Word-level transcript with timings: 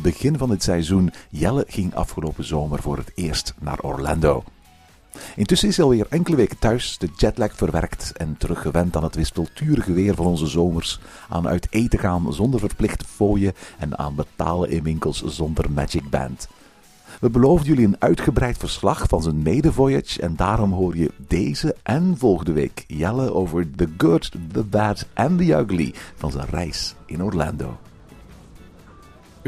Het 0.00 0.08
het 0.08 0.20
begin 0.20 0.38
van 0.38 0.48
dit 0.48 0.62
seizoen. 0.62 1.12
Jelle 1.30 1.64
ging 1.68 1.94
afgelopen 1.94 2.44
zomer 2.44 2.82
voor 2.82 2.96
het 2.96 3.12
eerst 3.14 3.54
naar 3.58 3.80
Orlando. 3.80 4.44
Intussen 5.36 5.68
is 5.68 5.76
hij 5.76 5.84
alweer 5.84 6.06
enkele 6.08 6.36
weken 6.36 6.58
thuis, 6.58 6.98
de 6.98 7.08
jetlag 7.16 7.54
verwerkt 7.54 8.12
en 8.16 8.36
teruggewend 8.38 8.96
aan 8.96 9.02
het 9.02 9.14
wispelturige 9.14 9.92
weer 9.92 10.14
van 10.14 10.26
onze 10.26 10.46
zomers. 10.46 11.00
Aan 11.28 11.48
uit 11.48 11.66
eten 11.70 11.98
gaan 11.98 12.32
zonder 12.32 12.60
verplichte 12.60 13.04
fooien 13.04 13.52
en 13.78 13.98
aan 13.98 14.14
betalen 14.14 14.70
in 14.70 14.82
winkels 14.82 15.24
zonder 15.24 15.70
Magic 15.70 16.10
Band. 16.10 16.48
We 17.20 17.30
beloofden 17.30 17.68
jullie 17.68 17.86
een 17.86 18.00
uitgebreid 18.00 18.58
verslag 18.58 19.04
van 19.08 19.22
zijn 19.22 19.42
mede-voyage 19.42 20.20
en 20.20 20.36
daarom 20.36 20.72
hoor 20.72 20.96
je 20.96 21.10
deze 21.16 21.76
en 21.82 22.14
volgende 22.18 22.52
week 22.52 22.84
Jelle 22.86 23.32
over 23.32 23.70
the 23.76 23.88
good, 23.96 24.30
the 24.52 24.64
bad 24.64 25.06
and 25.14 25.38
the 25.38 25.52
ugly 25.52 25.94
van 26.16 26.30
zijn 26.30 26.46
reis 26.50 26.94
in 27.06 27.24
Orlando. 27.24 27.78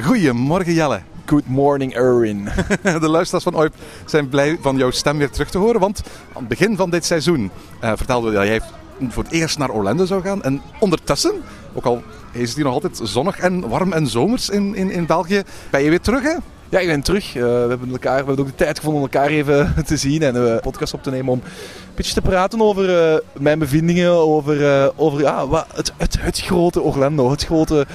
Goedemorgen 0.01 0.73
Jelle. 0.73 1.01
Good 1.27 1.47
morning, 1.47 1.95
Erwin. 1.95 2.49
De 2.83 3.09
luisteraars 3.09 3.45
van 3.45 3.57
OIP 3.57 3.75
zijn 4.07 4.29
blij 4.29 4.59
van 4.61 4.77
jouw 4.77 4.91
stem 4.91 5.19
weer 5.19 5.31
terug 5.31 5.51
te 5.51 5.59
horen. 5.59 5.81
Want 5.81 6.03
aan 6.29 6.45
het 6.45 6.49
begin 6.49 6.77
van 6.77 6.91
dit 6.91 7.05
seizoen 7.05 7.51
uh, 7.85 7.93
vertelden 7.97 8.31
we 8.31 8.37
dat 8.37 8.47
jij 8.47 8.61
voor 9.09 9.23
het 9.23 9.33
eerst 9.33 9.59
naar 9.59 9.71
Orlando 9.71 10.05
zou 10.05 10.23
gaan. 10.23 10.43
En 10.43 10.63
ondertussen, 10.81 11.33
ook 11.73 11.85
al 11.85 12.03
is 12.33 12.47
het 12.47 12.55
hier 12.55 12.65
nog 12.65 12.75
altijd 12.75 13.01
zonnig 13.03 13.39
en 13.39 13.69
warm 13.69 13.93
en 13.93 14.07
zomers 14.07 14.49
in, 14.49 14.75
in, 14.75 14.91
in 14.91 15.07
België, 15.07 15.43
ben 15.71 15.83
je 15.83 15.91
weer 15.91 16.01
terug 16.01 16.23
hè? 16.23 16.35
Ja, 16.69 16.79
ik 16.79 16.87
ben 16.87 17.03
terug. 17.03 17.35
Uh, 17.35 17.43
we, 17.43 17.49
hebben 17.49 17.91
elkaar, 17.91 18.19
we 18.19 18.27
hebben 18.27 18.39
ook 18.39 18.47
de 18.47 18.65
tijd 18.65 18.79
gevonden 18.79 19.03
om 19.03 19.09
elkaar 19.13 19.29
even 19.29 19.75
te 19.87 19.97
zien 19.97 20.23
en 20.23 20.35
een 20.35 20.61
podcast 20.61 20.95
op 20.95 21.03
te 21.03 21.11
nemen 21.11 21.33
om 21.33 21.41
een 21.45 21.51
beetje 21.95 22.15
te 22.15 22.23
praten 22.23 22.61
over 22.61 23.13
uh, 23.13 23.19
mijn 23.39 23.59
bevindingen, 23.59 24.11
over, 24.11 24.61
uh, 24.61 24.89
over 24.97 25.21
ja, 25.21 25.47
wat, 25.47 25.67
het, 25.75 25.93
het, 25.97 26.17
het 26.21 26.41
grote 26.41 26.81
Orlando, 26.81 27.31
het 27.31 27.45
grote 27.45 27.87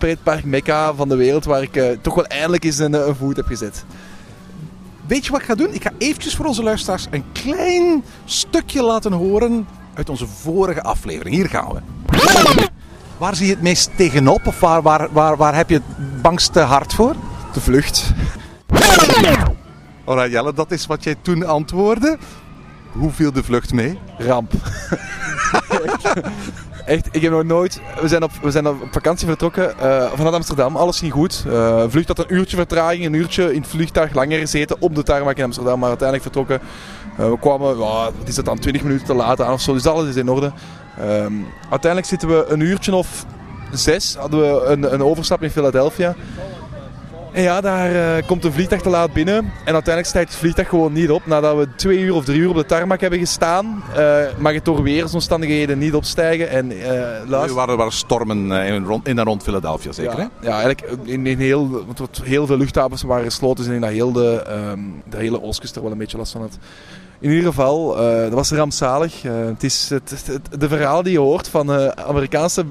pretpark 0.00 0.44
mekka 0.44 0.94
van 0.94 1.08
de 1.08 1.16
wereld 1.16 1.44
waar 1.44 1.62
ik 1.62 1.76
uh, 1.76 1.90
toch 2.00 2.14
wel 2.14 2.26
eindelijk 2.26 2.64
eens 2.64 2.78
een, 2.78 2.92
een, 2.92 3.16
voet 3.16 3.36
heb 3.36 3.46
gezet. 3.46 3.84
Weet 5.06 5.24
je 5.24 5.30
wat 5.30 5.40
ik 5.40 5.46
ga 5.46 5.54
doen? 5.54 5.74
Ik 5.74 5.82
ga 5.82 5.90
eventjes 5.98 6.34
voor 6.34 6.46
onze 6.46 6.62
luisteraars 6.62 7.06
een 7.10 7.24
klein 7.32 8.04
stukje 8.24 8.82
laten 8.82 9.12
horen 9.12 9.66
uit 9.94 10.08
onze 10.08 10.26
vorige 10.26 10.82
aflevering. 10.82 11.34
Hier 11.34 11.48
gaan 11.48 11.72
we. 11.72 11.80
Waar 13.18 13.36
zie 13.36 13.46
je 13.46 13.52
het 13.52 13.62
meest 13.62 13.90
tegenop 13.96 14.46
of 14.46 14.60
waar, 14.60 14.82
waar, 14.82 15.08
waar, 15.12 15.36
waar 15.36 15.54
heb 15.54 15.68
je 15.68 15.74
het 15.74 16.22
bangste 16.22 16.60
hart 16.60 16.94
voor? 16.94 17.14
De 17.52 17.60
vlucht. 17.60 18.12
Alright 20.04 20.32
Jelle, 20.32 20.52
dat 20.52 20.70
is 20.70 20.86
wat 20.86 21.04
jij 21.04 21.16
toen 21.22 21.46
antwoordde. 21.46 22.18
Hoe 22.92 23.10
viel 23.10 23.32
de 23.32 23.42
vlucht 23.42 23.72
mee? 23.72 23.98
Ramp. 24.18 24.52
Echt, 26.90 27.08
ik 27.12 27.22
heb 27.22 27.32
nog 27.32 27.44
nooit. 27.44 27.80
We 28.00 28.08
zijn 28.08 28.22
op, 28.22 28.30
we 28.42 28.50
zijn 28.50 28.68
op 28.68 28.76
vakantie 28.90 29.26
vertrokken 29.26 29.74
uh, 29.82 30.12
vanuit 30.12 30.34
Amsterdam. 30.34 30.76
Alles 30.76 30.98
ging 30.98 31.12
goed. 31.12 31.44
Uh, 31.46 31.84
vlucht 31.88 32.08
had 32.08 32.18
een 32.18 32.34
uurtje 32.34 32.56
vertraging, 32.56 33.04
een 33.04 33.12
uurtje 33.12 33.54
in 33.54 33.60
het 33.60 33.70
vliegtuig 33.70 34.14
langer 34.14 34.38
gezeten 34.38 34.76
op 34.80 34.94
de 34.94 35.02
tarmac 35.02 35.36
in 35.36 35.44
Amsterdam, 35.44 35.78
maar 35.78 35.88
uiteindelijk 35.88 36.32
vertrokken. 36.32 36.68
Uh, 37.20 37.30
we 37.30 37.38
kwamen, 37.38 37.76
wat 37.76 38.12
is 38.24 38.34
dat 38.34 38.44
dan, 38.44 38.58
20 38.58 38.82
minuten 38.82 39.06
te 39.06 39.14
laat 39.14 39.40
aan 39.40 39.52
of 39.52 39.60
zo, 39.60 39.72
dus 39.72 39.86
alles 39.86 40.08
is 40.08 40.16
in 40.16 40.28
orde. 40.28 40.52
Um, 41.00 41.46
uiteindelijk 41.70 42.10
zitten 42.10 42.28
we 42.28 42.44
een 42.48 42.60
uurtje 42.60 42.94
of 42.94 43.26
zes, 43.72 44.14
hadden 44.18 44.40
we 44.40 44.64
een, 44.64 44.94
een 44.94 45.02
overstap 45.02 45.42
in 45.42 45.50
Philadelphia. 45.50 46.14
En 47.32 47.42
ja, 47.42 47.60
daar 47.60 47.92
uh, 47.92 48.26
komt 48.26 48.44
een 48.44 48.52
vliegtuig 48.52 48.82
te 48.82 48.88
laat 48.88 49.12
binnen. 49.12 49.36
En 49.36 49.72
uiteindelijk 49.72 50.06
stijgt 50.06 50.28
het 50.28 50.38
vliegtuig 50.38 50.68
gewoon 50.68 50.92
niet 50.92 51.10
op. 51.10 51.26
Nadat 51.26 51.56
we 51.56 51.68
twee 51.76 51.98
uur 51.98 52.14
of 52.14 52.24
drie 52.24 52.40
uur 52.40 52.48
op 52.48 52.56
de 52.56 52.66
tarmac 52.66 53.00
hebben 53.00 53.18
gestaan, 53.18 53.82
uh, 53.96 54.18
mag 54.38 54.52
het 54.52 54.64
door 54.64 54.82
weersomstandigheden 54.82 55.78
niet 55.78 55.94
opstijgen. 55.94 56.50
En, 56.50 56.72
uh, 56.72 56.84
laatst... 57.26 57.48
Er 57.48 57.54
waren, 57.54 57.76
waren 57.76 57.92
stormen 57.92 58.50
in, 58.50 58.84
rond, 58.84 59.08
in 59.08 59.18
en 59.18 59.24
rond 59.24 59.42
Philadelphia, 59.42 59.92
zeker? 59.92 60.18
Ja, 60.18 60.30
hè? 60.40 60.48
ja 60.48 60.62
eigenlijk 60.62 60.98
in, 61.02 61.26
in 61.26 61.38
heel, 61.38 61.70
want 61.70 62.20
heel 62.22 62.46
veel 62.46 62.56
luchthavens 62.56 63.02
waren 63.02 63.24
gesloten. 63.24 63.56
Dus 63.56 63.64
ik 63.64 63.70
denk 63.70 63.82
dat 63.82 63.92
heel 63.92 64.12
de, 64.12 64.44
um, 64.72 65.02
de 65.08 65.16
hele 65.16 65.42
Oostkust 65.42 65.76
er 65.76 65.82
wel 65.82 65.92
een 65.92 65.98
beetje 65.98 66.18
last 66.18 66.32
van 66.32 66.40
had. 66.40 66.58
In 67.20 67.30
ieder 67.30 67.46
geval, 67.46 68.02
uh, 68.02 68.20
dat 68.22 68.32
was 68.32 68.50
rampzalig. 68.50 69.24
Uh, 69.24 69.32
het 69.44 69.62
is 69.62 69.90
het, 69.90 70.10
het, 70.26 70.60
de 70.60 70.68
verhalen 70.68 71.04
die 71.04 71.12
je 71.12 71.18
hoort 71.18 71.48
van 71.48 71.70
uh, 71.70 71.86
Amerikaanse 71.86 72.64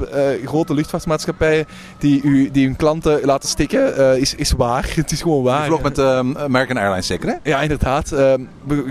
grote 0.46 0.74
luchtvaartmaatschappijen 0.74 1.66
die, 1.98 2.22
u, 2.22 2.52
die 2.52 2.66
hun 2.66 2.76
klanten 2.76 3.26
laten 3.26 3.50
stikken, 3.50 4.18
is, 4.20 4.36
is 4.36 4.52
waar. 4.52 4.92
Het 4.96 5.12
is 5.12 5.22
gewoon 5.22 5.44
waar. 5.44 5.62
Je 5.62 5.68
vloog 5.68 5.82
met 5.82 6.00
American 6.38 6.78
Airlines 6.78 7.08
zeker, 7.08 7.30
hè? 7.30 7.36
Ja, 7.44 7.62
inderdaad. 7.62 8.10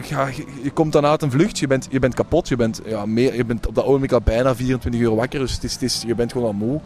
Ja, 0.09 0.29
je 0.63 0.71
komt 0.75 0.93
dan 0.93 1.07
uit 1.07 1.23
een 1.23 1.31
vlucht, 1.31 1.59
je 1.59 1.67
bent, 1.67 1.87
je 1.91 1.99
bent 1.99 2.15
kapot, 2.15 2.49
je 2.49 2.57
bent, 2.57 2.81
ja, 2.85 3.07
meer, 3.07 3.35
je 3.35 3.45
bent 3.45 3.67
op 3.67 3.75
dat 3.75 3.85
ogenblik 3.85 4.13
al 4.13 4.21
bijna 4.21 4.55
24 4.55 5.01
uur 5.01 5.15
wakker, 5.15 5.39
dus 5.39 5.55
het 5.55 5.65
is, 5.65 5.73
het 5.73 5.83
is, 5.83 6.03
je 6.07 6.15
bent 6.15 6.33
gewoon 6.33 6.47
al 6.47 6.53
moe. 6.53 6.81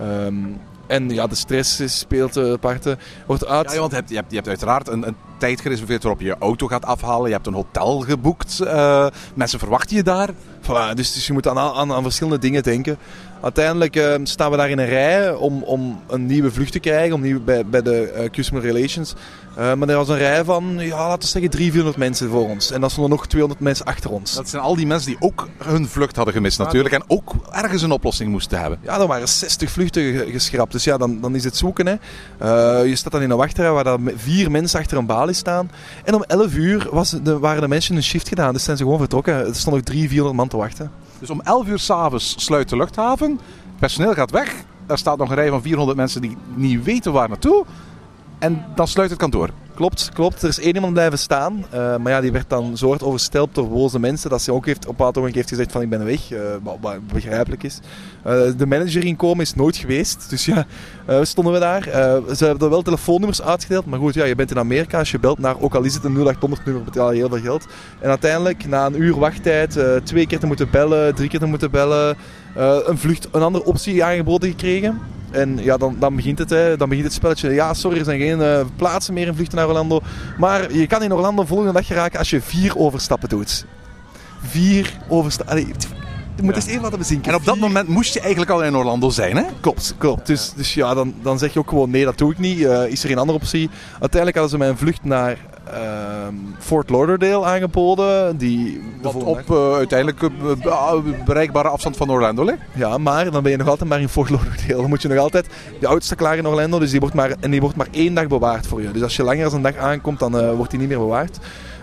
Um, 0.00 0.60
en 0.86 1.10
ja, 1.10 1.26
de 1.26 1.34
stress 1.34 1.98
speelt 1.98 2.36
uh, 2.36 2.54
parten. 2.60 2.98
Wordt 3.26 3.46
uit... 3.46 3.72
Ja, 3.72 3.78
want 3.78 3.90
je 3.90 3.96
hebt, 3.96 4.10
je 4.10 4.16
hebt, 4.16 4.30
je 4.30 4.36
hebt 4.36 4.48
uiteraard 4.48 4.88
een, 4.88 5.06
een, 5.06 5.16
tijd 5.38 5.60
gereserveerd 5.60 6.02
waarop 6.02 6.20
je 6.20 6.26
je 6.26 6.36
auto 6.38 6.66
gaat 6.66 6.84
afhalen. 6.84 7.26
Je 7.26 7.34
hebt 7.34 7.46
een 7.46 7.54
hotel 7.54 8.00
geboekt. 8.00 8.60
Uh, 8.62 9.06
mensen 9.34 9.58
verwachten 9.58 9.96
je 9.96 10.02
daar. 10.02 10.30
Voilà, 10.62 10.94
dus, 10.94 11.12
dus 11.12 11.26
je 11.26 11.32
moet 11.32 11.48
aan, 11.48 11.58
aan, 11.58 11.92
aan 11.92 12.02
verschillende 12.02 12.38
dingen 12.38 12.62
denken. 12.62 12.98
Uiteindelijk 13.40 13.96
uh, 13.96 14.14
staan 14.22 14.50
we 14.50 14.56
daar 14.56 14.70
in 14.70 14.78
een 14.78 14.86
rij 14.86 15.34
om, 15.34 15.62
om 15.62 16.00
een 16.08 16.26
nieuwe 16.26 16.50
vlucht 16.50 16.72
te 16.72 16.78
krijgen, 16.78 17.14
om 17.14 17.20
nieuw, 17.20 17.44
bij, 17.44 17.66
bij 17.66 17.82
de 17.82 18.14
uh, 18.16 18.30
Customer 18.30 18.62
Relations. 18.62 19.14
Uh, 19.58 19.74
maar 19.74 19.88
er 19.88 19.96
was 19.96 20.08
een 20.08 20.18
rij 20.18 20.44
van, 20.44 20.76
ja, 20.78 20.96
laten 20.96 21.18
we 21.18 21.26
zeggen, 21.26 21.50
300, 21.50 21.72
400 21.72 21.96
mensen 21.96 22.28
voor 22.28 22.48
ons. 22.48 22.70
En 22.70 22.80
dan 22.80 22.90
stonden 22.90 23.10
nog 23.10 23.26
200 23.26 23.60
mensen 23.60 23.86
achter 23.86 24.10
ons. 24.10 24.34
Dat 24.34 24.48
zijn 24.48 24.62
al 24.62 24.76
die 24.76 24.86
mensen 24.86 25.10
die 25.10 25.20
ook 25.20 25.48
hun 25.64 25.88
vlucht 25.88 26.16
hadden 26.16 26.34
gemist 26.34 26.58
natuurlijk. 26.58 26.94
En 26.94 27.02
ook 27.06 27.34
ergens 27.50 27.82
een 27.82 27.90
oplossing 27.90 28.30
moesten 28.30 28.60
hebben. 28.60 28.78
Ja, 28.82 29.00
er 29.00 29.06
waren 29.06 29.28
60 29.28 29.70
vluchten 29.70 30.30
geschrapt. 30.30 30.72
Dus 30.72 30.84
ja, 30.84 30.96
dan, 30.96 31.20
dan 31.20 31.34
is 31.34 31.44
het 31.44 31.56
zoeken. 31.56 31.86
Hè. 31.86 31.94
Uh, 32.82 32.88
je 32.88 32.96
staat 32.96 33.12
dan 33.12 33.22
in 33.22 33.30
een 33.30 33.36
wachtrij 33.36 33.70
waar 33.70 33.84
dan 33.84 34.10
vier 34.16 34.50
mensen 34.50 34.80
achter 34.80 34.98
een 34.98 35.06
balie 35.06 35.34
staan. 35.34 35.70
En 36.04 36.14
om 36.14 36.22
11 36.22 36.54
uur 36.54 36.88
was 36.90 37.10
de, 37.10 37.38
waren 37.38 37.60
de 37.60 37.68
mensen 37.68 37.96
een 37.96 38.02
shift 38.02 38.28
gedaan. 38.28 38.52
Dus 38.52 38.64
zijn 38.64 38.76
ze 38.76 38.82
gewoon 38.82 38.98
vertrokken. 38.98 39.34
Er 39.34 39.54
stonden 39.54 39.74
nog 39.74 39.82
300, 39.82 40.10
400 40.10 40.36
man 40.36 40.48
te 40.48 40.56
wachten. 40.56 40.90
Dus 41.18 41.30
om 41.30 41.40
11 41.40 41.66
uur 41.66 41.78
s'avonds 41.78 42.44
sluit 42.44 42.68
de 42.68 42.76
luchthaven. 42.76 43.40
Personeel 43.78 44.14
gaat 44.14 44.30
weg. 44.30 44.54
Er 44.86 44.98
staat 44.98 45.18
nog 45.18 45.28
een 45.28 45.34
rij 45.34 45.48
van 45.48 45.62
400 45.62 45.96
mensen 45.98 46.20
die 46.20 46.36
niet 46.54 46.84
weten 46.84 47.12
waar 47.12 47.28
naartoe. 47.28 47.64
En 48.38 48.64
dan 48.74 48.88
sluit 48.88 49.10
het 49.10 49.18
kantoor. 49.18 49.50
Klopt, 49.76 50.10
klopt. 50.12 50.42
Er 50.42 50.48
is 50.48 50.60
één 50.60 50.74
iemand 50.74 50.92
blijven 50.92 51.18
staan. 51.18 51.64
Uh, 51.74 51.96
maar 51.96 52.12
ja, 52.12 52.20
die 52.20 52.32
werd 52.32 52.50
dan 52.50 52.76
hard 52.80 53.02
overstelpt 53.02 53.54
door 53.54 53.68
boze 53.68 53.98
mensen 53.98 54.30
dat 54.30 54.42
ze 54.42 54.52
ook 54.52 54.66
heeft, 54.66 54.82
op 54.82 54.88
een 54.88 54.96
bepaald 54.96 55.14
moment 55.14 55.34
heeft 55.34 55.48
gezegd 55.48 55.72
van 55.72 55.82
ik 55.82 55.88
ben 55.88 56.04
weg. 56.04 56.30
Uh, 56.30 56.40
wat 56.62 57.06
begrijpelijk 57.12 57.62
is. 57.62 57.80
Uh, 58.26 58.32
de 58.56 58.66
manager 58.66 59.04
inkomen 59.04 59.44
is 59.44 59.54
nooit 59.54 59.76
geweest. 59.76 60.30
Dus 60.30 60.44
ja, 60.44 60.66
stonden 61.22 61.52
we 61.52 61.58
daar. 61.58 61.82
ze 62.36 62.44
hebben 62.44 62.70
wel 62.70 62.82
telefoonnummers 62.82 63.42
uitgedeeld. 63.42 63.86
Maar 63.86 63.98
goed, 63.98 64.14
ja, 64.14 64.24
je 64.24 64.34
bent 64.34 64.50
in 64.50 64.58
Amerika. 64.58 64.98
Als 64.98 65.10
je 65.10 65.18
belt 65.18 65.38
naar, 65.38 65.60
ook 65.60 65.74
al 65.74 65.82
is 65.82 65.94
het 65.94 66.04
een 66.04 66.16
0800 66.16 66.64
nummer, 66.64 66.84
betaal 66.84 67.12
je 67.12 67.18
heel 67.18 67.28
veel 67.28 67.40
geld. 67.40 67.66
En 68.00 68.08
uiteindelijk, 68.08 68.66
na 68.66 68.86
een 68.86 69.02
uur 69.02 69.18
wachttijd, 69.18 69.78
twee 70.04 70.26
keer 70.26 70.38
te 70.38 70.46
moeten 70.46 70.70
bellen, 70.70 71.14
drie 71.14 71.28
keer 71.28 71.40
te 71.40 71.46
moeten 71.46 71.70
bellen. 71.70 72.16
een 72.54 72.98
vlucht, 72.98 73.28
een 73.32 73.42
andere 73.42 73.64
optie 73.64 74.04
aangeboden 74.04 74.48
gekregen. 74.48 75.00
En 75.36 75.58
ja, 75.62 75.76
dan, 75.76 75.96
dan, 75.98 76.16
begint 76.16 76.38
het, 76.38 76.50
hè. 76.50 76.76
dan 76.76 76.88
begint 76.88 77.06
het 77.06 77.14
spelletje. 77.14 77.50
Ja, 77.50 77.74
sorry, 77.74 77.98
er 77.98 78.04
zijn 78.04 78.20
geen 78.20 78.38
uh, 78.38 78.60
plaatsen 78.76 79.14
meer 79.14 79.26
in 79.26 79.34
vluchten 79.34 79.58
naar 79.58 79.66
Orlando. 79.66 80.00
Maar 80.38 80.72
je 80.72 80.86
kan 80.86 81.02
in 81.02 81.14
Orlando 81.14 81.44
volgende 81.44 81.72
dag 81.72 81.86
geraken 81.86 82.18
als 82.18 82.30
je 82.30 82.40
vier 82.40 82.76
overstappen 82.76 83.28
doet. 83.28 83.66
Vier 84.42 84.92
overstappen. 85.08 85.58
Je 86.36 86.42
moet 86.42 86.54
ja. 86.54 86.60
eens 86.60 86.66
even 86.66 86.82
laten 86.82 86.98
bezinken. 86.98 87.32
En 87.32 87.38
op 87.38 87.44
dat 87.44 87.56
moment 87.56 87.88
moest 87.88 88.14
je 88.14 88.20
eigenlijk 88.20 88.50
al 88.50 88.64
in 88.64 88.76
Orlando 88.76 89.10
zijn, 89.10 89.36
hè? 89.36 89.44
Klopt, 89.60 89.94
klopt. 89.98 90.26
Dus, 90.26 90.52
dus 90.56 90.74
ja, 90.74 90.94
dan, 90.94 91.14
dan 91.22 91.38
zeg 91.38 91.52
je 91.52 91.58
ook 91.58 91.68
gewoon 91.68 91.90
nee, 91.90 92.04
dat 92.04 92.18
doe 92.18 92.32
ik 92.32 92.38
niet. 92.38 92.58
Uh, 92.58 92.86
is 92.86 93.04
er 93.04 93.10
een 93.10 93.18
andere 93.18 93.38
optie? 93.38 93.70
Uiteindelijk 93.90 94.32
hadden 94.38 94.50
ze 94.50 94.58
mij 94.58 94.68
een 94.68 94.78
vlucht 94.78 95.04
naar 95.04 95.38
Fort 96.58 96.90
Lauderdale 96.90 97.44
aangeboden. 97.44 98.36
Die 98.36 98.80
Wat 99.02 99.14
op 99.14 99.50
eh, 99.50 99.74
uiteindelijk 99.74 100.22
eh, 100.22 100.66
ah, 100.72 101.04
bereikbare 101.24 101.68
afstand 101.68 101.96
van 101.96 102.10
Orlando 102.10 102.44
ligt. 102.44 102.58
Ja, 102.74 102.98
maar 102.98 103.30
dan 103.30 103.42
ben 103.42 103.50
je 103.52 103.58
nog 103.58 103.68
altijd 103.68 103.88
maar 103.88 104.00
in 104.00 104.08
Fort 104.08 104.30
Lauderdale. 104.30 104.80
Dan 104.80 104.88
moet 104.88 105.02
je 105.02 105.08
nog 105.08 105.18
altijd... 105.18 105.46
De 105.80 105.86
auto 105.86 106.14
klaar 106.16 106.36
in 106.36 106.46
Orlando, 106.46 106.78
dus 106.78 106.90
die 106.90 107.00
wordt 107.00 107.14
maar, 107.14 107.34
en 107.40 107.50
die 107.50 107.60
wordt 107.60 107.76
maar 107.76 107.88
één 107.90 108.14
dag 108.14 108.26
bewaard 108.26 108.66
voor 108.66 108.82
je. 108.82 108.90
Dus 108.90 109.02
als 109.02 109.16
je 109.16 109.22
langer 109.22 109.44
dan 109.44 109.54
een 109.54 109.62
dag 109.62 109.76
aankomt, 109.76 110.18
dan 110.18 110.38
eh, 110.38 110.52
wordt 110.54 110.70
die 110.70 110.80
niet 110.80 110.88
meer 110.88 110.98
bewaard. 110.98 111.38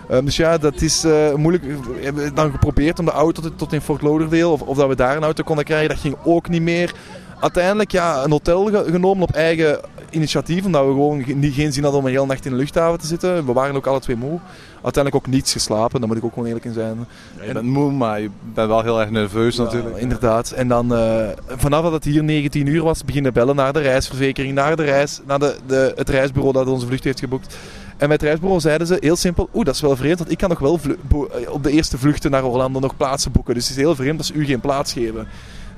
Ehm, 0.08 0.24
dus 0.24 0.36
ja, 0.36 0.58
dat 0.58 0.80
is 0.80 1.04
eh, 1.04 1.34
moeilijk. 1.34 1.64
We 1.64 2.00
hebben 2.00 2.34
dan 2.34 2.50
geprobeerd 2.50 2.98
om 2.98 3.04
de 3.04 3.10
auto 3.10 3.42
tot, 3.42 3.58
tot 3.58 3.72
in 3.72 3.80
Fort 3.80 4.02
Lauderdale, 4.02 4.48
of, 4.48 4.60
of 4.60 4.76
dat 4.76 4.88
we 4.88 4.96
daar 4.96 5.16
een 5.16 5.22
auto 5.22 5.42
konden 5.42 5.64
krijgen, 5.64 5.88
dat 5.88 5.98
ging 5.98 6.16
ook 6.24 6.48
niet 6.48 6.62
meer. 6.62 6.94
Uiteindelijk 7.44 7.92
ja, 7.92 8.24
een 8.24 8.30
hotel 8.30 8.64
ge- 8.64 8.84
genomen 8.90 9.22
op 9.22 9.34
eigen 9.34 9.78
initiatief, 10.10 10.64
omdat 10.64 10.84
we 10.86 10.90
gewoon 10.90 11.24
geen 11.52 11.72
zin 11.72 11.82
hadden 11.82 12.00
om 12.00 12.06
een 12.06 12.12
hele 12.12 12.26
nacht 12.26 12.44
in 12.44 12.50
de 12.50 12.56
luchthaven 12.56 12.98
te 12.98 13.06
zitten. 13.06 13.46
We 13.46 13.52
waren 13.52 13.74
ook 13.74 13.86
alle 13.86 14.00
twee 14.00 14.16
moe. 14.16 14.38
Uiteindelijk 14.82 15.26
ook 15.26 15.32
niets 15.32 15.52
geslapen, 15.52 15.98
daar 16.00 16.08
moet 16.08 16.16
ik 16.18 16.24
ook 16.24 16.32
gewoon 16.32 16.46
eerlijk 16.48 16.64
in 16.64 16.72
zijn. 16.72 17.06
Je 17.46 17.52
bent 17.52 17.66
moe, 17.66 17.92
maar 17.92 18.20
je 18.20 18.30
bent 18.54 18.68
wel 18.68 18.82
heel 18.82 19.00
erg 19.00 19.10
nerveus 19.10 19.56
natuurlijk. 19.56 19.94
Ja, 19.94 20.00
inderdaad. 20.00 20.50
En 20.50 20.68
dan 20.68 20.94
eh, 20.94 21.28
vanaf 21.48 21.82
dat 21.82 21.92
het 21.92 22.04
hier 22.04 22.24
19 22.24 22.66
uur 22.66 22.82
was, 22.82 23.04
beginnen 23.04 23.32
bellen 23.32 23.56
naar 23.56 23.72
de 23.72 23.80
reisverzekering, 23.80 24.54
naar, 24.54 24.76
de 24.76 24.84
reis, 24.84 25.20
naar 25.26 25.38
de, 25.38 25.56
de, 25.66 25.92
het 25.96 26.08
reisbureau 26.08 26.52
dat 26.52 26.66
onze 26.66 26.86
vlucht 26.86 27.04
heeft 27.04 27.18
geboekt. 27.20 27.56
En 27.96 28.08
met 28.08 28.20
het 28.20 28.22
reisbureau 28.28 28.60
zeiden 28.60 28.86
ze 28.86 28.96
heel 29.00 29.16
simpel, 29.16 29.48
oeh 29.54 29.64
dat 29.64 29.74
is 29.74 29.80
wel 29.80 29.96
vreemd, 29.96 30.18
want 30.18 30.30
ik 30.30 30.38
kan 30.38 30.48
nog 30.48 30.58
wel 30.58 30.80
op 31.48 31.62
de 31.62 31.70
eerste 31.70 31.98
vluchten 31.98 32.30
naar 32.30 32.44
Orlando 32.44 32.78
nog 32.80 32.96
plaatsen 32.96 33.32
boeken. 33.32 33.54
Dus 33.54 33.68
het 33.68 33.76
is 33.76 33.82
heel 33.82 33.94
vreemd 33.94 34.16
dat 34.16 34.26
ze 34.26 34.32
u 34.32 34.44
geen 34.44 34.60
plaats 34.60 34.92
geven. 34.92 35.26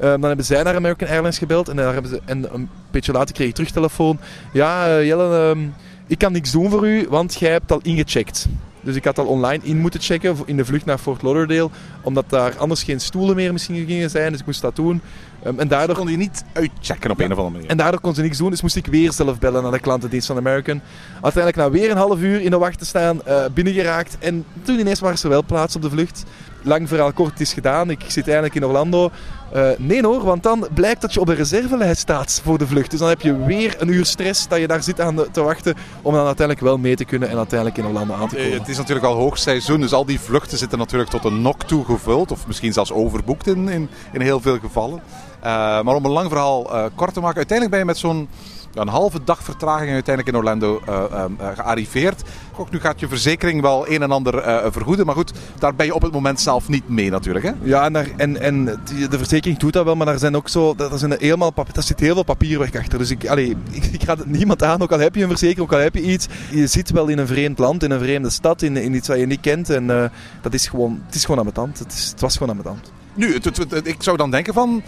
Ehm, 0.01 0.21
dan 0.21 0.25
hebben 0.25 0.45
zij 0.45 0.63
naar 0.63 0.75
American 0.75 1.09
Airlines 1.09 1.39
gebeld 1.39 1.69
en, 1.69 1.77
daar 1.77 1.93
hebben 1.93 2.11
ze, 2.11 2.21
en 2.25 2.55
een 2.55 2.69
beetje 2.91 3.13
later 3.13 3.35
kreeg 3.35 3.49
ik 3.49 3.55
terug 3.55 3.71
telefoon. 3.71 4.19
Ja, 4.53 4.87
eh, 4.87 5.07
Jelle, 5.07 5.51
ehm, 5.51 5.67
ik 6.07 6.19
kan 6.19 6.33
niks 6.33 6.51
doen 6.51 6.71
voor 6.71 6.87
u, 6.89 7.07
want 7.09 7.35
jij 7.35 7.51
hebt 7.51 7.73
al 7.73 7.81
ingecheckt. 7.83 8.49
Dus 8.87 8.97
ik 8.97 9.05
had 9.05 9.19
al 9.19 9.27
online 9.27 9.65
in 9.65 9.79
moeten 9.79 10.01
checken 10.01 10.37
in 10.45 10.57
de 10.57 10.65
vlucht 10.65 10.85
naar 10.85 10.99
Fort 10.99 11.23
Lauderdale. 11.23 11.71
Omdat 12.03 12.25
daar 12.29 12.57
anders 12.57 12.83
geen 12.83 13.01
stoelen 13.01 13.37
meer 13.37 13.53
misschien 13.53 13.87
gingen 13.87 14.11
zijn. 14.11 14.31
Dus 14.31 14.41
ik 14.41 14.47
moest 14.47 14.61
dat 14.61 14.77
doen. 14.77 15.01
Ehm, 15.43 15.59
en, 15.59 15.69
daardoor, 15.69 15.97
kon 15.97 16.09
je 16.09 16.17
niet 16.17 16.45
uitchecken 16.53 17.11
op 17.11 17.21
een 17.21 17.33
of 17.33 17.39
andere 17.39 17.51
manier. 17.51 17.71
en 17.71 17.77
daardoor 17.77 18.01
kon 18.01 18.15
ze 18.15 18.23
niks 18.23 18.39
doen. 18.39 18.51
Dus 18.51 18.63
moest 18.63 18.77
ik 18.77 18.87
weer 18.87 19.13
zelf 19.13 19.39
bellen 19.39 19.63
naar 19.63 19.73
de 19.73 19.79
klantendienst 19.79 20.27
van 20.27 20.37
American. 20.37 20.81
Uiteindelijk 21.13 21.57
na 21.57 21.71
weer 21.71 21.91
een 21.91 21.97
half 21.97 22.21
uur 22.21 22.41
in 22.41 22.51
de 22.51 22.59
wacht 22.59 22.79
te 22.79 22.85
staan, 22.85 23.25
eh, 23.25 23.45
binnengeraakt. 23.55 24.17
En 24.19 24.45
toen 24.63 24.79
ineens 24.79 25.01
was 25.01 25.23
er 25.23 25.29
wel 25.29 25.45
plaats 25.45 25.77
op 25.77 25.83
de 25.83 25.91
vlucht. 25.91 26.25
Lang 26.63 26.89
verhaal 26.89 27.13
kort, 27.13 27.31
het 27.31 27.41
is 27.41 27.53
gedaan. 27.53 27.91
Ik 27.91 28.01
zit 28.07 28.27
eindelijk 28.29 28.55
in 28.55 28.65
Orlando. 28.65 29.11
Eh, 29.53 29.69
nee 29.79 30.03
hoor, 30.05 30.25
want 30.25 30.43
dan 30.43 30.67
blijkt 30.75 31.01
dat 31.01 31.15
je 31.15 31.21
op 31.21 31.27
de 31.27 31.33
reservelijst 31.35 32.01
staat 32.01 32.41
voor 32.45 32.59
de 32.59 32.67
vlucht. 32.67 32.91
Dus 32.91 33.01
dan 33.01 33.09
heb 33.09 33.21
je 33.21 33.45
weer 33.45 33.75
een 33.79 33.89
uur 33.89 34.05
stress 34.07 34.49
dat 34.49 34.59
je 34.59 34.67
daar 34.67 34.83
zit 34.83 35.01
aan 35.01 35.17
de- 35.17 35.29
te 35.33 35.43
wachten. 35.43 35.75
Om 36.03 36.15
dan 36.15 36.27
uiteindelijk 36.27 36.67
wel 36.67 36.79
mee 36.79 36.97
te 36.97 37.05
kunnen 37.05 37.29
en 37.29 37.37
uiteindelijk 37.37 37.79
in 37.79 37.87
Orlando 37.87 38.15
aan 38.15 38.29
te 38.29 38.37
Eh, 38.37 38.43
komen. 38.43 38.59
Het 38.59 38.69
is 38.69 38.77
natuurlijk 38.77 39.07
al 39.07 39.15
hoogseizoen, 39.15 39.81
dus 39.81 39.93
al 39.93 40.05
die 40.05 40.21
vluchten 40.21 40.59
zitten 40.59 40.79
natuurlijk 40.79 41.11
tot 41.11 41.25
een 41.25 41.43
nok 41.43 41.63
toe 41.63 41.85
gevuld. 41.85 42.31
Of 42.33 42.47
misschien 42.47 42.73
zelfs 42.73 42.93
overboekt 42.93 43.47
in, 43.47 43.69
in, 43.69 43.89
in 44.13 44.21
heel 44.21 44.41
veel 44.41 44.59
gevallen. 44.59 45.01
Eh, 45.41 45.51
maar 45.83 45.95
om 45.95 46.05
een 46.05 46.11
lang 46.11 46.29
verhaal 46.29 46.63
kort 46.95 47.15
te 47.15 47.21
maken, 47.21 47.37
uiteindelijk 47.37 47.71
ben 47.71 47.79
je 47.79 47.85
met 47.85 47.99
zo'n 47.99 48.29
een 48.77 48.89
halve 48.89 49.19
dag 49.25 49.43
vertraging 49.43 49.91
uiteindelijk 49.93 50.29
in 50.37 50.37
Orlando 50.43 50.81
eh, 50.87 50.95
eh, 51.11 51.25
eh, 51.39 51.47
gearriveerd. 51.57 52.23
Ook 52.57 52.71
nu 52.71 52.81
gaat 52.81 53.01
je 53.01 53.09
verzekering 53.09 53.61
wel 53.61 53.89
een 53.89 54.03
en 54.03 54.11
ander 54.11 54.39
eh, 54.39 54.67
vergoeden. 54.73 55.07
Maar 55.07 55.15
goed, 55.15 55.33
daar 55.59 55.75
ben 55.75 55.87
je 55.87 55.95
op 55.95 56.03
het 56.03 56.13
moment 56.13 56.41
zelf 56.41 56.69
niet 56.69 56.89
mee 56.89 57.11
natuurlijk. 57.11 57.45
Hè? 57.45 57.53
Ja, 57.63 57.85
en, 57.85 57.93
daar, 57.93 58.07
en, 58.17 58.41
en 58.41 58.65
de 59.11 59.19
verzekering 59.19 59.59
doet 59.59 59.73
dat 59.73 59.85
wel, 59.85 59.97
maar 59.97 60.07
daar, 60.07 60.19
zijn 60.19 60.37
ook 60.37 60.49
zo, 60.49 60.75
daar, 60.75 60.99
zijn 60.99 61.15
helemaal, 61.19 61.53
daar 61.55 61.83
zit 61.83 62.01
heel 62.01 62.15
veel 62.15 62.23
papierwerk 62.23 62.77
achter. 62.77 62.99
Dus 62.99 63.11
ik, 63.11 63.29
allee, 63.29 63.57
ik, 63.71 63.85
ik 64.01 64.03
raad 64.03 64.19
het 64.19 64.27
niemand 64.31 64.63
aan, 64.63 64.83
ook 64.83 64.93
al 64.93 64.99
heb 64.99 65.15
je 65.15 65.23
een 65.23 65.29
verzekering, 65.29 65.67
ook 65.67 65.73
al 65.79 65.85
heb 65.85 65.95
je 65.95 66.03
iets. 66.03 66.27
Je 66.51 66.67
zit 66.67 66.91
wel 66.91 67.07
in 67.07 67.19
een 67.19 67.27
vreemd 67.27 67.59
land, 67.59 67.83
in 67.83 67.91
een 67.91 68.01
vreemde 68.01 68.31
stad, 68.31 68.63
in, 68.63 68.77
in 68.77 68.95
iets 68.95 69.09
wat 69.09 69.19
je 69.19 69.27
niet 69.27 69.41
kent. 69.41 69.71
En 69.71 70.11
dat 70.43 70.55
is 70.55 70.67
gewoon, 70.67 71.03
het 71.07 71.15
is 71.15 71.21
gewoon 71.25 71.39
aan 71.39 71.45
mijn 71.45 71.57
tand. 71.57 71.79
Het, 71.79 71.93
is, 71.93 72.09
het 72.11 72.21
was 72.21 72.33
gewoon 72.37 72.49
aan 72.57 72.63
mijn 72.63 72.75
tand. 72.75 72.93
Nu, 73.15 73.35
het, 73.35 73.45
het- 73.45 73.71
het- 73.71 73.87
ik 73.87 74.03
zou 74.03 74.17
dan 74.17 74.31
denken 74.31 74.55
van, 74.55 74.83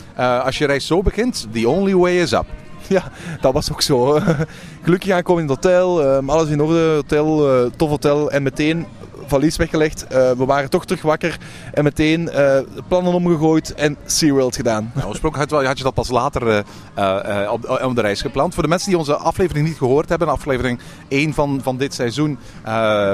als 0.44 0.58
je 0.58 0.66
reis 0.66 0.86
zo 0.86 1.02
begint, 1.02 1.46
the 1.52 1.68
only 1.68 1.94
way 1.94 2.20
is 2.20 2.32
up. 2.32 2.46
Ja, 2.96 3.10
dat 3.40 3.52
was 3.52 3.72
ook 3.72 3.82
zo. 3.82 4.20
Gelukkig 4.82 5.10
aankomen 5.10 5.42
in 5.42 5.48
het 5.48 5.64
hotel, 5.64 6.02
ehm, 6.02 6.30
alles 6.30 6.48
in 6.48 6.60
orde, 6.62 6.94
hotel, 6.94 7.50
eh, 7.50 7.70
tof 7.76 7.90
hotel 7.90 8.30
en 8.30 8.42
meteen 8.42 8.86
valies 9.26 9.56
weggelegd. 9.56 10.06
Eh, 10.06 10.30
we 10.30 10.44
waren 10.44 10.70
toch 10.70 10.84
terug 10.84 11.02
wakker 11.02 11.38
en 11.72 11.84
meteen 11.84 12.30
eh, 12.30 12.60
plannen 12.88 13.12
omgegooid 13.12 13.74
en 13.74 13.96
SeaWorld 14.06 14.56
gedaan. 14.56 14.90
Nou, 14.94 15.08
oorspronkelijk 15.08 15.50
had, 15.50 15.78
je 15.78 15.84
dat 15.84 15.94
pas 15.94 16.08
later 16.08 16.64
eh, 16.94 17.48
op, 17.52 17.80
op 17.84 17.94
de 17.94 18.00
reis 18.00 18.20
gepland. 18.20 18.54
Voor 18.54 18.62
de 18.62 18.68
mensen 18.68 18.88
die 18.88 18.98
onze 18.98 19.16
aflevering 19.16 19.66
niet 19.66 19.76
gehoord 19.76 20.08
hebben, 20.08 20.28
aflevering 20.28 20.78
1 21.08 21.34
van, 21.34 21.60
van 21.62 21.76
dit 21.76 21.94
seizoen. 21.94 22.38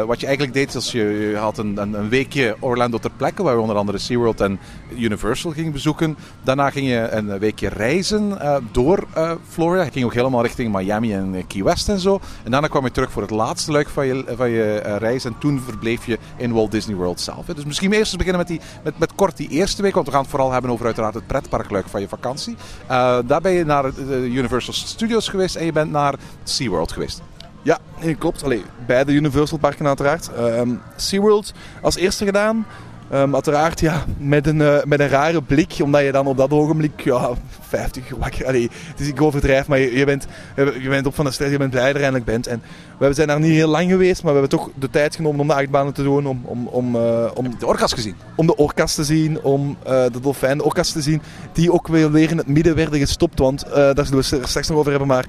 wat 0.06 0.20
je 0.20 0.26
eigenlijk 0.26 0.54
deed, 0.54 0.74
is 0.74 0.92
je, 0.92 1.36
had 1.38 1.58
een, 1.58 1.76
een, 1.76 2.08
weekje 2.08 2.56
Orlando 2.60 2.98
ter 2.98 3.10
plekke, 3.16 3.42
waar 3.42 3.54
we 3.54 3.60
onder 3.60 3.76
andere 3.76 3.98
SeaWorld 3.98 4.40
en 4.40 4.58
Universal 4.96 5.50
gingen 5.50 5.72
bezoeken. 5.72 6.16
Daarna 6.42 6.70
ging 6.70 6.88
je 6.88 7.08
een 7.10 7.38
weekje 7.38 7.68
reizen 7.68 8.38
door 8.72 9.04
Florida. 9.48 9.84
Je 9.84 9.90
ging 9.90 10.04
ook 10.04 10.14
helemaal 10.14 10.42
richting 10.42 10.72
Miami 10.72 11.14
en 11.14 11.46
Key 11.46 11.62
West 11.62 11.88
en 11.88 11.98
zo. 11.98 12.20
En 12.44 12.50
daarna 12.50 12.66
kwam 12.66 12.84
je 12.84 12.90
terug 12.90 13.10
voor 13.10 13.22
het 13.22 13.30
laatste 13.30 13.72
luik 13.72 13.88
van 13.88 14.06
je, 14.06 14.24
van 14.36 14.50
je 14.50 14.76
reis. 14.98 15.24
En 15.24 15.34
toen 15.38 15.60
verbleef 15.60 15.93
je 16.02 16.18
in 16.36 16.52
Walt 16.52 16.70
Disney 16.70 16.96
World 16.96 17.20
zelf. 17.20 17.46
Dus 17.46 17.64
misschien 17.64 17.92
eerst 17.92 18.12
eens 18.12 18.24
beginnen 18.24 18.38
met, 18.38 18.48
die, 18.48 18.60
met, 18.82 18.98
met 18.98 19.14
kort 19.14 19.36
die 19.36 19.48
eerste 19.48 19.82
week. 19.82 19.94
Want 19.94 20.06
we 20.06 20.12
gaan 20.12 20.20
het 20.20 20.30
vooral 20.30 20.52
hebben 20.52 20.70
over 20.70 20.86
uiteraard 20.86 21.14
het 21.14 21.26
pretparkluik 21.26 21.88
van 21.88 22.00
je 22.00 22.08
vakantie. 22.08 22.56
Eh, 22.86 23.18
daar 23.26 23.40
ben 23.40 23.52
je 23.52 23.64
naar 23.64 23.94
de 23.94 24.28
Universal 24.30 24.72
Studios 24.72 25.28
geweest 25.28 25.56
en 25.56 25.64
je 25.64 25.72
bent 25.72 25.90
naar 25.90 26.14
SeaWorld 26.44 26.92
geweest. 26.92 27.22
Ja, 27.62 27.78
klopt. 28.18 28.44
Allee, 28.44 28.64
beide 28.86 29.12
Universal 29.12 29.58
parken 29.58 29.86
uiteraard. 29.86 30.32
Ehm 30.32 30.70
SeaWorld 30.96 31.52
als 31.82 31.96
eerste 31.96 32.24
gedaan. 32.24 32.66
Ehm, 33.10 33.34
uiteraard 33.34 33.80
ja, 33.80 34.04
met, 34.18 34.46
een, 34.46 34.60
eh, 34.60 34.84
met 34.84 35.00
een 35.00 35.08
rare 35.08 35.42
blik, 35.42 35.74
omdat 35.82 36.02
je 36.02 36.12
dan 36.12 36.26
op 36.26 36.36
dat 36.36 36.50
ogenblik 36.50 37.00
ja, 37.00 37.30
50 37.60 38.02
wakker... 38.18 38.46
Allee, 38.46 38.70
het 38.90 39.00
is, 39.00 39.08
ik 39.08 39.22
overdrijf, 39.22 39.66
maar 39.66 39.78
je, 39.78 39.98
je, 39.98 40.04
bent, 40.04 40.26
je 40.56 40.88
bent 40.88 41.06
op 41.06 41.14
van 41.14 41.24
de 41.24 41.30
stress, 41.30 41.52
je 41.52 41.58
bent 41.58 41.70
blij 41.70 41.84
dat 41.84 41.96
je 41.96 42.02
eindelijk 42.02 42.24
bent. 42.24 42.46
En 42.46 42.62
we 42.98 43.12
zijn 43.12 43.28
daar 43.28 43.40
niet 43.40 43.50
heel 43.50 43.68
lang 43.68 43.90
geweest, 43.90 44.22
maar 44.22 44.32
we 44.32 44.40
hebben 44.40 44.58
toch 44.58 44.70
de 44.74 44.90
tijd 44.90 45.16
genomen 45.16 45.40
om 45.40 45.46
de 45.46 45.54
achtbanen 45.54 45.92
te 45.92 46.02
doen, 46.02 46.26
om, 46.26 46.40
om, 46.44 46.66
om, 46.66 46.96
eh, 46.96 47.30
om, 47.34 47.58
De 47.58 47.66
orka's 47.66 47.92
gezien. 47.92 48.14
om 48.36 48.46
de 48.46 48.56
orka's 48.56 48.94
te 48.94 49.04
zien, 49.04 49.42
om 49.42 49.76
eh, 49.82 50.04
de 50.12 50.20
dolfijn, 50.20 50.58
de 50.58 50.64
orka's 50.64 50.92
te 50.92 51.02
zien, 51.02 51.22
die 51.52 51.72
ook 51.72 51.88
weer, 51.88 52.10
weer 52.10 52.30
in 52.30 52.38
het 52.38 52.48
midden 52.48 52.74
werden 52.74 52.98
gestopt. 52.98 53.38
Want 53.38 53.64
daar 53.74 54.06
zullen 54.06 54.24
we 54.30 54.46
straks 54.46 54.68
nog 54.68 54.78
over 54.78 54.90
hebben. 54.90 55.08
Maar 55.08 55.26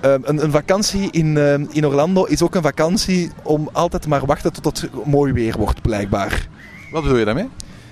eh, 0.00 0.14
een, 0.22 0.44
een 0.44 0.50
vakantie 0.50 1.08
in, 1.10 1.36
eh, 1.36 1.54
in 1.54 1.86
Orlando 1.86 2.24
is 2.24 2.42
ook 2.42 2.54
een 2.54 2.62
vakantie 2.62 3.30
om 3.42 3.68
altijd 3.72 4.06
maar 4.06 4.26
wachten 4.26 4.52
tot 4.52 4.80
het 4.80 5.04
mooi 5.04 5.32
weer 5.32 5.56
wordt, 5.56 5.82
blijkbaar. 5.82 6.48
Wat 6.90 7.02
bedoel 7.02 7.18
je 7.18 7.24
daarmee? 7.24 7.48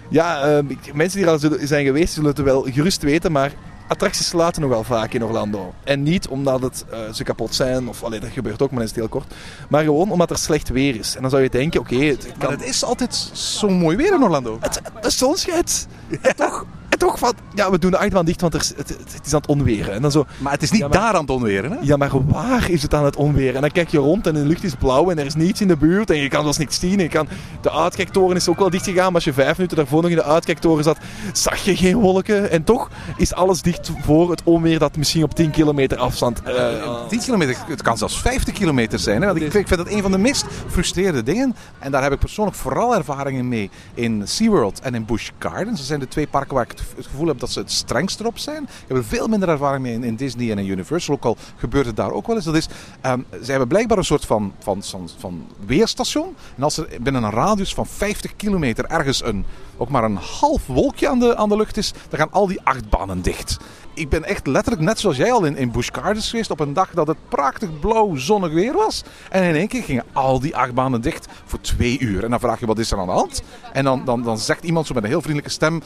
Ja, 0.08 0.42
eh, 0.42 0.58
ik- 0.68 0.94
mensen 0.94 1.18
die 1.40 1.50
er 1.58 1.66
zijn 1.66 1.84
geweest 1.84 2.12
zullen 2.14 2.28
het 2.30 2.38
wel 2.38 2.62
gerust 2.70 3.02
weten, 3.02 3.32
maar 3.32 3.52
attracties 3.88 4.32
laten 4.32 4.62
nogal 4.62 4.84
vaak 4.84 5.12
in 5.12 5.24
Orlando. 5.24 5.74
En 5.84 6.02
niet 6.02 6.28
omdat 6.28 6.62
het, 6.62 6.84
eh, 6.90 6.98
ze 7.12 7.24
kapot 7.24 7.54
zijn, 7.54 7.88
of 7.88 8.02
allee, 8.02 8.20
dat 8.20 8.30
gebeurt 8.30 8.62
ook, 8.62 8.70
maar 8.70 8.78
dat 8.80 8.88
is 8.88 8.94
het 8.96 9.00
heel 9.00 9.20
kort. 9.20 9.34
Maar 9.68 9.84
gewoon 9.84 10.10
omdat 10.10 10.30
er 10.30 10.38
slecht 10.38 10.68
weer 10.68 10.96
is. 10.96 11.14
En 11.16 11.20
dan 11.22 11.30
zou 11.30 11.42
je 11.42 11.50
denken, 11.50 11.80
oké, 11.80 11.96
het 11.96 12.26
kan... 12.38 12.50
het 12.50 12.64
is 12.64 12.84
altijd 12.84 13.14
zo 13.32 13.68
mooi 13.68 13.96
weer 13.96 14.14
in 14.14 14.22
Orlando. 14.22 14.56
Het, 14.60 14.80
de 15.00 15.10
zon 15.10 15.36
schijnt. 15.36 15.86
En 16.20 16.36
toch, 16.36 16.66
en 16.94 17.00
toch 17.00 17.18
van, 17.18 17.32
ja, 17.54 17.70
we 17.70 17.78
doen 17.78 17.90
de 17.90 17.98
achtbaan 17.98 18.24
dicht, 18.24 18.40
want 18.40 18.54
er, 18.54 18.60
het, 18.76 18.96
is 19.24 19.32
aan 19.34 19.40
het 19.40 19.48
onweren. 19.48 19.94
En 19.94 20.02
dan 20.02 20.10
zo, 20.10 20.24
Maar 20.38 20.52
het 20.52 20.62
is 20.62 20.70
niet 20.70 20.80
Ja, 20.80 20.88
maar- 20.88 20.98
daar 20.98 21.14
aan 21.14 21.20
het 21.20 21.30
onweren, 21.30 21.70
hè? 21.70 21.76
ja, 21.80 21.96
maar 21.96 22.10
waar 22.26 22.70
is 22.70 22.82
het 22.82 22.94
aan 22.94 23.04
het 23.04 23.16
onweren? 23.16 23.54
En 23.54 23.60
dan 23.60 23.70
kijk 23.70 23.88
je 23.88 23.98
rond 23.98 24.26
en 24.26 24.34
de 24.34 24.40
lucht 24.40 24.64
is 24.64 24.74
blauw 24.74 25.10
en 25.10 25.18
er 25.18 25.26
is 25.26 25.34
niets 25.34 25.60
in 25.60 25.68
de 25.68 25.76
buurt 25.76 26.10
en 26.10 26.16
je 26.16 26.28
kan 26.28 26.42
zelfs 26.42 26.58
niks 26.58 26.78
zien. 26.78 26.96
En 26.98 27.02
je 27.02 27.08
kan, 27.08 27.28
de 27.60 27.70
uitkijktoren 27.72 28.36
is 28.36 28.48
ook 28.48 28.58
wel 28.58 28.70
dicht 28.70 28.84
gegaan, 28.84 29.04
maar 29.04 29.14
als 29.14 29.24
je 29.24 29.32
vijf 29.32 29.56
minuten 29.56 29.76
daarvoor 29.76 30.02
nog 30.02 30.10
in 30.10 30.16
de 30.16 30.24
uitkijktoren 30.24 30.84
zat, 30.84 30.98
zag 31.32 31.58
je 31.64 31.76
geen 31.76 31.96
wolken. 31.96 32.50
En 32.50 32.64
toch 32.64 32.90
is 33.16 33.34
alles 33.34 33.62
dicht 33.62 33.90
voor 34.02 34.30
het 34.30 34.42
onweer 34.44 34.78
dat 34.78 34.96
misschien 34.96 35.22
op 35.22 35.34
10 35.34 35.50
kilometer 35.50 35.98
afstand... 35.98 36.42
eh, 36.42 37.06
10 37.08 37.18
kilometer, 37.20 37.56
het 37.68 37.82
kan 37.82 37.98
zelfs 37.98 38.20
50 38.20 38.54
kilometer 38.54 38.98
zijn. 38.98 39.20
Hè? 39.20 39.26
Want 39.26 39.36
ik, 39.40 39.42
vind- 39.50 39.54
ik 39.62 39.68
vind 39.68 39.84
dat 39.84 39.92
een 39.92 40.02
van 40.02 40.10
de 40.10 40.18
meest 40.18 40.44
frustreerde 40.70 41.22
dingen. 41.22 41.56
En 41.78 41.90
daar 41.90 42.02
heb 42.02 42.12
ik 42.12 42.18
persoonlijk 42.18 42.56
vooral 42.56 42.94
ervaringen 42.96 43.48
mee 43.48 43.70
in 43.94 44.22
SeaWorld 44.24 44.80
en 44.80 44.94
in 44.94 45.04
Busch 45.04 45.30
Gardens. 45.38 45.78
Dat 45.78 45.86
zijn 45.86 46.00
de 46.00 46.08
twee 46.08 46.26
parken 46.26 46.54
waar 46.54 46.64
ik 46.64 46.70
het, 46.70 46.82
het 46.96 47.06
gevoel 47.06 47.26
heb 47.26 47.38
dat 47.38 47.50
ze 47.50 47.58
het 47.58 47.70
strengst 47.72 48.20
erop 48.20 48.38
zijn. 48.38 48.62
Ik 48.62 48.88
heb 48.88 48.96
er 48.96 49.04
veel 49.04 49.28
minder 49.28 49.48
ervaring 49.48 49.82
mee 49.82 50.00
in, 50.00 50.16
Disney 50.16 50.50
en 50.50 50.58
in 50.58 50.66
Universal. 50.66 51.14
Ook 51.14 51.24
al 51.24 51.36
gebeurt 51.56 51.86
het 51.86 51.96
daar 51.96 52.10
ook 52.10 52.26
wel 52.26 52.36
eens. 52.36 52.44
Dat 52.44 52.54
is, 52.54 52.68
ehm, 53.00 53.20
ze 53.42 53.50
hebben 53.50 53.68
blijkbaar 53.68 53.98
een 53.98 54.04
soort 54.04 54.24
van, 54.24 54.52
van, 54.58 54.82
van, 54.82 55.08
van 55.18 55.46
weerstation. 55.66 56.36
En 56.56 56.62
als 56.62 56.76
er 56.76 56.88
binnen 57.00 57.22
een 57.22 57.30
radius 57.30 57.74
van 57.74 57.86
50 57.86 58.36
kilometer 58.36 58.84
ergens 58.84 59.24
een, 59.24 59.44
ook 59.76 59.88
maar 59.88 60.04
een 60.04 60.16
half 60.16 60.66
wolkje 60.66 61.08
aan 61.08 61.18
de, 61.18 61.36
aan 61.36 61.48
de 61.48 61.56
lucht 61.56 61.76
is, 61.76 61.92
dan 62.08 62.18
gaan 62.18 62.32
al 62.32 62.46
die 62.46 62.60
achtbanen 62.62 63.22
dicht. 63.22 63.58
Ik 63.94 64.08
ben 64.08 64.24
echt 64.24 64.46
letterlijk, 64.46 64.84
net 64.84 64.98
zoals 64.98 65.16
jij 65.16 65.32
al 65.32 65.44
in, 65.44 65.56
in 65.56 65.70
Busch 65.70 65.90
Gardens 65.92 66.30
geweest, 66.30 66.50
op 66.50 66.60
een 66.60 66.72
dag 66.72 66.90
dat 66.90 67.06
het 67.06 67.16
prachtig 67.28 67.78
blauw 67.80 68.16
zonnig 68.16 68.52
weer 68.52 68.72
was. 68.72 69.02
En 69.30 69.42
in 69.42 69.54
één 69.54 69.68
keer 69.68 69.82
gingen 69.82 70.04
al 70.12 70.40
die 70.40 70.56
achtbanen 70.56 71.00
dicht 71.00 71.26
voor 71.44 71.60
twee 71.60 71.98
uur. 71.98 72.24
En 72.24 72.30
dan 72.30 72.40
vraag 72.40 72.60
je, 72.60 72.66
wat 72.66 72.78
is 72.78 72.90
er 72.90 72.98
aan 72.98 73.06
de 73.06 73.12
hand? 73.12 73.42
En 73.72 73.84
dan, 73.84 74.04
dan, 74.04 74.22
dan 74.22 74.38
zegt 74.38 74.64
iemand 74.64 74.86
zo 74.86 74.94
met 74.94 75.02
een 75.02 75.08
heel 75.08 75.20
vriendelijke 75.20 75.54
stem, 75.54 75.82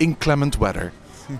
inclement 0.00 0.58
weather. 0.58 0.92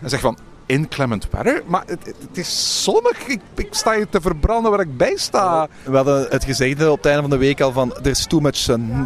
En 0.03 0.09
zegt 0.11 0.23
van, 0.23 0.39
inclement 0.67 1.29
weather, 1.31 1.63
maar 1.67 1.83
het, 1.87 2.05
het- 2.05 2.39
is 2.39 2.83
zonnig. 2.85 3.27
Ik, 3.27 3.41
ik 3.55 3.69
sta 3.71 3.95
hier 3.95 4.09
te 4.09 4.21
verbranden 4.21 4.71
waar 4.71 4.81
ik 4.81 4.97
bij 4.97 5.17
sta. 5.17 5.69
We 5.85 5.97
hadden 5.97 6.27
het 6.31 6.45
gezegde 6.45 6.91
op 6.91 6.97
het 6.97 7.07
einde 7.07 7.21
van 7.21 7.31
de 7.31 7.37
week 7.37 7.61
al 7.61 7.73
van, 7.73 7.95
er 7.97 8.07
is 8.07 8.27
too 8.27 8.41
much 8.41 8.57
sun. 8.57 8.91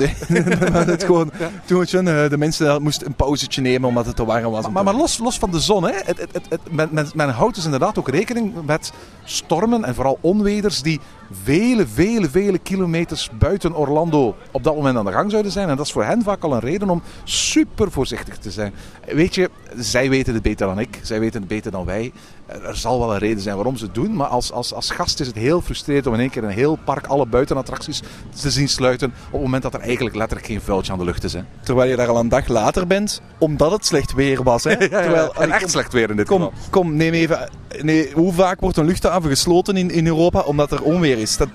Het 0.93 1.05
gewoon, 1.05 1.31
too 1.65 1.79
much 1.79 1.89
sun. 1.89 2.09
Eh, 2.09 2.29
De 2.31 2.39
mensen 2.39 2.83
moesten 2.83 3.07
een 3.07 3.15
pauzetje 3.15 3.61
nemen 3.61 3.89
omdat 3.89 4.07
het 4.07 4.17
te 4.17 4.25
warm 4.25 4.51
was. 4.51 4.69
Maar, 4.71 4.85
maar 4.85 4.95
los, 4.95 5.19
los 5.19 5.39
van 5.39 5.51
de 5.51 5.61
zon, 5.61 5.85
hè, 5.85 5.93
het, 6.05 6.07
het, 6.21 6.29
het, 6.33 6.47
het- 6.49 6.61
men, 6.73 6.89
men, 6.93 7.09
men 7.15 7.29
houdt 7.29 7.55
dus 7.55 7.65
inderdaad 7.65 7.99
ook 7.99 8.09
rekening 8.09 8.53
met 8.67 8.93
stormen 9.25 9.85
en 9.85 9.95
vooral 9.95 10.19
onweders 10.21 10.83
die 10.83 11.01
vele, 11.31 11.87
vele, 11.87 12.31
vele 12.31 12.59
kilometers 12.59 13.31
buiten 13.39 13.77
Orlando 13.77 14.37
op 14.51 14.65
dat 14.65 14.75
moment 14.75 14.97
aan 14.97 15.05
de 15.05 15.13
gang 15.13 15.31
zouden 15.31 15.53
zijn. 15.53 15.69
En 15.69 15.77
dat 15.77 15.87
is 15.87 15.93
voor 15.93 16.05
hen 16.05 16.23
vaak 16.23 16.43
al 16.43 16.53
een 16.53 16.61
reden 16.61 16.91
om 16.91 17.03
super 17.25 17.91
voorzichtig 17.91 18.39
te 18.39 18.51
zijn. 18.51 18.75
Weet 19.07 19.35
je, 19.35 19.51
zij 19.77 20.09
weten 20.09 20.35
het 20.35 20.43
beter 20.43 20.67
dan 20.67 20.79
ik, 20.79 20.99
zij 21.03 21.21
weten 21.21 21.41
het 21.41 21.49
beter 21.49 21.71
dan 21.71 21.85
wij. 21.85 22.13
Er 22.47 22.77
zal 22.77 22.99
wel 22.99 23.13
een 23.13 23.19
reden 23.19 23.43
zijn 23.43 23.55
waarom 23.55 23.77
ze 23.77 23.85
het 23.85 23.95
doen, 23.95 24.17
maar 24.17 24.27
als, 24.27 24.53
als, 24.53 24.73
als 24.75 24.91
gast 24.91 25.21
is 25.21 25.27
het 25.27 25.37
heel 25.37 25.61
frustrerend 25.61 26.07
om 26.07 26.15
in 26.15 26.21
één 26.21 26.31
keer 26.31 26.45
een 26.45 26.51
heel 26.51 26.79
park 26.85 27.07
alle 27.07 27.27
buitenattracties 27.27 28.03
te 28.41 28.51
zien 28.51 28.69
sluiten 28.69 29.09
op 29.27 29.33
het 29.33 29.41
moment 29.43 29.63
dat 29.63 29.75
er 29.75 29.81
eigenlijk 29.81 30.17
letterlijk 30.17 30.47
geen 30.49 30.61
vuiltje 30.61 30.93
aan 30.93 30.99
de 30.99 31.05
lucht 31.05 31.25
is. 31.25 31.33
Hè. 31.33 31.41
Terwijl 31.63 31.91
je 31.91 31.97
daar 31.97 32.09
al 32.09 32.19
een 32.19 32.29
dag 32.29 32.49
later 32.49 32.87
bent, 32.87 33.21
omdat 33.39 33.71
het 33.71 33.87
slecht 33.87 34.13
weer 34.15 34.43
was. 34.43 34.65
Hè? 34.65 34.77
Terwijl, 34.89 35.35
en 35.35 35.51
echt 35.51 35.61
kom- 35.61 35.71
slecht 35.71 35.93
weer 35.93 36.11
in 36.11 36.17
dit 36.17 36.27
Kom, 36.27 36.37
geval. 36.43 36.53
kom, 36.71 36.97
neem 36.97 37.13
even. 37.13 37.49
Nee, 37.83 38.11
hoe 38.15 38.33
vaak 38.33 38.61
wordt 38.61 38.77
een 38.77 38.85
luchthaven 38.87 39.31
gesloten 39.31 39.77
in, 39.77 39.91
in 39.91 40.07
Europa 40.07 40.41
omdat 40.41 40.73
er 40.73 40.83
onweer 40.83 41.19
is? 41.19 41.37
Dat, 41.37 41.49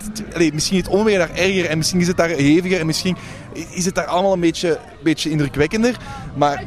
misschien 0.53 0.77
is 0.77 0.83
het 0.83 0.87
onweer 0.93 1.17
daar 1.17 1.31
erger 1.35 1.65
en 1.65 1.77
misschien 1.77 1.99
is 1.99 2.07
het 2.07 2.17
daar 2.17 2.29
heviger 2.29 2.79
en 2.79 2.85
misschien 2.85 3.17
is 3.69 3.85
het 3.85 3.95
daar 3.95 4.05
allemaal 4.05 4.33
een 4.33 4.39
beetje, 4.39 4.79
beetje 5.03 5.29
indrukwekkender. 5.29 5.97
Maar 6.35 6.63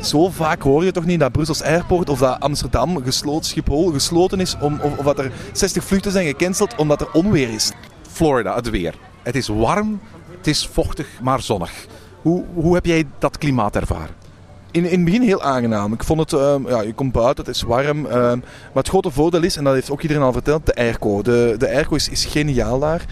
zo 0.00 0.30
vaak 0.30 0.62
hoor 0.62 0.84
je 0.84 0.92
toch 0.92 1.04
niet 1.04 1.20
dat 1.20 1.32
Brussels 1.32 1.62
Airport 1.62 2.08
of 2.08 2.18
dat 2.18 2.40
Amsterdam 2.40 3.02
gesloten, 3.04 3.44
Schiphol 3.44 3.92
gesloten 3.92 4.40
is 4.40 4.56
om, 4.60 4.80
of, 4.80 4.98
of 4.98 5.04
dat 5.04 5.18
er 5.18 5.32
60 5.52 5.84
vluchten 5.84 6.12
zijn 6.12 6.26
gecanceld 6.26 6.74
omdat 6.76 7.00
er 7.00 7.12
onweer 7.12 7.48
is. 7.48 7.72
Florida, 8.10 8.54
het 8.54 8.70
weer. 8.70 8.94
Het 9.22 9.36
is 9.36 9.48
warm, 9.48 10.00
het 10.36 10.46
is 10.46 10.66
vochtig, 10.72 11.08
maar 11.22 11.40
zonnig. 11.40 11.86
Hoe, 12.22 12.44
hoe 12.54 12.74
heb 12.74 12.86
jij 12.86 13.04
dat 13.18 13.38
klimaat 13.38 13.76
ervaren? 13.76 14.21
In, 14.72 14.84
in 14.84 14.90
het 14.90 15.04
begin 15.04 15.22
heel 15.22 15.42
aangenaam. 15.42 15.92
Ik 15.92 16.04
vond 16.04 16.20
het, 16.20 16.32
ehm, 16.32 16.68
ja, 16.68 16.80
je 16.82 16.92
komt 16.92 17.12
buiten, 17.12 17.44
het 17.44 17.54
is 17.54 17.62
warm. 17.62 18.06
ehm, 18.06 18.38
maar 18.38 18.82
het 18.82 18.88
grote 18.88 19.10
voordeel 19.10 19.42
is, 19.42 19.56
en 19.56 19.64
dat 19.64 19.74
heeft 19.74 19.90
ook 19.90 20.02
iedereen 20.02 20.22
al 20.22 20.32
verteld, 20.32 20.66
de 20.66 20.74
airco. 20.74 21.22
De, 21.22 21.54
de 21.58 21.68
airco 21.68 21.94
is, 21.94 22.24
geniaal 22.24 22.78
daar. 22.78 23.04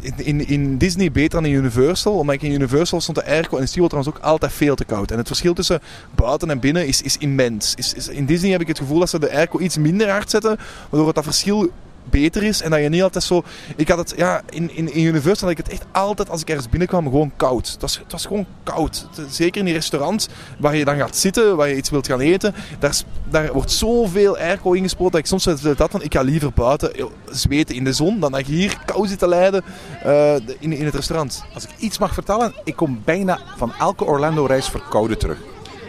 In, 0.00 0.16
in, 0.16 0.48
in 0.48 0.78
Disney 0.78 1.12
beter 1.12 1.30
dan 1.40 1.44
in 1.50 1.56
Universal, 1.56 2.18
omdat 2.18 2.34
ik 2.34 2.42
in 2.42 2.52
Universal 2.52 3.00
stond 3.00 3.18
de 3.18 3.24
airco 3.24 3.56
en 3.56 3.60
in 3.60 3.68
SeaWorld 3.68 3.90
trouwens 3.90 4.16
ook 4.16 4.22
altijd 4.22 4.52
veel 4.52 4.74
te 4.74 4.84
koud. 4.84 5.10
En 5.10 5.18
het 5.18 5.26
verschil 5.26 5.54
tussen 5.54 5.80
buiten 6.14 6.50
en 6.50 6.58
binnen 6.58 6.86
is, 6.86 7.02
is 7.02 7.16
immens. 7.16 7.74
Is, 7.74 7.94
is, 7.94 8.08
in 8.08 8.26
Disney 8.26 8.50
heb 8.50 8.60
ik 8.60 8.68
het 8.68 8.78
gevoel 8.78 8.98
dat 8.98 9.10
ze 9.10 9.18
de 9.18 9.32
airco 9.32 9.58
iets 9.58 9.76
minder 9.76 10.10
hard 10.10 10.30
zetten, 10.30 10.58
waardoor 10.88 11.06
het 11.06 11.14
dat 11.14 11.24
verschil 11.24 11.70
beter 12.10 12.42
is 12.42 12.62
en 12.62 12.70
dat 12.70 12.80
je 12.80 12.88
niet 12.88 13.02
altijd 13.02 13.24
zo... 13.24 13.42
Ik 13.76 13.88
had 13.88 13.98
het, 13.98 14.14
ja, 14.16 14.42
in, 14.48 14.76
in, 14.76 14.92
in 14.92 15.04
Universal 15.04 15.48
had 15.48 15.58
ik 15.58 15.64
het 15.64 15.72
echt 15.74 15.84
altijd, 15.92 16.30
als 16.30 16.40
ik 16.40 16.48
ergens 16.48 16.68
binnenkwam, 16.68 17.04
gewoon 17.04 17.32
koud. 17.36 17.70
Het 17.70 17.80
was, 17.80 17.98
het 17.98 18.12
was 18.12 18.26
gewoon 18.26 18.46
koud. 18.62 19.06
Zeker 19.28 19.58
in 19.58 19.64
die 19.64 19.74
restaurants 19.74 20.28
waar 20.58 20.76
je 20.76 20.84
dan 20.84 20.96
gaat 20.96 21.16
zitten, 21.16 21.56
waar 21.56 21.68
je 21.68 21.76
iets 21.76 21.90
wilt 21.90 22.06
gaan 22.06 22.20
eten, 22.20 22.54
daar, 22.78 23.02
daar 23.30 23.52
wordt 23.52 23.70
zoveel 23.70 24.38
airco 24.38 24.72
ingespoten 24.72 25.12
dat 25.12 25.20
ik 25.20 25.26
soms 25.26 25.44
dat 25.62 25.90
van, 25.90 26.02
ik 26.02 26.14
ga 26.14 26.22
liever 26.22 26.52
buiten 26.52 26.90
joh, 26.96 27.10
zweten 27.30 27.74
in 27.74 27.84
de 27.84 27.92
zon, 27.92 28.20
dan 28.20 28.32
dat 28.32 28.46
je 28.46 28.52
hier 28.52 28.78
kou 28.84 29.06
zit 29.06 29.18
te 29.18 29.28
lijden 29.28 29.64
eh, 30.02 30.34
in, 30.34 30.72
in 30.72 30.84
het 30.84 30.94
restaurant. 30.94 31.44
Als 31.54 31.64
ik 31.64 31.70
iets 31.78 31.98
mag 31.98 32.14
vertellen, 32.14 32.54
ik 32.64 32.76
kom 32.76 33.02
bijna 33.04 33.38
van 33.56 33.72
elke 33.78 34.04
Orlando-reis 34.04 34.68
verkouden 34.68 35.18
terug. 35.18 35.38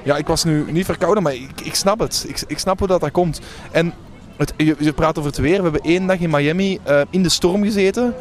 Ja, 0.03 0.17
ik 0.17 0.27
was 0.27 0.43
nu 0.43 0.71
niet 0.71 0.85
verkouden, 0.85 1.23
maar 1.23 1.33
ik, 1.33 1.61
ik 1.63 1.75
snap 1.75 1.99
het. 1.99 2.25
Ik, 2.27 2.43
ik 2.47 2.59
snap 2.59 2.79
hoe 2.79 2.87
dat, 2.87 3.01
dat 3.01 3.11
komt. 3.11 3.39
En 3.71 3.93
je, 4.57 4.75
je 4.79 4.93
praat 4.93 5.17
over 5.17 5.29
het 5.29 5.39
weer. 5.39 5.57
We 5.57 5.63
hebben 5.63 5.81
één 5.81 6.07
dag 6.07 6.19
in 6.19 6.29
Miami 6.29 6.79
eh, 6.83 7.01
in 7.09 7.23
de 7.23 7.29
storm 7.29 7.63
gezeten. 7.63 8.13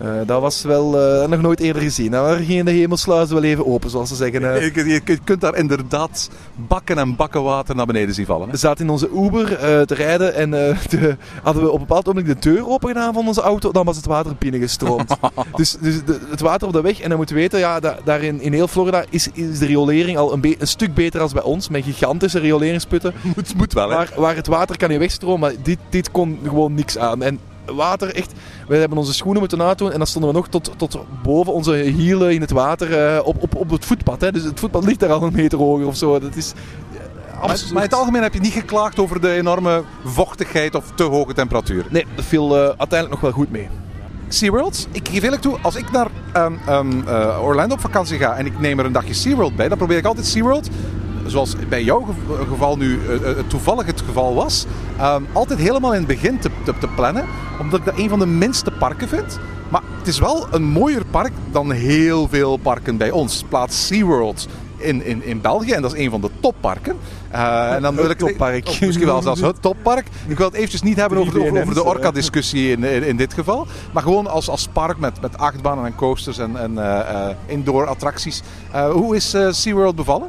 Eh, 0.00 0.08
dat 0.26 0.40
was 0.40 0.62
wel 0.62 1.00
eh, 1.00 1.28
nog 1.28 1.40
nooit 1.40 1.60
eerder 1.60 1.82
gezien. 1.82 2.10
Daar 2.10 2.36
gingen 2.36 2.64
de 2.64 2.70
hemelsluizen 2.70 3.34
wel 3.34 3.44
even 3.44 3.66
open, 3.66 3.90
zoals 3.90 4.08
ze 4.08 4.14
zeggen. 4.14 4.54
eh. 4.54 4.74
Je, 4.74 4.84
je- 4.84 5.00
je 5.04 5.18
kunt 5.24 5.40
daar 5.40 5.56
inderdaad 5.56 6.30
bakken 6.68 6.98
en 6.98 7.16
bakken 7.16 7.42
water 7.42 7.74
naar 7.76 7.86
beneden 7.86 8.14
zien 8.14 8.26
vallen. 8.26 8.46
hè. 8.46 8.52
We 8.52 8.58
zaten 8.58 8.84
in 8.84 8.90
onze 8.90 9.10
Uber 9.14 9.52
eh, 9.52 9.80
te 9.80 9.94
rijden 9.94 10.34
en 10.34 10.68
eh, 10.68 10.78
de- 10.90 11.16
hadden 11.42 11.62
we 11.62 11.68
op 11.68 11.80
een 11.80 11.86
bepaald 11.86 12.06
moment 12.06 12.26
de 12.26 12.36
deur 12.38 12.68
open 12.68 12.88
gedaan 12.88 13.14
van 13.14 13.26
onze 13.26 13.40
auto. 13.40 13.72
Dan 13.72 13.84
was 13.84 13.96
het 13.96 14.06
water 14.06 14.34
binnengestroomd. 14.38 15.16
dus 15.56 15.76
dus 15.80 16.04
de- 16.04 16.20
het 16.30 16.40
water 16.40 16.66
op 16.66 16.72
de 16.72 16.80
weg. 16.80 17.00
En 17.00 17.08
dan 17.08 17.16
moeten 17.18 17.34
we 17.34 17.40
weten, 17.40 17.58
ja, 17.58 17.80
da- 17.80 17.98
daar 18.04 18.22
in, 18.22 18.40
in 18.40 18.52
heel 18.52 18.68
Florida 18.68 19.04
is, 19.10 19.28
is 19.32 19.58
de 19.58 19.66
riolering 19.66 20.18
al 20.18 20.32
een, 20.32 20.56
een 20.58 20.66
stuk 20.68 20.94
beter 20.94 21.20
als 21.20 21.32
bij 21.32 21.42
ons. 21.42 21.68
Met 21.68 21.84
gigantische 21.84 22.38
rioleringsputten. 22.38 23.14
Moet, 23.36 23.54
moet 23.56 23.72
wel, 23.72 23.88
hè? 23.90 23.96
Waar, 23.96 24.10
waar 24.16 24.36
het 24.36 24.46
water 24.46 24.76
kan 24.76 24.88
niet 24.88 24.98
wegstromen, 24.98 25.40
maar 25.40 25.52
dit, 25.62 25.78
dit 25.90 26.10
kon 26.10 26.38
gewoon 26.44 26.74
niks 26.74 26.98
aan. 26.98 27.22
En 27.22 27.38
water, 27.74 28.14
echt, 28.14 28.32
we 28.70 28.76
hebben 28.76 28.98
onze 28.98 29.14
schoenen 29.14 29.40
moeten 29.40 29.62
uitdoen 29.62 29.92
en 29.92 29.98
dan 29.98 30.06
stonden 30.06 30.30
we 30.30 30.36
nog 30.36 30.48
tot, 30.48 30.70
tot 30.76 30.98
boven 31.22 31.52
onze 31.52 31.74
hielen 31.74 32.34
in 32.34 32.40
het 32.40 32.50
water 32.50 33.16
eh, 33.16 33.26
op, 33.26 33.42
op, 33.42 33.54
op 33.54 33.70
het 33.70 33.84
voetpad. 33.84 34.20
Hè. 34.20 34.32
Dus 34.32 34.44
het 34.44 34.60
voetpad 34.60 34.84
ligt 34.84 35.00
daar 35.00 35.12
al 35.12 35.22
een 35.22 35.32
meter 35.32 35.58
hoger 35.58 35.86
of 35.86 35.96
zo. 35.96 36.18
Dat 36.18 36.36
is 36.36 36.52
eh, 37.40 37.46
Maar, 37.46 37.58
in 37.58 37.76
het 37.76 37.94
algemeen 37.94 38.22
heb 38.22 38.34
je 38.34 38.40
niet 38.40 38.52
geklaagd 38.52 38.98
over 38.98 39.20
de 39.20 39.30
enorme 39.30 39.82
vochtigheid 40.04 40.74
of 40.74 40.84
te 40.94 41.02
hoge 41.02 41.34
temperatuur. 41.34 41.86
Nee, 41.88 42.06
dat 42.14 42.24
viel 42.24 42.56
eh, 42.56 42.62
uiteindelijk 42.62 43.10
nog 43.10 43.20
wel 43.20 43.32
goed 43.32 43.50
mee. 43.50 43.68
SeaWorld, 44.28 44.88
ik 44.92 45.08
geef 45.08 45.22
eerlijk 45.22 45.42
toe, 45.42 45.58
als 45.62 45.74
ik 45.74 45.90
naar 45.90 46.06
ehm, 46.32 46.52
ehm, 46.66 47.08
eh, 47.08 47.42
Orlando 47.42 47.74
op 47.74 47.80
vakantie 47.80 48.18
ga 48.18 48.36
en 48.36 48.46
ik 48.46 48.60
neem 48.60 48.78
er 48.78 48.84
een 48.84 48.92
dagje 48.92 49.14
SeaWorld 49.14 49.56
bij, 49.56 49.68
dan 49.68 49.78
probeer 49.78 49.98
ik 49.98 50.04
altijd 50.04 50.26
SeaWorld, 50.26 50.68
zoals 51.30 51.54
bij 51.68 51.82
jouw 51.84 52.00
gev- 52.00 52.48
geval 52.48 52.76
nu 52.76 52.98
eh, 53.08 53.30
eh, 53.30 53.36
toevallig 53.46 53.86
het 53.86 54.00
geval 54.06 54.34
was, 54.34 54.66
ehm, 54.98 55.22
altijd 55.32 55.58
helemaal 55.58 55.92
in 55.92 55.98
het 55.98 56.06
begin 56.06 56.38
te, 56.38 56.50
te, 56.64 56.74
te 56.78 56.88
plannen, 56.88 57.24
omdat 57.60 57.78
ik 57.78 57.84
dat 57.84 57.98
een 57.98 58.08
van 58.08 58.18
de 58.18 58.26
minste 58.26 58.70
parken 58.70 59.08
vind. 59.08 59.38
Maar 59.68 59.82
het 59.98 60.06
is 60.06 60.18
wel 60.18 60.46
een 60.50 60.64
mooier 60.64 61.04
park 61.10 61.32
dan 61.52 61.70
heel 61.70 62.28
veel 62.28 62.56
parken 62.56 62.96
bij 62.96 63.10
ons. 63.10 63.44
Plaats 63.48 63.86
SeaWorld 63.86 64.46
in, 64.76 65.04
in, 65.04 65.24
in 65.24 65.40
België 65.40 65.72
en 65.72 65.82
dat 65.82 65.92
is 65.92 65.98
een 66.04 66.10
van 66.10 66.20
de 66.20 66.30
topparken. 66.40 66.96
Eh, 67.30 67.72
en 67.72 67.82
dan 67.82 67.94
wil 67.94 68.10
ik 68.10 68.18
toppark. 68.18 68.68
Oh, 68.68 68.80
misschien 68.80 69.06
wel 69.06 69.22
zelfs 69.22 69.40
het 69.40 69.62
toppark. 69.62 70.06
Ik 70.26 70.36
wil 70.36 70.46
het 70.46 70.54
eventjes 70.54 70.82
niet 70.82 70.96
hebben 70.96 71.18
over 71.18 71.32
de, 71.32 71.40
over, 71.40 71.60
over 71.62 71.74
de 71.74 71.84
Orca-discussie 71.84 72.70
in, 72.70 72.84
in, 72.84 73.02
in 73.02 73.16
dit 73.16 73.34
geval. 73.34 73.66
Maar 73.92 74.02
gewoon 74.02 74.26
als, 74.26 74.48
als 74.48 74.68
park 74.72 74.98
met, 74.98 75.20
met 75.20 75.38
achtbanen 75.38 75.84
en 75.84 75.94
coasters 75.94 76.38
en, 76.38 76.56
en 76.56 76.78
eh, 76.78 77.28
eh, 77.28 77.36
indoor 77.46 77.86
attracties. 77.86 78.42
Eh, 78.72 78.90
hoe 78.90 79.16
is 79.16 79.34
eh, 79.34 79.48
SeaWorld 79.50 79.96
bevallen? 79.96 80.28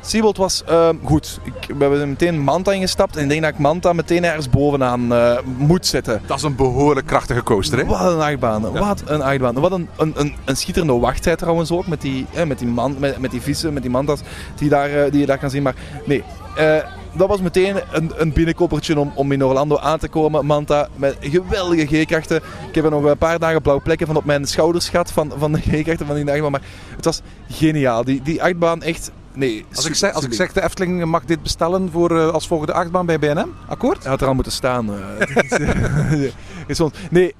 SeaWorld 0.00 0.36
was 0.36 0.62
ehm, 0.64 0.96
goed. 1.04 1.40
Ik, 1.42 1.52
we 1.76 1.76
hebben 1.78 2.08
meteen 2.08 2.40
Manta 2.40 2.72
ingestapt 2.72 3.16
en 3.16 3.22
ik 3.22 3.28
denk 3.28 3.42
dat 3.42 3.50
ik 3.50 3.58
Manta 3.58 3.92
meteen 3.92 4.24
ergens 4.24 4.50
bovenaan 4.50 5.12
eh, 5.12 5.38
moet 5.56 5.86
zetten. 5.86 6.22
Dat 6.26 6.36
is 6.36 6.42
een 6.42 6.56
behoorlijk 6.56 7.06
krachtige 7.06 7.42
coaster, 7.42 7.78
hè? 7.78 7.84
Wat 7.84 8.12
een 8.12 8.20
achtbaan. 8.20 8.72
Wat 8.78 9.02
een 9.06 9.22
achtbaan. 9.22 9.54
Wat 9.54 9.72
een, 9.72 9.88
een, 9.96 10.12
een, 10.16 10.34
een 10.44 10.56
schitterende 10.56 10.98
wachttijd 10.98 11.38
trouwens 11.38 11.70
ook. 11.70 11.86
Met 11.86 12.00
die, 12.00 12.26
eh, 12.34 12.44
met 12.44 12.58
die, 12.58 12.68
man, 12.68 12.96
met, 12.98 13.18
met 13.18 13.30
die 13.30 13.40
vissen, 13.40 13.72
met 13.72 13.82
die 13.82 13.90
mantas 13.90 14.20
die, 14.56 14.68
daar, 14.68 14.90
eh, 14.90 15.10
die 15.10 15.20
je 15.20 15.26
daar 15.26 15.38
kan 15.38 15.50
zien. 15.50 15.62
Maar 15.62 15.74
nee, 16.04 16.24
eh, 16.56 16.76
dat 17.12 17.28
was 17.28 17.40
meteen 17.40 17.76
een, 17.92 18.12
een 18.16 18.32
binnenkoppertje 18.32 18.98
om, 18.98 19.12
om 19.14 19.32
in 19.32 19.44
Orlando 19.44 19.78
aan 19.78 19.98
te 19.98 20.08
komen. 20.08 20.46
Manta 20.46 20.88
met 20.96 21.16
geweldige 21.20 21.86
G-krachten. 21.86 22.36
Ik 22.68 22.74
heb 22.74 22.84
er 22.84 22.90
nog 22.90 23.04
een 23.04 23.18
paar 23.18 23.38
dagen 23.38 23.62
blauwe 23.62 23.82
plekken 23.82 24.06
van 24.06 24.16
op 24.16 24.24
mijn 24.24 24.46
schouders 24.46 24.88
gehad 24.88 25.12
van, 25.12 25.32
van 25.38 25.52
de 25.52 25.60
G-krachten 25.60 26.06
van 26.06 26.16
die 26.16 26.30
achtbaan. 26.30 26.50
Maar 26.50 26.62
het 26.96 27.04
was 27.04 27.20
geniaal. 27.50 28.04
Die, 28.04 28.22
die 28.22 28.42
achtbaan 28.42 28.82
echt... 28.82 29.10
Nee, 29.34 29.64
Als 29.74 29.86
ik, 29.86 29.94
zeg, 29.94 30.12
als 30.12 30.24
ik 30.24 30.32
zeg 30.32 30.52
de 30.52 30.62
Efteling 30.62 31.04
mag 31.04 31.24
dit 31.24 31.42
bestellen 31.42 31.90
voor, 31.92 32.18
eh, 32.18 32.28
als 32.28 32.46
volgende 32.46 32.72
achtbaan 32.72 33.06
bij 33.06 33.18
BNM, 33.18 33.48
akkoord? 33.68 34.02
Hij 34.02 34.10
had 34.10 34.20
er 34.20 34.26
al 34.26 34.34
moeten 34.34 34.52
staan. 34.52 34.88
eh. 34.94 36.30
Nee, 37.10 37.34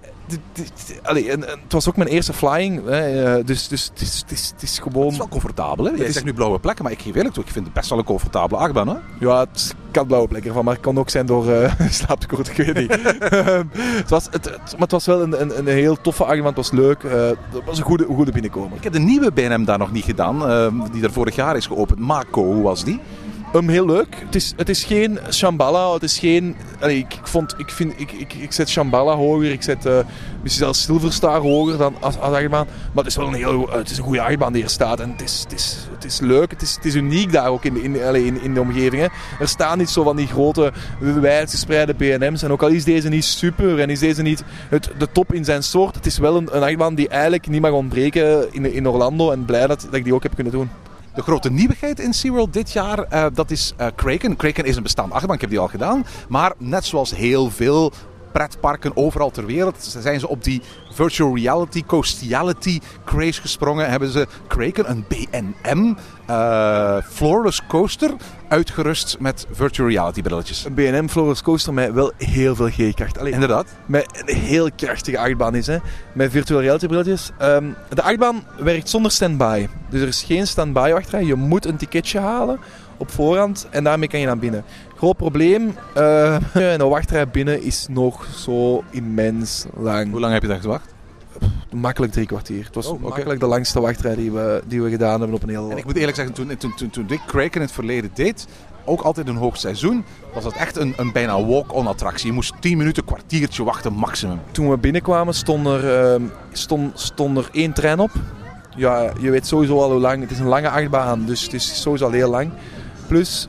allee, 1.03 1.31
en, 1.31 1.49
en 1.49 1.59
het 1.63 1.73
was 1.73 1.89
ook 1.89 1.97
mijn 1.97 2.09
eerste 2.09 2.33
flying. 2.33 2.85
Hè, 2.85 3.25
eh, 3.37 3.45
dus 3.47 3.69
dus 3.69 3.85
het, 3.93 4.01
is, 4.01 4.19
het, 4.21 4.31
is, 4.31 4.51
het 4.55 4.63
is 4.63 4.71
Het 4.77 4.83
gewoon... 4.83 5.07
is 5.13 5.17
wel 5.19 5.29
comfortabel, 5.29 5.85
hè? 5.85 5.91
Jij 5.91 6.07
is- 6.07 6.13
zegt 6.13 6.25
nu 6.25 6.33
blauwe 6.35 6.59
plekken, 6.59 6.85
maar 6.85 6.93
ik 6.93 7.01
geef 7.03 7.15
eerlijk 7.15 7.35
toe, 7.35 7.45
ik 7.45 7.51
vind 7.51 7.65
het 7.65 7.75
best 7.75 7.89
wel 7.91 7.99
een 7.99 8.05
comfortabele 8.05 8.61
achtbaan, 8.61 8.89
hè? 8.89 8.95
Ja, 9.21 9.41
het 9.41 9.75
had 9.93 10.07
blauwe 10.07 10.29
plekken 10.29 10.53
van, 10.53 10.65
maar 10.65 10.75
het 10.75 10.83
kan 10.83 10.99
ook 10.99 11.11
zijn 11.11 11.27
door 11.27 11.53
eh 11.53 11.73
slaaptekort, 11.91 12.49
ik 12.49 12.57
weet 12.67 12.75
niet. 12.79 12.91
Het 14.01 14.11
was, 14.11 14.25
het, 14.31 14.45
het- 14.45 14.73
maar 14.73 14.81
het 14.81 14.91
was 14.91 15.07
wel 15.07 15.23
een, 15.23 15.41
een, 15.41 15.59
een 15.59 15.67
heel 15.67 16.01
toffe 16.01 16.25
achtbaan, 16.25 16.47
het 16.47 16.57
was 16.57 16.71
leuk. 16.71 17.03
eh, 17.03 17.13
het 17.29 17.65
was 17.67 17.79
een 17.79 17.85
goede, 17.85 18.05
goede 18.05 18.33
binnenkomen. 18.33 18.77
Ik 18.77 18.85
heb 18.85 18.93
de 18.93 18.99
nieuwe 18.99 19.33
BNM 19.33 19.65
daar 19.65 19.79
nog 19.79 19.93
niet 19.93 20.05
gedaan, 20.05 20.49
eh, 20.49 20.67
die 20.93 21.03
er 21.03 21.13
vorig 21.13 21.35
jaar 21.35 21.57
is 21.57 21.67
geopend. 21.67 21.99
Mako, 21.99 22.45
hoe 22.45 22.63
was 22.63 22.85
die? 22.85 23.01
Um, 23.55 23.69
heel 23.69 23.87
leuk. 23.87 24.17
Het 24.25 24.35
is, 24.35 24.53
het 24.57 24.69
is 24.69 24.85
geen 24.85 25.19
Shambhala. 25.31 25.93
Het 25.93 26.03
is 26.03 26.19
geen. 26.19 26.57
allee, 26.81 26.99
ik, 26.99 27.15
ik, 27.15 27.27
vond, 27.27 27.55
ik, 27.57 27.71
vind, 27.71 27.93
ik, 27.97 28.13
ik, 28.13 28.33
ik 28.35 28.53
zet 28.53 28.69
Shambhala 28.69 29.15
hoger. 29.15 29.51
Ik 29.51 29.63
zet 29.63 29.87
eh, 29.87 29.99
misschien 30.43 30.65
zelfs 30.65 30.83
Silverstar 30.83 31.41
hoger 31.41 31.79
dan 31.79 31.95
als, 32.01 32.19
als 32.19 32.35
achtbaan. 32.35 32.67
Maar 32.93 33.05
het 33.05 33.07
is 33.07 33.17
wel 33.17 33.27
een 33.27 33.35
heel. 33.35 33.71
het 33.71 33.91
is 33.91 33.99
een 33.99 34.05
goede 34.05 34.23
achtbaan 34.23 34.53
die 34.53 34.63
er 34.63 34.71
staat. 34.71 35.01
En 35.01 35.11
het 35.11 35.23
is, 35.23 35.41
het 35.43 35.53
is, 35.53 35.77
het 35.95 36.05
is 36.05 36.21
leuk. 36.21 36.51
Het 36.51 36.63
is, 36.63 36.75
het 36.75 36.85
is 36.85 36.95
uniek 36.95 37.33
daar 37.33 37.49
ook 37.49 37.65
in 37.65 37.75
de, 37.75 37.83
in, 37.83 38.15
in, 38.15 38.43
in 38.43 38.55
de 38.55 38.61
omgeving. 38.61 39.09
Er 39.41 39.49
staan 39.49 39.79
niet 39.79 39.91
zo 39.91 40.03
van 40.03 40.17
die 40.17 40.27
grote, 40.27 40.73
wijdgespreide 40.99 41.95
BM's. 41.95 42.43
En 42.43 42.53
ook 42.53 42.63
al 42.63 42.69
is 42.69 42.85
deze 42.85 43.09
niet 43.09 43.25
super 43.25 43.81
en 43.81 43.91
is 43.91 43.99
deze 43.99 44.23
niet 44.23 44.45
het, 44.69 44.91
de 44.99 45.09
top 45.13 45.33
in 45.33 45.45
zijn 45.45 45.63
soort. 45.63 45.95
Het 45.95 46.07
is 46.07 46.19
wel 46.19 46.37
een, 46.37 46.57
een 46.57 46.63
achtbaan 46.63 46.95
die 46.95 47.09
eigenlijk 47.09 47.49
niet 47.49 47.61
mag 47.61 47.71
ontbreken 47.71 48.53
in, 48.53 48.73
in 48.73 48.89
Orlando. 48.89 49.31
En 49.31 49.45
blij 49.45 49.67
dat, 49.67 49.81
dat 49.81 49.95
ik 49.95 50.05
die 50.05 50.15
ook 50.15 50.23
heb 50.23 50.35
kunnen 50.35 50.53
doen. 50.53 50.71
De 51.15 51.23
grote 51.23 51.51
nieuwigheid 51.51 52.01
in 52.01 52.13
SeaWorld 52.13 52.53
dit 52.53 52.73
jaar, 52.73 52.99
eh, 52.99 53.27
dat 53.35 53.51
is 53.51 53.73
eh, 53.77 53.87
Kraken. 53.95 54.37
Kraken 54.37 54.65
is 54.65 54.77
een 54.77 54.83
bestaande 54.83 55.15
achtbaan, 55.15 55.35
ik 55.35 55.41
heb 55.41 55.51
die 55.51 55.59
al 55.59 55.69
gedaan. 55.69 56.07
Maar 56.29 56.53
net 56.59 56.85
zoals 56.85 57.17
heel 57.17 57.51
veel 57.51 57.93
pretparken 58.39 58.97
overal 58.97 59.31
ter 59.31 59.47
wereld 59.47 59.97
zijn 60.01 60.21
ze 60.21 60.29
op 60.29 60.45
die 60.45 60.63
virtual 60.93 61.37
reality, 61.37 61.85
coastiality 61.85 62.81
craze 63.05 63.41
gesprongen. 63.41 63.91
Hebben 63.91 64.09
ze 64.09 64.27
Kraken, 64.47 64.91
een 64.91 65.05
BNM 65.09 65.97
eh, 66.27 66.97
floorless 67.11 67.63
coaster, 67.69 68.11
uitgerust 68.49 69.17
met 69.19 69.47
virtual 69.51 69.89
reality 69.89 70.23
brilletjes. 70.23 70.65
Een 70.65 70.75
BNM 70.75 71.09
Florence 71.09 71.43
Coaster 71.43 71.75
met 71.75 71.93
wel 71.93 72.13
heel 72.17 72.55
veel 72.55 72.69
G-kracht. 72.69 73.17
Inderdaad. 73.17 73.67
met 73.87 74.23
een 74.27 74.37
heel 74.37 74.71
krachtige 74.77 75.19
achtbaan 75.19 75.55
is. 75.55 75.67
Hè. 75.67 75.77
Met 76.13 76.31
virtual 76.31 76.61
reality 76.61 76.87
brilletjes. 76.87 77.31
Ehm, 77.39 77.71
de 77.89 78.03
achtbaan 78.03 78.45
werkt 78.59 78.89
zonder 78.89 79.11
standby. 79.11 79.69
Dus 79.91 80.01
er 80.01 80.09
is 80.09 80.23
geen 80.23 80.47
standby 80.47 80.91
wachtrij. 80.93 81.25
Je 81.25 81.35
moet 81.35 81.67
een 81.67 81.77
ticketje 81.77 82.19
halen 82.19 82.59
op 82.99 83.11
voorhand 83.11 83.67
en 83.71 83.85
daarmee 83.85 84.09
kan 84.09 84.21
je 84.21 84.27
naar 84.27 84.39
binnen. 84.39 84.65
Groot 84.99 85.17
probleem, 85.17 85.75
eh 85.95 86.35
en 86.73 86.79
de 86.79 86.85
wachtrij 86.85 87.29
binnen 87.29 87.63
is 87.63 87.87
nog 87.91 88.27
zo 88.37 88.85
immens 88.91 89.65
lang. 89.77 90.11
Hoe 90.11 90.21
lang 90.21 90.33
heb 90.33 90.43
je 90.43 90.49
daar 90.49 90.61
gewacht? 90.61 90.95
Makkelijk 91.73 92.13
drie 92.13 92.27
kwartier. 92.27 92.65
Het 92.65 92.75
was 92.75 92.87
Oh, 92.87 93.01
makkelijk 93.01 93.41
de 93.41 93.47
langste 93.47 93.81
wachtrij 93.81 94.15
die 94.15 94.33
we, 94.33 94.63
die 94.67 94.83
we 94.83 94.91
gedaan 94.91 95.19
hebben 95.19 95.37
op 95.37 95.43
een 95.43 95.49
heel... 95.49 95.71
En 95.71 95.77
ik 95.77 95.85
moet 95.85 95.97
eerlijk 95.97 96.17
zeggen, 96.17 96.35
toen, 96.35 96.57
toen, 96.57 96.75
toen, 96.75 96.91
toen 96.91 97.07
ik 97.09 97.21
Kraken 97.27 97.55
in 97.55 97.61
het 97.61 97.73
verleden 97.73 98.11
deed, 98.15 98.47
ook 98.85 99.01
altijd 99.01 99.29
een 99.29 99.37
hoog 99.37 99.57
seizoen, 99.57 100.05
was 100.35 100.45
dat 100.45 100.53
echt 100.53 100.77
een, 100.77 100.95
een 100.97 101.13
bijna 101.13 101.45
walk-on 101.45 101.87
attractie. 101.87 102.27
Je 102.27 102.33
moest 102.33 102.53
10 102.61 102.77
minuten, 102.77 103.05
kwartiertje 103.05 103.65
wachten 103.65 103.93
maximum. 103.93 104.41
Toen 104.51 104.71
we 104.71 104.77
binnenkwamen 104.77 105.35
stond 105.35 105.67
er, 105.67 106.13
ehm, 106.13 106.23
stond, 106.53 107.01
stond 107.01 107.39
er 107.39 107.49
één 107.53 107.73
trein 107.73 107.99
op. 107.99 108.11
Ja, 108.77 109.13
je 109.21 109.31
weet 109.31 109.47
sowieso 109.47 109.81
al 109.83 109.91
hoe 109.91 110.01
lang. 110.01 110.21
Het 110.21 110.31
is 110.31 110.39
een 110.39 110.47
lange 110.47 110.71
achtbaan, 110.71 111.25
dus 111.27 111.43
het 111.43 111.53
is 111.53 111.81
sowieso 111.81 112.05
al 112.05 112.11
heel 112.11 112.31
lang. 112.31 112.51
Plus, 113.07 113.49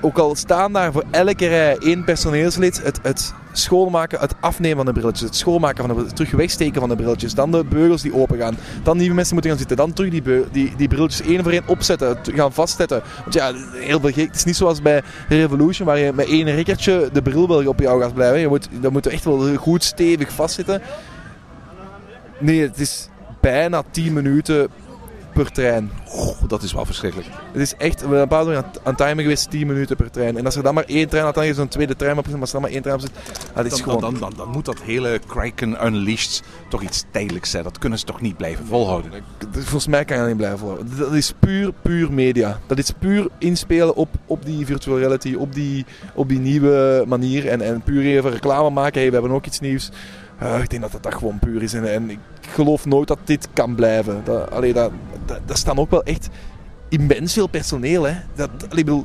ook 0.00 0.18
al 0.18 0.34
staan 0.34 0.72
daar 0.72 0.92
voor 0.92 1.04
elke 1.10 1.46
rij 1.46 1.76
één 1.78 2.04
personeelslid, 2.04 2.82
het, 2.82 2.98
het 3.02 3.34
schoonmaken, 3.52 4.20
het 4.20 4.34
afnemen 4.40 4.76
van 4.76 4.86
de 4.86 4.92
brilletjes, 4.92 5.28
het 5.28 5.36
schoonmaken 5.36 5.76
van 5.76 5.86
de 5.86 5.92
brilletjes, 5.92 6.18
terug 6.18 6.40
wegsteken 6.40 6.80
van 6.80 6.88
de 6.88 6.96
brilletjes, 6.96 7.34
dan 7.34 7.50
de 7.50 7.64
beugels 7.64 8.02
die 8.02 8.14
open 8.14 8.38
gaan, 8.38 8.56
dan 8.82 8.96
nieuwe 8.96 9.14
mensen 9.14 9.32
moeten 9.32 9.50
gaan 9.50 9.60
zitten, 9.60 9.76
dan 9.76 9.92
terug 9.92 10.10
die, 10.10 10.22
die, 10.52 10.72
die 10.76 10.88
brilletjes 10.88 11.26
één 11.26 11.42
voor 11.42 11.52
één 11.52 11.66
opzetten, 11.66 12.18
gaan 12.22 12.52
vastzetten. 12.52 13.02
Want 13.22 13.34
ja, 13.34 13.52
heel 13.72 14.00
veel. 14.00 14.24
Het 14.24 14.34
is 14.36 14.44
niet 14.44 14.56
zoals 14.56 14.82
bij 14.82 15.02
Revolution, 15.28 15.86
waar 15.86 15.98
je 15.98 16.12
met 16.12 16.28
één 16.28 16.54
rekkertje 16.54 17.08
de 17.12 17.22
bril 17.22 17.48
wel 17.48 17.66
op 17.66 17.80
jou 17.80 18.02
gaat 18.02 18.14
blijven. 18.14 18.40
Je 18.40 18.48
moet, 18.48 18.68
dat 18.80 18.92
moet 18.92 19.06
echt 19.06 19.24
wel 19.24 19.56
goed 19.56 19.84
stevig 19.84 20.32
vastzitten. 20.32 20.82
Nee, 22.38 22.60
het 22.60 22.78
is 22.78 23.08
bijna 23.40 23.82
10 23.90 24.12
minuten 24.12 24.68
per 25.36 25.52
trein. 25.52 25.90
Dat 26.48 26.62
is 26.62 26.72
wel 26.72 26.84
verschrikkelijk. 26.84 27.28
Het 27.52 27.60
is 27.60 27.74
echt, 27.76 27.94
we 27.94 28.00
hebben 28.00 28.20
een 28.20 28.28
paar 28.28 28.46
uur 28.46 28.56
aan, 28.56 28.64
aan 28.64 28.94
het 28.94 28.96
timen 28.96 29.22
geweest, 29.22 29.50
10 29.50 29.66
minuten 29.66 29.96
per 29.96 30.10
trein. 30.10 30.36
En 30.36 30.44
als 30.44 30.56
er 30.56 30.62
dan 30.62 30.74
maar 30.74 30.84
één 30.84 31.08
trein 31.08 31.24
had, 31.24 31.34
dan 31.34 31.44
is 31.44 31.56
er 31.56 31.62
een 31.62 31.68
tweede 31.68 31.96
trein 31.96 32.18
op, 32.18 32.28
maar 32.28 32.40
als 32.40 32.48
er 32.48 32.52
dan 32.52 32.62
maar 32.62 32.70
één 32.70 32.82
trein 32.82 32.96
op 32.96 33.02
zit, 33.02 33.12
dat 33.54 33.64
is 33.64 33.70
Dan, 33.70 33.80
gewoon... 33.80 34.00
dan, 34.00 34.10
dan, 34.12 34.20
dan, 34.20 34.32
dan 34.36 34.48
moet 34.48 34.64
dat 34.64 34.80
hele 34.80 35.20
Kraken 35.26 35.86
Unleashed 35.86 36.42
toch 36.68 36.82
iets 36.82 37.04
tijdelijks 37.10 37.50
zijn. 37.50 37.64
Dat 37.64 37.78
kunnen 37.78 37.98
ze 37.98 38.04
toch 38.04 38.20
niet 38.20 38.36
blijven 38.36 38.66
volhouden. 38.66 39.10
Volgens 39.52 39.86
mij 39.86 40.04
kan 40.04 40.16
je 40.16 40.20
dat 40.22 40.30
niet 40.30 40.38
blijven 40.38 40.58
volhouden. 40.58 40.98
Dat 40.98 41.12
is 41.12 41.32
puur, 41.38 41.72
puur 41.82 42.12
media. 42.12 42.60
Dat 42.66 42.78
is 42.78 42.90
puur 42.90 43.28
inspelen 43.38 43.94
op, 43.94 44.08
op 44.26 44.44
die 44.44 44.66
virtual 44.66 44.98
reality, 44.98 45.34
op 45.34 45.54
die, 45.54 45.84
op 46.14 46.28
die 46.28 46.38
nieuwe 46.38 47.04
manier. 47.06 47.48
En, 47.48 47.60
en 47.60 47.82
puur 47.82 48.02
even 48.02 48.30
reclame 48.30 48.70
maken. 48.70 49.00
Hey, 49.00 49.08
we 49.08 49.14
hebben 49.14 49.32
ook 49.32 49.46
iets 49.46 49.60
nieuws. 49.60 49.90
Eh, 50.38 50.60
ik 50.62 50.70
denk 50.70 50.82
dat 50.82 51.02
dat, 51.02 51.14
gewoon 51.14 51.38
puur 51.38 51.62
is. 51.62 51.74
En, 51.74 52.10
ik 52.10 52.18
geloof 52.40 52.84
nooit 52.84 53.08
dat 53.08 53.18
dit 53.24 53.48
kan 53.52 53.74
blijven. 53.74 54.20
Dat, 54.24 54.50
allee, 54.50 54.72
dat, 54.72 54.90
dat, 55.46 55.58
staan 55.58 55.78
ook 55.78 55.90
wel 55.90 56.02
echt 56.02 56.28
immens 56.88 57.32
veel 57.32 57.46
personeel. 57.46 58.02
Hè. 58.02 58.14
Dat, 58.34 58.50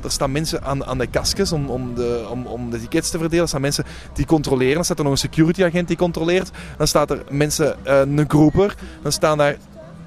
er 0.04 0.10
staan 0.10 0.32
mensen 0.32 0.62
aan, 0.62 0.84
aan 0.84 0.98
de 0.98 1.06
kastjes 1.06 1.52
om, 1.52 1.68
om, 1.68 1.94
de, 1.94 2.26
om, 2.30 2.46
om 2.46 2.70
de 2.70 2.80
tickets 2.80 3.10
te 3.10 3.18
verdelen. 3.18 3.42
Er 3.42 3.48
staan 3.48 3.60
mensen 3.60 3.84
die 4.14 4.26
controleren. 4.26 4.74
Dan 4.74 4.84
staat 4.84 4.98
er 4.98 5.04
nog 5.04 5.12
een 5.12 5.18
security 5.18 5.64
agent 5.64 5.88
die 5.88 5.96
controleert. 5.96 6.50
Dan 6.76 6.86
staat 6.86 7.10
er 7.10 7.24
mensen, 7.30 7.84
eh, 7.84 8.00
een 8.00 8.24
groeper. 8.28 8.74
Dan 9.02 9.12
staan 9.12 9.38
daar 9.38 9.56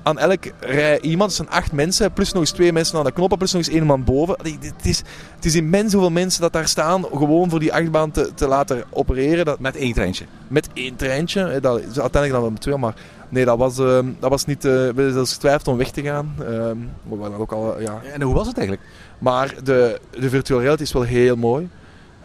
aan 0.05 0.19
elke 0.19 0.51
rij 0.59 1.00
iemand. 1.01 1.29
Het 1.38 1.45
zijn 1.47 1.62
acht 1.62 1.71
mensen, 1.71 2.12
plus 2.13 2.31
nog 2.31 2.41
eens 2.41 2.51
twee 2.51 2.74
mensen 2.74 2.97
aan 2.97 3.03
de 3.03 3.12
knoppen, 3.12 3.38
plus 3.38 3.51
nog 3.51 3.62
eens 3.62 3.74
één 3.75 3.85
man 3.85 4.03
boven. 4.03 4.35
Het 4.59 4.85
is, 4.85 5.01
het 5.35 5.45
is 5.45 5.55
immens 5.55 5.93
hoeveel 5.93 6.12
mensen 6.12 6.41
dat 6.41 6.53
daar 6.53 6.67
staan, 6.67 7.03
gewoon 7.13 7.50
voor 7.50 7.59
die 7.59 7.74
achtbaan 7.74 8.12
te, 8.12 8.31
te 8.35 8.47
laten 8.47 8.83
opereren. 8.89 9.45
Dat, 9.45 9.59
Met 9.59 9.75
één 9.75 9.93
treintje. 9.93 10.25
met 10.47 10.69
één 10.74 10.96
treintje. 10.96 11.59
Dat, 11.59 11.79
is 11.79 11.85
uiteindelijk 11.85 12.31
dan 12.31 12.41
wel 12.41 12.51
met 12.51 12.61
twee, 12.61 12.77
maar 12.77 12.96
nee, 13.29 13.46
dat 13.46 13.57
was, 13.57 13.79
ehm, 13.79 14.05
dat 14.20 14.29
was 14.29 14.46
niet... 14.46 14.65
eh, 14.65 14.72
we 14.72 14.77
hebben 14.85 15.13
zelfs 15.13 15.33
getwijfeld 15.33 15.68
om 15.68 15.77
weg 15.77 15.89
te 15.91 16.01
gaan. 16.01 16.35
Ehm, 16.39 16.77
we 17.09 17.15
waren 17.15 17.37
ook 17.37 17.51
al, 17.51 17.81
ja, 17.81 18.01
En 18.13 18.22
hoe 18.22 18.33
was 18.33 18.48
het 18.48 18.57
eigenlijk? 18.57 18.87
maar 19.18 19.53
de, 19.63 20.00
de 20.20 20.29
virtual 20.29 20.59
reality 20.61 20.83
is 20.83 20.94
wel 20.94 21.01
heel 21.03 21.35
mooi. 21.35 21.70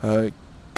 Eh, 0.01 0.11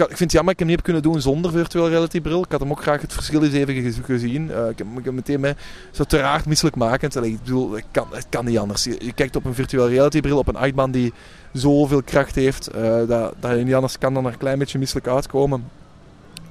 ik 0.03 0.17
vind 0.17 0.21
het 0.21 0.33
jammer 0.33 0.53
ik 0.53 0.59
hem 0.59 0.69
niet 0.69 0.77
heb 0.77 0.85
kunnen 0.85 1.03
doen 1.03 1.21
zonder 1.21 1.51
virtual 1.51 1.89
reality 1.89 2.21
bril. 2.21 2.43
Ik 2.43 2.51
had 2.51 2.61
hem 2.61 2.71
ook 2.71 2.83
graag 2.83 3.01
het 3.01 3.13
verschil 3.13 3.43
eens 3.43 3.55
even 3.55 3.75
ge- 3.75 4.03
gezien. 4.03 4.51
Eh, 4.51 4.69
ik, 4.69 4.79
heb, 4.79 4.87
ik 5.05 5.13
meteen 5.13 5.41
mee 5.41 5.55
zo 5.91 6.05
te 6.05 6.17
raar 6.19 6.43
misselijkmakend. 6.47 7.17
Allee, 7.17 7.31
ik 7.31 7.39
bedoel, 7.43 7.73
het 7.73 7.85
kan, 7.91 8.07
het 8.11 8.27
kan 8.29 8.45
niet 8.45 8.59
anders. 8.59 8.85
Je, 8.85 8.97
je 8.99 9.13
kijkt 9.13 9.37
op 9.37 9.45
een 9.45 9.55
virtual 9.55 9.89
reality 9.89 10.21
bril, 10.21 10.39
op 10.39 10.49
een 10.49 10.57
achtbaan 10.57 10.91
die 10.91 11.13
zoveel 11.53 12.03
kracht 12.03 12.35
heeft, 12.35 12.67
eh, 12.67 12.97
dat, 13.09 13.35
dat 13.41 13.59
je 13.59 13.65
niet 13.65 13.75
anders 13.75 13.99
kan 13.99 14.15
dan 14.15 14.27
er 14.27 14.33
een 14.33 14.39
klein 14.39 14.59
beetje 14.59 14.79
misselijk 14.79 15.07
uitkomen. 15.09 15.65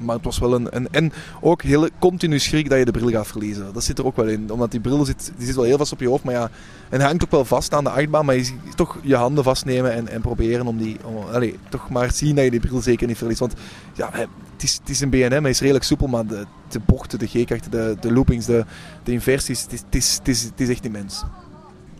Maar 0.02 0.16
het 0.16 0.26
was 0.26 0.40
wel 0.40 0.54
een, 0.54 0.68
een... 0.76 0.88
En 0.92 1.12
ook 1.42 1.62
heel 1.62 1.88
continu 2.00 2.40
schrik 2.40 2.70
dat 2.70 2.80
je 2.80 2.86
de 2.86 2.92
bril 2.92 3.10
gaat 3.10 3.28
verliezen. 3.28 3.74
Dat 3.74 3.84
zit 3.84 3.98
er 3.98 4.06
ook 4.06 4.16
wel 4.16 4.28
in. 4.28 4.52
Omdat 4.52 4.72
die 4.72 4.80
bril 4.80 5.06
zit, 5.06 5.32
die 5.38 5.46
zit 5.46 5.56
wel 5.56 5.66
heel 5.66 5.78
vast 5.78 5.92
op 5.92 6.00
je 6.00 6.08
hoofd. 6.08 6.24
Maar 6.24 6.34
ja, 6.34 6.50
en 6.90 7.02
hangt 7.02 7.24
ook 7.24 7.32
wel 7.32 7.46
vast 7.46 7.74
aan 7.74 7.84
de 7.84 7.90
achtbaan. 7.90 8.26
Maar 8.26 8.36
je 8.36 8.44
ziet 8.44 8.58
toch 8.76 8.98
je 9.02 9.16
handen 9.16 9.44
vastnemen 9.44 9.94
en, 9.94 10.08
en 10.08 10.22
proberen 10.22 10.68
om 10.68 10.78
die... 10.78 10.98
Om, 11.06 11.16
allee, 11.32 11.60
toch 11.70 11.90
maar 11.90 12.12
zien 12.12 12.36
dat 12.36 12.44
je 12.44 12.52
die 12.52 12.60
bril 12.60 12.82
zeker 12.82 13.08
niet 13.08 13.18
verliest. 13.18 13.40
Want 13.40 13.54
ja, 13.94 14.10
het 14.58 14.90
is, 14.90 15.00
een 15.02 15.10
BNM. 15.10 15.42
Hij 15.42 15.50
is 15.50 15.60
redelijk 15.60 15.86
soepel. 15.86 16.08
Maar 16.08 16.26
de, 16.26 16.46
de 16.68 16.80
bochten, 16.86 17.20
de 17.20 17.28
G-krachten, 17.28 17.72
de, 17.72 17.98
de 18.00 18.12
loopings, 18.12 18.46
de, 18.46 18.66
de 19.04 19.12
inversies... 19.12 19.62
Het, 19.62 19.72
is, 19.90 20.16
het, 20.18 20.28
is, 20.28 20.44
het 20.44 20.60
is 20.60 20.70
echt 20.70 20.86
immens. 20.86 21.24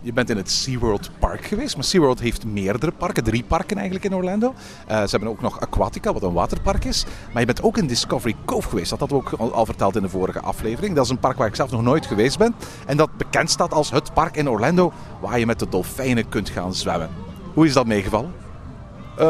Je 0.04 0.14
bent 0.14 0.30
in 0.30 0.38
het 0.38 0.52
SeaWorld 0.52 1.10
Park 1.20 1.46
geweest, 1.46 1.76
maar 1.76 1.84
SeaWorld 1.84 2.20
heeft 2.20 2.46
meerdere 2.46 2.92
parken, 2.92 3.24
drie 3.24 3.44
parken 3.44 3.76
eigenlijk 3.78 4.06
in 4.06 4.16
Orlando. 4.16 4.54
Eh, 4.88 5.02
ze 5.02 5.10
hebben 5.10 5.30
ook 5.30 5.42
nog 5.42 5.60
Aquatica, 5.60 6.14
wat 6.14 6.24
een 6.24 6.34
waterpark 6.34 6.86
is. 6.86 7.06
Maar 7.32 7.40
je 7.40 7.46
bent 7.46 7.64
ook 7.64 7.78
in 7.78 7.88
Discovery 7.88 8.36
Cove 8.46 8.70
geweest, 8.70 8.90
dat 8.90 9.00
hadden 9.00 9.18
we 9.18 9.24
ook 9.24 9.52
al, 9.52 9.66
verteld 9.66 9.96
in 9.96 10.02
de 10.02 10.10
vorige 10.10 10.40
aflevering. 10.40 10.96
Dat 10.96 11.06
is 11.06 11.12
een 11.12 11.20
park 11.20 11.38
waar 11.38 11.48
ik 11.48 11.56
zelf 11.56 11.72
nog 11.72 11.82
nooit 11.82 12.06
geweest 12.06 12.38
ben. 12.38 12.56
En 12.86 12.98
dat 12.98 13.18
bekend 13.18 13.50
staat 13.50 13.74
als 13.74 13.92
het 13.92 14.14
park 14.14 14.36
in 14.36 14.50
Orlando 14.50 14.94
waar 15.20 15.40
je 15.40 15.46
met 15.46 15.60
de 15.60 15.70
dolfijnen 15.70 16.30
kunt 16.30 16.50
gaan 16.50 16.74
zwemmen. 16.74 17.10
Hoe 17.54 17.66
is 17.66 17.74
dat 17.74 17.86
meegevallen? 17.86 18.34
Eh, 19.18 19.30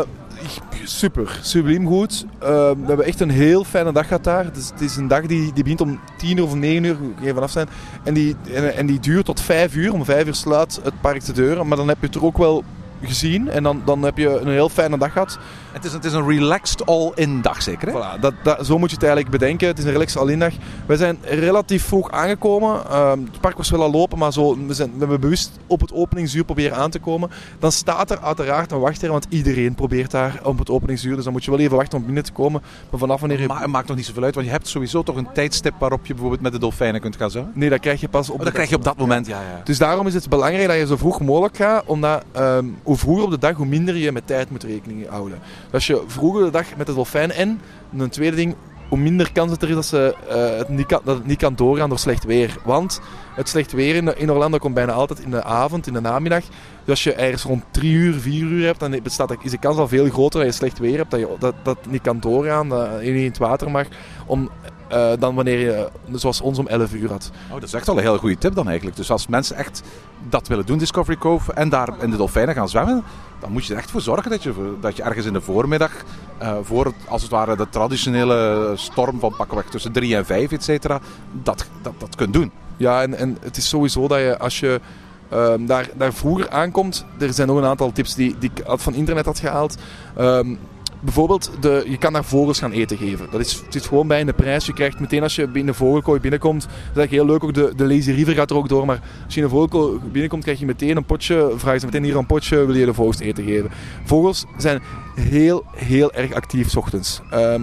super, 0.84 1.39
subliem 1.41 1.88
goed. 1.88 2.25
Eh, 2.39 2.47
we 2.49 2.86
hebben 2.86 3.06
echt 3.06 3.19
een 3.19 3.30
heel 3.30 3.63
fijne 3.63 3.91
dag 3.91 4.08
gehad 4.08 4.23
daar. 4.23 4.45
Is, 4.56 4.69
het 4.69 4.82
is 4.82 4.95
een 4.95 5.08
dag 5.08 5.25
die, 5.25 5.54
die 5.54 5.63
begint 5.63 5.82
om 5.82 5.99
10 6.17 6.38
uur 6.38 6.43
of 6.43 6.56
9 6.56 6.84
uur, 6.84 6.97
ik 7.21 7.34
vanaf 7.34 7.51
zijn. 7.51 7.67
En 8.04 8.13
die, 8.13 8.36
en, 8.54 8.75
en 8.75 8.86
die 8.86 8.99
duurt 8.99 9.25
tot 9.25 9.41
5 9.41 9.75
uur. 9.75 9.93
Om 9.93 10.06
5 10.06 10.27
uur 10.27 10.36
sluit 10.36 10.80
het 10.84 11.01
park 11.01 11.25
de 11.25 11.34
deuren. 11.34 11.67
Maar 11.67 11.77
dan 11.77 11.88
heb 11.88 11.97
je 11.99 12.06
het 12.06 12.15
er 12.15 12.25
ook 12.25 12.38
wel 12.38 12.63
gezien. 13.01 13.49
En 13.49 13.63
dan, 13.63 13.82
dan 13.86 14.04
heb 14.04 14.17
je 14.17 14.39
een 14.39 14.51
heel 14.51 14.69
fijne 14.69 14.97
dag 14.97 15.12
gehad. 15.12 15.39
Het 15.71 15.86
is, 15.86 15.93
het 15.93 16.05
is 16.05 16.13
een 16.13 16.27
relaxed 16.27 16.86
all-in 16.86 17.41
dag 17.41 17.62
zeker 17.62 17.88
hè? 17.88 17.93
Voilà, 17.93 18.19
dat, 18.19 18.34
dat, 18.43 18.65
zo 18.65 18.77
moet 18.77 18.89
je 18.89 18.95
het 18.95 19.05
eigenlijk 19.05 19.38
bedenken. 19.39 19.67
Het 19.67 19.77
is 19.77 19.84
een 19.84 19.91
relaxed 19.91 20.21
all-in-dag. 20.21 20.53
We 20.86 20.97
zijn 20.97 21.17
relatief 21.21 21.86
vroeg 21.86 22.12
aangekomen. 22.12 22.86
Ehm, 22.89 23.19
het 23.19 23.39
park 23.41 23.57
was 23.57 23.69
wel 23.69 23.81
al 23.81 23.91
lopen, 23.91 24.17
maar 24.17 24.34
zo, 24.34 24.65
we, 24.67 24.73
zijn, 24.73 24.91
we 24.93 24.99
hebben 24.99 25.19
bewust 25.19 25.51
op 25.67 25.81
het 25.81 25.93
openingsuur 25.93 26.43
proberen 26.43 26.77
aan 26.77 26.89
te 26.89 26.99
komen. 26.99 27.29
Dan 27.60 27.71
staat 27.71 28.12
er 28.12 28.19
uiteraard 28.19 28.71
een 28.71 28.79
wachtrij, 28.79 29.10
want 29.10 29.25
iedereen 29.29 29.75
probeert 29.75 30.12
daar 30.12 30.39
op 30.43 30.60
het 30.60 30.69
openingsuur. 30.69 31.15
Dus 31.15 31.23
dan 31.23 31.34
moet 31.34 31.43
je 31.43 31.51
wel 31.51 31.60
even 31.60 31.77
wachten 31.77 31.97
om 31.97 32.05
binnen 32.05 32.23
te 32.23 32.31
komen. 32.31 32.62
Maar 32.89 32.99
vanaf 32.99 33.19
wanneer 33.19 33.39
je... 33.39 33.47
Maar 33.47 33.62
het 33.62 33.69
maakt 33.69 33.88
nog 33.88 33.97
niet 33.97 34.05
zoveel 34.05 34.23
uit, 34.23 34.36
want 34.36 34.45
je 34.45 34.51
hebt 34.51 34.67
sowieso 34.67 35.03
toch 35.03 35.15
een 35.15 35.31
tijdstip 35.34 35.73
waarop 35.79 36.05
je 36.05 36.13
bijvoorbeeld 36.13 36.41
met 36.41 36.51
de 36.51 36.60
dolfijnen 36.60 37.01
kunt 37.01 37.15
gaan 37.15 37.31
zwemmen. 37.31 37.53
Nee, 37.55 37.69
dat 37.69 37.79
krijg 37.79 38.01
je 38.01 38.10
pas 38.10 38.29
op 38.29 38.39
Oh, 38.39 38.43
dat 38.45 38.53
krijg 38.53 38.69
je 38.69 38.75
op 38.75 38.84
dat 38.84 38.97
moment, 38.97 39.27
ja. 39.27 39.41
ja. 39.41 39.62
Dus 39.63 39.77
daarom 39.77 40.07
is 40.07 40.13
het 40.13 40.29
belangrijk 40.29 40.67
dat 40.67 40.77
je 40.77 40.86
zo 40.86 40.97
vroeg 40.97 41.21
mogelijk 41.21 41.57
gaat, 41.57 41.84
omdat 41.86 42.23
ehm, 42.31 42.65
hoe 42.84 42.97
vroeger 42.97 43.23
op 43.23 43.31
de 43.31 43.38
dag, 43.38 43.55
hoe 43.55 43.65
minder 43.65 43.95
je 43.95 44.12
met 44.12 44.27
tijd 44.27 44.49
moet 44.49 44.63
rekening 44.63 45.10
houden. 45.10 45.39
Als 45.71 45.88
je 45.88 46.03
vroeger 46.07 46.43
de 46.43 46.49
dag 46.51 46.75
met 46.77 46.88
de 46.88 46.93
dolfijn 46.93 47.31
en, 47.31 47.62
een 47.97 48.10
tweede 48.10 48.36
ding, 48.36 48.55
hoe 48.91 48.99
minder 48.99 49.31
kans 49.31 49.51
het 49.51 49.62
er 49.62 49.69
is 49.69 49.75
dat, 49.75 49.86
ze, 49.86 50.15
eh, 50.29 50.57
het 50.57 50.69
niet 50.69 50.86
kan, 50.86 51.01
dat 51.03 51.17
het 51.17 51.25
niet 51.25 51.38
kan 51.38 51.55
doorgaan 51.55 51.89
door 51.89 51.99
slecht 51.99 52.23
weer. 52.23 52.57
Want 52.63 53.01
het 53.36 53.49
slecht 53.49 53.71
weer 53.71 53.95
in, 53.95 54.17
in 54.17 54.31
Orlando 54.31 54.57
komt 54.57 54.73
bijna 54.73 54.91
altijd 54.91 55.19
in 55.19 55.31
de 55.31 55.43
avond, 55.43 55.88
in 55.88 55.93
de 55.93 56.01
namiddag. 56.01 56.43
Dus 56.43 56.89
als 56.89 57.03
je 57.03 57.13
ergens 57.13 57.43
rond 57.43 57.63
3 57.71 57.93
uur, 57.93 58.13
4 58.13 58.41
uur 58.41 58.65
hebt, 58.65 58.79
dan 58.79 58.99
bestaat, 59.03 59.36
is 59.41 59.51
de 59.51 59.57
kans 59.57 59.77
al 59.77 59.88
veel 59.88 60.10
groter 60.10 60.39
dat 60.39 60.49
je 60.49 60.55
slecht 60.55 60.79
weer 60.79 60.97
hebt, 60.97 61.12
dat 61.12 61.19
je, 61.19 61.36
dat, 61.39 61.55
dat 61.63 61.77
niet 61.89 62.01
kan 62.01 62.19
doorgaan, 62.19 62.69
dat 62.69 62.89
je 63.01 63.12
niet 63.12 63.21
in 63.21 63.27
het 63.27 63.38
water 63.38 63.71
mag, 63.71 63.88
om, 64.25 64.49
eh, 64.88 65.12
dan 65.19 65.36
wanneer 65.36 65.60
je, 65.60 65.89
zoals 66.12 66.41
ons, 66.41 66.60
om 66.60 66.67
11 66.67 66.93
uur 66.93 67.10
had. 67.10 67.31
Oh, 67.47 67.53
dat 67.53 67.63
is 67.63 67.73
echt 67.73 67.86
wel 67.86 67.97
een 67.97 68.03
hele 68.03 68.17
goede 68.17 68.38
tip 68.38 68.55
dan 68.55 68.67
eigenlijk. 68.67 68.97
Dus 68.97 69.12
als 69.12 69.27
mensen 69.27 69.55
echt 69.55 69.81
dat 70.29 70.47
willen 70.47 70.65
doen, 70.65 70.77
Discovery 70.77 71.17
Cove, 71.17 71.53
en 71.53 71.69
daar 71.69 71.89
in 72.01 72.10
de 72.10 72.17
dolfijnen 72.17 72.55
gaan 72.55 72.69
zwemmen, 72.69 73.03
dan 73.41 73.51
moet 73.51 73.65
je 73.65 73.73
er 73.73 73.80
echt 73.80 73.91
voor 73.91 74.01
zorgen 74.01 74.32
dat 74.32 74.43
je, 74.43 74.77
dat 74.82 74.95
je 74.95 75.04
ergens 75.04 75.25
in 75.25 75.34
de 75.34 75.41
voormiddag, 75.41 75.91
eh, 76.38 76.58
voor 76.62 76.93
als 77.08 77.21
het 77.21 77.32
ware 77.32 77.56
de 77.56 77.69
traditionele 77.69 78.71
storm 78.75 79.19
van 79.19 79.36
pakweg 79.38 79.65
tussen 79.65 79.91
3 79.91 80.15
en 80.15 80.25
5, 80.25 80.51
et 80.51 80.63
cetera, 80.63 80.99
dat, 81.32 81.65
dat, 81.82 81.93
dat 81.97 82.15
kunt 82.15 82.34
doen. 82.34 82.51
Ja, 82.77 83.01
en, 83.01 83.13
en 83.13 83.38
het 83.41 83.58
is 83.58 83.69
sowieso 83.69 84.08
dat 84.08 84.19
je 84.19 84.38
als 84.38 84.60
je 84.60 84.82
ehm, 85.30 85.65
daar, 85.65 85.89
daar 85.95 86.13
vroeger 86.13 86.49
aankomt, 86.49 87.06
er 87.19 87.34
zijn 87.34 87.47
nog 87.47 87.58
een 87.58 87.65
aantal 87.65 87.91
tips 87.91 88.15
die, 88.15 88.36
die 88.39 88.51
ik 88.54 88.63
van 88.65 88.93
internet 88.93 89.25
had 89.25 89.39
gehaald. 89.39 89.77
Ehm, 90.15 90.56
bijvoorbeeld, 91.01 91.51
de, 91.59 91.85
je 91.87 91.97
kan 91.97 92.13
daar 92.13 92.23
vogels 92.23 92.59
gaan 92.59 92.71
eten 92.71 92.97
geven. 92.97 93.27
Dat 93.31 93.39
is, 93.39 93.63
zit 93.69 93.85
gewoon 93.85 94.07
bij 94.07 94.19
in 94.19 94.25
de 94.25 94.33
prijs. 94.33 94.65
Je 94.65 94.73
krijgt 94.73 94.99
meteen 94.99 95.23
als 95.23 95.35
je 95.35 95.49
in 95.53 95.65
de 95.65 95.73
vogelkooi 95.73 96.19
binnenkomt, 96.19 96.61
dat 96.61 96.71
is 96.71 96.97
eigenlijk 96.97 97.11
heel 97.11 97.25
leuk, 97.25 97.43
ook 97.43 97.53
de, 97.53 97.73
de 97.75 97.93
Lazy 97.93 98.11
River 98.11 98.33
gaat 98.33 98.49
er 98.49 98.55
ook 98.55 98.69
door, 98.69 98.85
maar 98.85 99.01
als 99.25 99.33
je 99.33 99.41
in 99.41 99.45
de 99.45 99.53
vogelkooi 99.53 99.99
binnenkomt, 100.11 100.43
krijg 100.43 100.59
je 100.59 100.65
meteen 100.65 100.97
een 100.97 101.05
potje, 101.05 101.51
vragen 101.55 101.79
ze 101.79 101.85
meteen 101.85 102.03
hier 102.03 102.17
een 102.17 102.25
potje, 102.25 102.65
wil 102.65 102.75
je 102.75 102.85
de 102.85 102.93
vogels 102.93 103.19
eten 103.19 103.43
geven. 103.43 103.69
Vogels 104.03 104.45
zijn 104.57 104.81
heel, 105.15 105.63
heel 105.75 106.13
erg 106.13 106.33
actief 106.33 106.69
's 106.69 106.75
ochtends. 106.75 107.21
Ehm, 107.29 107.61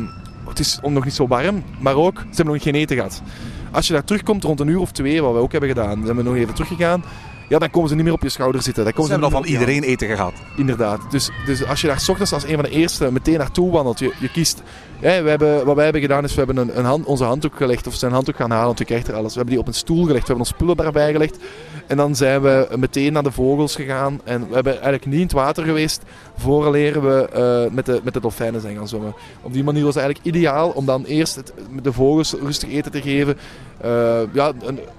het 0.48 0.58
is 0.58 0.78
nog 0.82 1.04
niet 1.04 1.14
zo 1.14 1.26
warm, 1.26 1.62
maar 1.80 1.94
ook, 1.94 2.18
ze 2.18 2.36
hebben 2.36 2.54
nog 2.54 2.62
geen 2.62 2.74
eten 2.74 2.96
gehad. 2.96 3.22
Als 3.70 3.86
je 3.86 3.92
daar 3.92 4.04
terugkomt 4.04 4.44
rond 4.44 4.60
een 4.60 4.68
uur 4.68 4.80
of 4.80 4.92
twee, 4.92 5.22
wat 5.22 5.32
we 5.32 5.38
ook 5.38 5.52
hebben 5.52 5.68
gedaan, 5.68 6.04
zijn 6.04 6.16
we 6.16 6.22
nog 6.22 6.34
even 6.34 6.54
teruggegaan, 6.54 7.04
ja, 7.48 7.58
dan 7.58 7.70
komen 7.70 7.88
ze 7.88 7.94
niet 7.94 8.04
meer 8.04 8.12
op 8.12 8.22
je 8.22 8.28
schouder 8.28 8.62
zitten. 8.62 8.84
Dan 8.84 8.92
Ze 8.92 8.98
komen 8.98 9.12
hebben 9.12 9.32
al 9.32 9.42
van 9.42 9.52
iedereen 9.52 9.82
eten 9.82 10.08
gehad. 10.08 10.32
Inderdaad. 10.56 11.10
Dus, 11.10 11.30
dus 11.46 11.66
als 11.66 11.80
je 11.80 11.86
daar 11.86 12.00
's 12.00 12.08
ochtends 12.08 12.32
als 12.32 12.44
een 12.44 12.54
van 12.54 12.64
de 12.64 12.70
eerste 12.70 13.12
meteen 13.12 13.38
naartoe 13.38 13.70
wandelt, 13.70 13.98
je, 13.98 14.14
je 14.20 14.30
kiest. 14.30 14.62
We 15.00 15.08
hebben, 15.08 15.64
wat 15.64 15.74
wij 15.74 15.84
hebben 15.84 16.02
gedaan 16.02 16.24
is, 16.24 16.34
we 16.34 16.38
hebben 16.44 16.56
een, 16.56 16.78
een 16.78 16.84
hand, 16.84 17.04
onze 17.04 17.24
handdoek 17.24 17.56
gelegd, 17.56 17.86
of 17.86 17.94
zijn 17.94 18.12
handdoek 18.12 18.36
gaan 18.36 18.50
halen, 18.50 18.66
want 18.66 18.78
je 18.78 18.84
krijgt 18.84 19.08
er 19.08 19.14
alles. 19.14 19.30
We 19.30 19.36
hebben 19.36 19.54
die 19.54 19.62
op 19.62 19.68
een 19.68 19.74
stoel 19.74 20.04
gelegd, 20.04 20.26
we 20.26 20.32
hebben 20.32 20.46
ons 20.46 20.48
spullen 20.48 20.76
daarbij 20.76 21.12
gelegd. 21.12 21.38
En 21.86 21.96
dan 21.96 22.16
zijn 22.16 22.42
we 22.42 22.68
meteen 22.76 23.12
naar 23.12 23.22
de 23.22 23.32
vogels 23.32 23.74
gegaan. 23.74 24.20
En 24.24 24.48
we 24.48 24.54
hebben 24.54 24.72
eigenlijk 24.72 25.06
niet 25.06 25.14
in 25.14 25.22
het 25.22 25.32
water 25.32 25.64
geweest, 25.64 26.02
vooraleer 26.38 27.02
we 27.02 27.28
eh, 27.28 27.74
met, 27.74 27.86
de, 27.86 28.00
met 28.04 28.14
de 28.14 28.20
dolfijnen 28.20 28.60
zijn 28.60 28.76
gaan 28.76 28.88
zwemmen. 28.88 29.14
Op 29.42 29.52
die 29.52 29.64
manier 29.64 29.84
was 29.84 29.94
het 29.94 30.04
eigenlijk 30.04 30.36
ideaal 30.36 30.70
om 30.70 30.86
dan 30.86 31.04
eerst 31.04 31.34
het, 31.34 31.52
de 31.82 31.92
vogels 31.92 32.32
rustig 32.32 32.68
eten 32.70 32.92
te 32.92 33.02
geven. 33.02 33.36
Eh, 33.80 34.20
ja, 34.32 34.52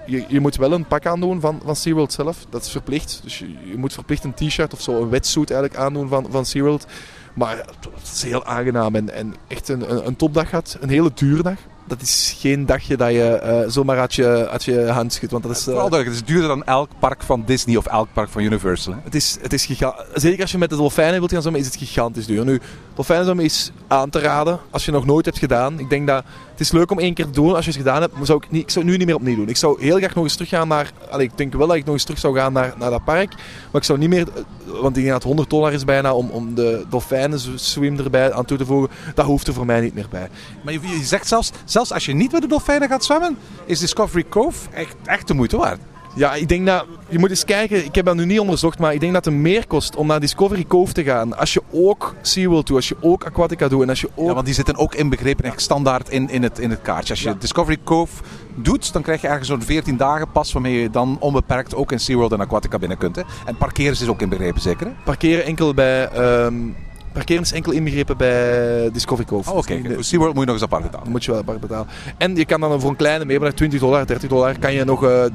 je, 0.06 0.24
je 0.28 0.40
moet 0.40 0.56
wel 0.56 0.72
een 0.72 0.86
pak 0.86 1.06
aandoen 1.06 1.40
van, 1.40 1.60
van 1.64 1.76
SeaWorld 1.76 2.12
zelf. 2.12 2.46
Dat 2.50 2.64
is 2.64 2.70
verplicht. 2.70 3.20
Dus 3.22 3.38
je, 3.38 3.76
moet 3.76 3.92
verplicht 3.92 4.24
een 4.24 4.34
t-shirt 4.34 4.72
of 4.72 4.80
zo, 4.80 5.02
een 5.02 5.10
wetsuit 5.10 5.50
eigenlijk 5.50 5.82
aandoen 5.82 6.08
van, 6.08 6.26
van 6.30 6.46
SeaWorld. 6.46 6.86
Maar 7.34 7.56
het 7.56 8.12
is 8.14 8.22
heel 8.22 8.44
aangenaam 8.44 8.94
en, 8.94 9.34
echt 9.48 9.68
een, 9.68 9.90
een, 9.90 10.06
een 10.06 10.16
topdag 10.16 10.48
gehad. 10.48 10.76
Een 10.80 10.88
hele 10.88 11.10
duurdag. 11.14 11.58
Dat 11.90 12.00
is 12.00 12.36
geen 12.38 12.66
dagje 12.66 12.96
dat 12.96 13.10
je 13.10 13.24
eh, 13.24 13.68
zomaar 13.68 13.98
uit 13.98 14.14
je, 14.14 14.48
uit 14.48 14.64
je 14.64 14.86
hand 14.86 15.12
schudt. 15.12 15.32
Want 15.32 15.44
dat 15.44 15.52
is, 15.52 15.58
eh, 15.58 15.64
Vooral 15.64 15.88
duidelijk, 15.88 16.18
het 16.18 16.28
is 16.28 16.34
duurder 16.34 16.48
dan 16.48 16.64
elk 16.64 16.90
park 16.98 17.22
van 17.22 17.42
Disney 17.46 17.76
of 17.76 17.86
elk 17.86 18.08
park 18.12 18.28
van 18.28 18.42
Universal. 18.42 18.92
Hè? 18.92 18.98
het 19.04 19.14
is, 19.14 19.38
het 19.40 19.52
is 19.52 19.66
gigantisch. 19.66 20.04
Zeker 20.14 20.40
als 20.40 20.50
je 20.50 20.58
met 20.58 20.70
de 20.70 20.76
dolfijnen 20.76 21.18
wilt 21.18 21.30
gaan 21.32 21.40
zwemmen, 21.40 21.60
is 21.60 21.66
het 21.66 21.76
gigantisch 21.76 22.26
duur. 22.26 22.44
Nu, 22.44 22.60
dolfijnen 22.94 23.24
zwemmen 23.24 23.44
is 23.44 23.72
aan 23.88 24.10
te 24.10 24.18
raden 24.18 24.58
als 24.70 24.84
je 24.84 24.92
nog 24.92 25.06
nooit 25.06 25.24
hebt 25.24 25.38
gedaan. 25.38 25.78
Ik 25.78 25.90
denk 25.90 26.06
dat 26.06 26.24
het 26.60 26.68
is 26.68 26.74
leuk 26.74 26.90
om 26.90 26.98
één 26.98 27.14
keer 27.14 27.24
te 27.24 27.30
doen. 27.30 27.54
Als 27.54 27.64
je 27.64 27.70
het 27.70 27.80
gedaan 27.80 28.00
hebt, 28.00 28.14
zou 28.22 28.42
ik, 28.42 28.50
niet, 28.50 28.62
ik 28.62 28.70
zou 28.70 28.84
het 28.84 28.92
nu 28.92 28.98
niet 28.98 29.06
meer 29.06 29.16
opnieuw 29.16 29.36
doen. 29.36 29.48
Ik 29.48 29.56
zou 29.56 29.82
heel 29.82 29.96
graag 29.96 30.14
nog 30.14 30.24
eens 30.24 30.34
teruggaan 30.34 30.68
naar... 30.68 30.92
Ik 31.18 31.38
denk 31.38 31.52
wel 31.52 31.66
dat 31.66 31.76
ik 31.76 31.84
nog 31.84 31.94
eens 31.94 32.04
terug 32.04 32.20
zou 32.20 32.36
gaan 32.36 32.52
naar, 32.52 32.74
naar 32.78 32.90
dat 32.90 33.04
park. 33.04 33.34
Maar 33.34 33.80
ik 33.80 33.84
zou 33.84 33.98
niet 33.98 34.08
meer... 34.08 34.26
Want 34.64 34.96
ik 34.96 35.02
denk 35.02 35.06
dat 35.06 35.14
het 35.14 35.22
100 35.22 35.50
dollar 35.50 35.72
is 35.72 35.84
bijna 35.84 36.14
om, 36.14 36.30
om 36.30 36.54
de 36.54 36.84
dolfijnen 36.90 37.40
swim 37.58 37.98
erbij 37.98 38.32
aan 38.32 38.44
toe 38.44 38.58
te 38.58 38.66
voegen. 38.66 38.90
Dat 39.14 39.26
hoeft 39.26 39.46
er 39.46 39.54
voor 39.54 39.66
mij 39.66 39.80
niet 39.80 39.94
meer 39.94 40.06
bij. 40.10 40.28
Maar 40.64 40.72
je, 40.72 40.80
je 40.80 41.04
zegt 41.04 41.26
zelfs, 41.26 41.50
zelfs 41.64 41.92
als 41.92 42.06
je 42.06 42.14
niet 42.14 42.32
met 42.32 42.42
de 42.42 42.48
dolfijnen 42.48 42.88
gaat 42.88 43.04
zwemmen, 43.04 43.38
is 43.64 43.78
Discovery 43.78 44.24
Cove 44.28 44.68
echt, 44.70 44.96
echt 45.04 45.28
de 45.28 45.34
moeite 45.34 45.56
waard. 45.56 45.80
Ja, 46.14 46.34
ik 46.34 46.48
denk 46.48 46.66
dat... 46.66 46.84
Je 47.08 47.18
moet 47.18 47.30
eens 47.30 47.44
kijken. 47.44 47.84
Ik 47.84 47.94
heb 47.94 48.04
dat 48.04 48.14
nu 48.14 48.24
niet 48.24 48.40
onderzocht, 48.40 48.78
maar 48.78 48.94
ik 48.94 49.00
denk 49.00 49.12
dat 49.12 49.24
het 49.24 49.34
meer 49.34 49.66
kost 49.66 49.96
om 49.96 50.06
naar 50.06 50.20
Discovery 50.20 50.64
Cove 50.68 50.92
te 50.92 51.02
gaan. 51.02 51.36
Als 51.36 51.52
je 51.52 51.62
ook 51.70 52.14
SeaWorld 52.22 52.66
doet, 52.66 52.76
als 52.76 52.88
je 52.88 52.96
ook 53.00 53.24
Aquatica 53.24 53.68
doet 53.68 53.82
en 53.82 53.88
als 53.88 54.00
je 54.00 54.10
ook... 54.14 54.26
Ja, 54.26 54.34
want 54.34 54.46
die 54.46 54.54
zitten 54.54 54.76
ook 54.76 54.94
inbegrepen 54.94 55.44
echt 55.44 55.60
standaard 55.60 56.08
in, 56.08 56.30
in, 56.30 56.42
het, 56.42 56.58
in 56.58 56.70
het 56.70 56.82
kaartje. 56.82 57.12
Als 57.12 57.22
je 57.22 57.38
Discovery 57.38 57.78
Cove 57.84 58.22
doet, 58.54 58.92
dan 58.92 59.02
krijg 59.02 59.20
je 59.20 59.28
ergens 59.28 59.48
zo'n 59.48 59.62
14 59.62 59.96
dagen 59.96 60.30
pas 60.30 60.52
waarmee 60.52 60.80
je 60.80 60.90
dan 60.90 61.16
onbeperkt 61.20 61.74
ook 61.74 61.92
in 61.92 62.00
SeaWorld 62.00 62.32
en 62.32 62.40
Aquatica 62.40 62.78
binnen 62.78 62.98
kunt. 62.98 63.16
Hè? 63.16 63.22
En 63.44 63.56
parkeren 63.56 63.92
is 63.92 64.08
ook 64.08 64.22
inbegrepen, 64.22 64.60
zeker? 64.60 64.86
Hè? 64.86 64.92
Parkeren 65.04 65.44
enkel 65.44 65.74
bij... 65.74 66.08
ehm, 66.08 66.54
parkeren 67.12 67.42
is 67.42 67.52
enkel 67.52 67.72
inbegrepen 67.72 68.16
bij 68.16 68.90
Discovery 68.92 69.26
Cove. 69.28 69.50
Oh, 69.50 69.56
oké. 69.56 69.74
Dus 69.74 69.82
de- 69.88 69.94
Voor 69.94 70.04
SeaWorld 70.04 70.34
moet 70.34 70.44
je 70.44 70.50
nog 70.50 70.60
eens 70.60 70.70
apart 70.70 70.90
betalen. 70.90 71.10
Moet 71.10 71.24
je 71.24 71.30
wel 71.30 71.40
apart 71.40 71.60
betalen. 71.60 71.86
En 72.18 72.36
je 72.36 72.44
kan 72.44 72.60
dan 72.60 72.80
voor 72.80 72.90
een 72.90 72.96
kleine 72.96 73.24
meebedrag, 73.24 73.52
20 73.54 73.80
dollar, 73.80 74.06
30 74.06 74.28
dollar, 74.28 74.58
kan 74.58 74.72
je 74.72 74.84
nog 74.84 75.04
eh, 75.04 75.24
eh, 75.24 75.30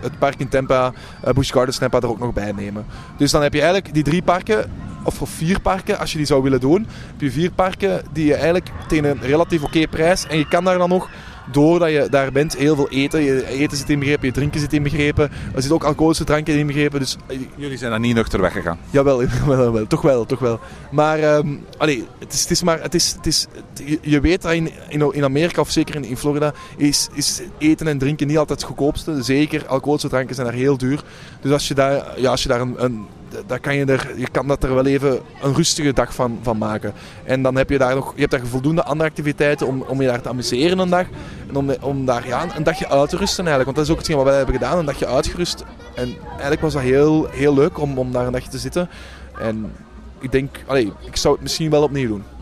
het 0.00 0.18
park 0.18 0.34
in 0.40 0.48
Tampa, 0.48 0.92
eh 1.24 1.32
Busch 1.32 1.52
Gardens 1.52 1.78
Tampa 1.78 2.00
er 2.00 2.08
ook 2.08 2.18
nog 2.18 2.32
bij 2.32 2.52
nemen. 2.52 2.84
Dus 3.16 3.30
dan 3.30 3.42
heb 3.42 3.52
je 3.52 3.60
eigenlijk 3.60 3.94
die 3.94 4.02
drie 4.02 4.22
parken, 4.22 4.70
of 5.04 5.14
voor 5.14 5.26
vier 5.28 5.60
parken, 5.60 5.98
als 5.98 6.10
je 6.12 6.16
die 6.18 6.26
zou 6.26 6.42
willen 6.42 6.60
doen, 6.60 6.86
heb 7.10 7.20
je 7.20 7.30
vier 7.30 7.50
parken 7.50 8.02
die 8.12 8.26
je 8.26 8.34
eigenlijk 8.34 8.68
tegen 8.88 9.04
een 9.04 9.20
relatief 9.20 9.62
oké 9.62 9.86
prijs, 9.88 10.26
en 10.26 10.38
je 10.38 10.48
kan 10.48 10.64
daar 10.64 10.78
dan 10.78 10.88
nog 10.88 11.08
doordat 11.52 11.90
je 11.90 12.06
daar 12.10 12.32
bent, 12.32 12.56
heel 12.56 12.74
veel 12.76 12.88
eten. 12.88 13.22
Je 13.22 13.46
eten 13.48 13.76
zit 13.76 13.90
inbegrepen, 13.90 14.26
je 14.26 14.32
drinken 14.32 14.60
zit 14.60 14.72
inbegrepen. 14.72 15.24
Er 15.30 15.52
zitten 15.52 15.72
ook 15.74 15.84
alcoholische 15.84 16.24
dranken 16.24 16.58
inbegrepen. 16.58 17.00
Dus 17.00 17.16
eh, 17.26 17.38
Jullie 17.56 17.76
zijn 17.78 17.90
daar 17.90 18.00
niet 18.00 18.14
nuchter 18.14 18.40
weggegaan. 18.40 18.78
Jawel, 18.90 19.22
wel, 19.46 19.72
wel, 19.72 19.86
toch 19.86 20.02
wel, 20.02 20.24
toch 20.26 20.38
wel. 20.38 20.60
Maar 20.90 21.42
allee, 21.78 22.04
het, 22.18 22.32
is, 22.32 22.40
het 22.40 22.50
is 22.50 22.62
maar, 22.62 22.82
het 22.82 22.94
is, 22.94 23.12
het 23.16 23.26
is, 23.26 23.46
het- 23.52 23.98
je 24.02 24.20
weet 24.20 24.42
dat 24.42 24.52
in, 24.52 24.70
in, 24.88 25.12
in 25.12 25.24
Amerika 25.24 25.60
of 25.60 25.70
zeker 25.70 25.94
in, 25.94 26.04
in 26.04 26.16
Florida 26.16 26.52
is, 26.76 27.08
is 27.12 27.40
eten 27.58 27.86
en 27.88 27.98
drinken 27.98 28.26
niet 28.26 28.38
altijd 28.38 28.58
het 28.60 28.68
goedkoopste. 28.68 29.22
Zeker 29.22 29.66
alcoholische 29.66 30.08
dranken 30.08 30.34
zijn 30.34 30.46
daar 30.46 30.56
heel 30.56 30.76
duur. 30.78 31.02
Dus 31.40 31.52
als 31.52 31.68
je 31.68 31.74
daar, 31.74 32.20
ja, 32.20 32.30
als 32.30 32.42
je 32.42 32.48
daar 32.48 32.60
een, 32.60 32.74
een 32.84 33.06
daar 33.46 33.60
kan 33.60 33.76
je, 33.76 33.84
er, 33.84 34.12
je 34.16 34.28
kan 34.28 34.48
dat 34.48 34.62
er 34.62 34.74
wel 34.74 34.86
even 34.86 35.20
een 35.42 35.54
rustige 35.54 35.92
dag 35.92 36.14
van, 36.14 36.38
van 36.42 36.58
maken. 36.58 36.92
En 37.24 37.42
dan 37.42 37.56
heb 37.56 37.70
je 37.70 37.78
daar 37.78 37.94
nog 37.94 38.12
je 38.14 38.20
hebt 38.20 38.32
daar 38.32 38.46
voldoende 38.46 38.82
andere 38.82 39.08
activiteiten 39.08 39.66
om, 39.66 39.82
om 39.82 40.00
je 40.00 40.06
daar 40.06 40.20
te 40.20 40.28
amuseren 40.28 40.78
een 40.78 40.90
dag. 40.90 41.06
En 41.48 41.56
om, 41.56 41.70
om 41.80 42.04
daar 42.04 42.26
ja, 42.26 42.56
een 42.56 42.62
dagje 42.62 42.88
uit 42.88 43.08
te 43.08 43.16
rusten 43.16 43.46
eigenlijk. 43.46 43.64
Want 43.64 43.76
dat 43.76 43.86
is 43.86 43.90
ook 43.90 43.98
hetgeen 43.98 44.16
wat 44.16 44.26
wij 44.26 44.36
hebben 44.36 44.54
gedaan, 44.54 44.78
een 44.78 44.84
dagje 44.84 45.06
uitgerust. 45.06 45.64
En 45.94 46.14
eigenlijk 46.30 46.60
was 46.60 46.72
dat 46.72 46.82
heel, 46.82 47.26
heel 47.30 47.54
leuk 47.54 47.78
om, 47.78 47.98
om 47.98 48.12
daar 48.12 48.26
een 48.26 48.32
dagje 48.32 48.50
te 48.50 48.58
zitten. 48.58 48.88
En 49.40 49.72
ik 50.20 50.32
denk, 50.32 50.56
allee, 50.66 50.92
ik 51.04 51.16
zou 51.16 51.34
het 51.34 51.42
misschien 51.42 51.70
wel 51.70 51.82
opnieuw 51.82 52.08
doen. 52.08 52.35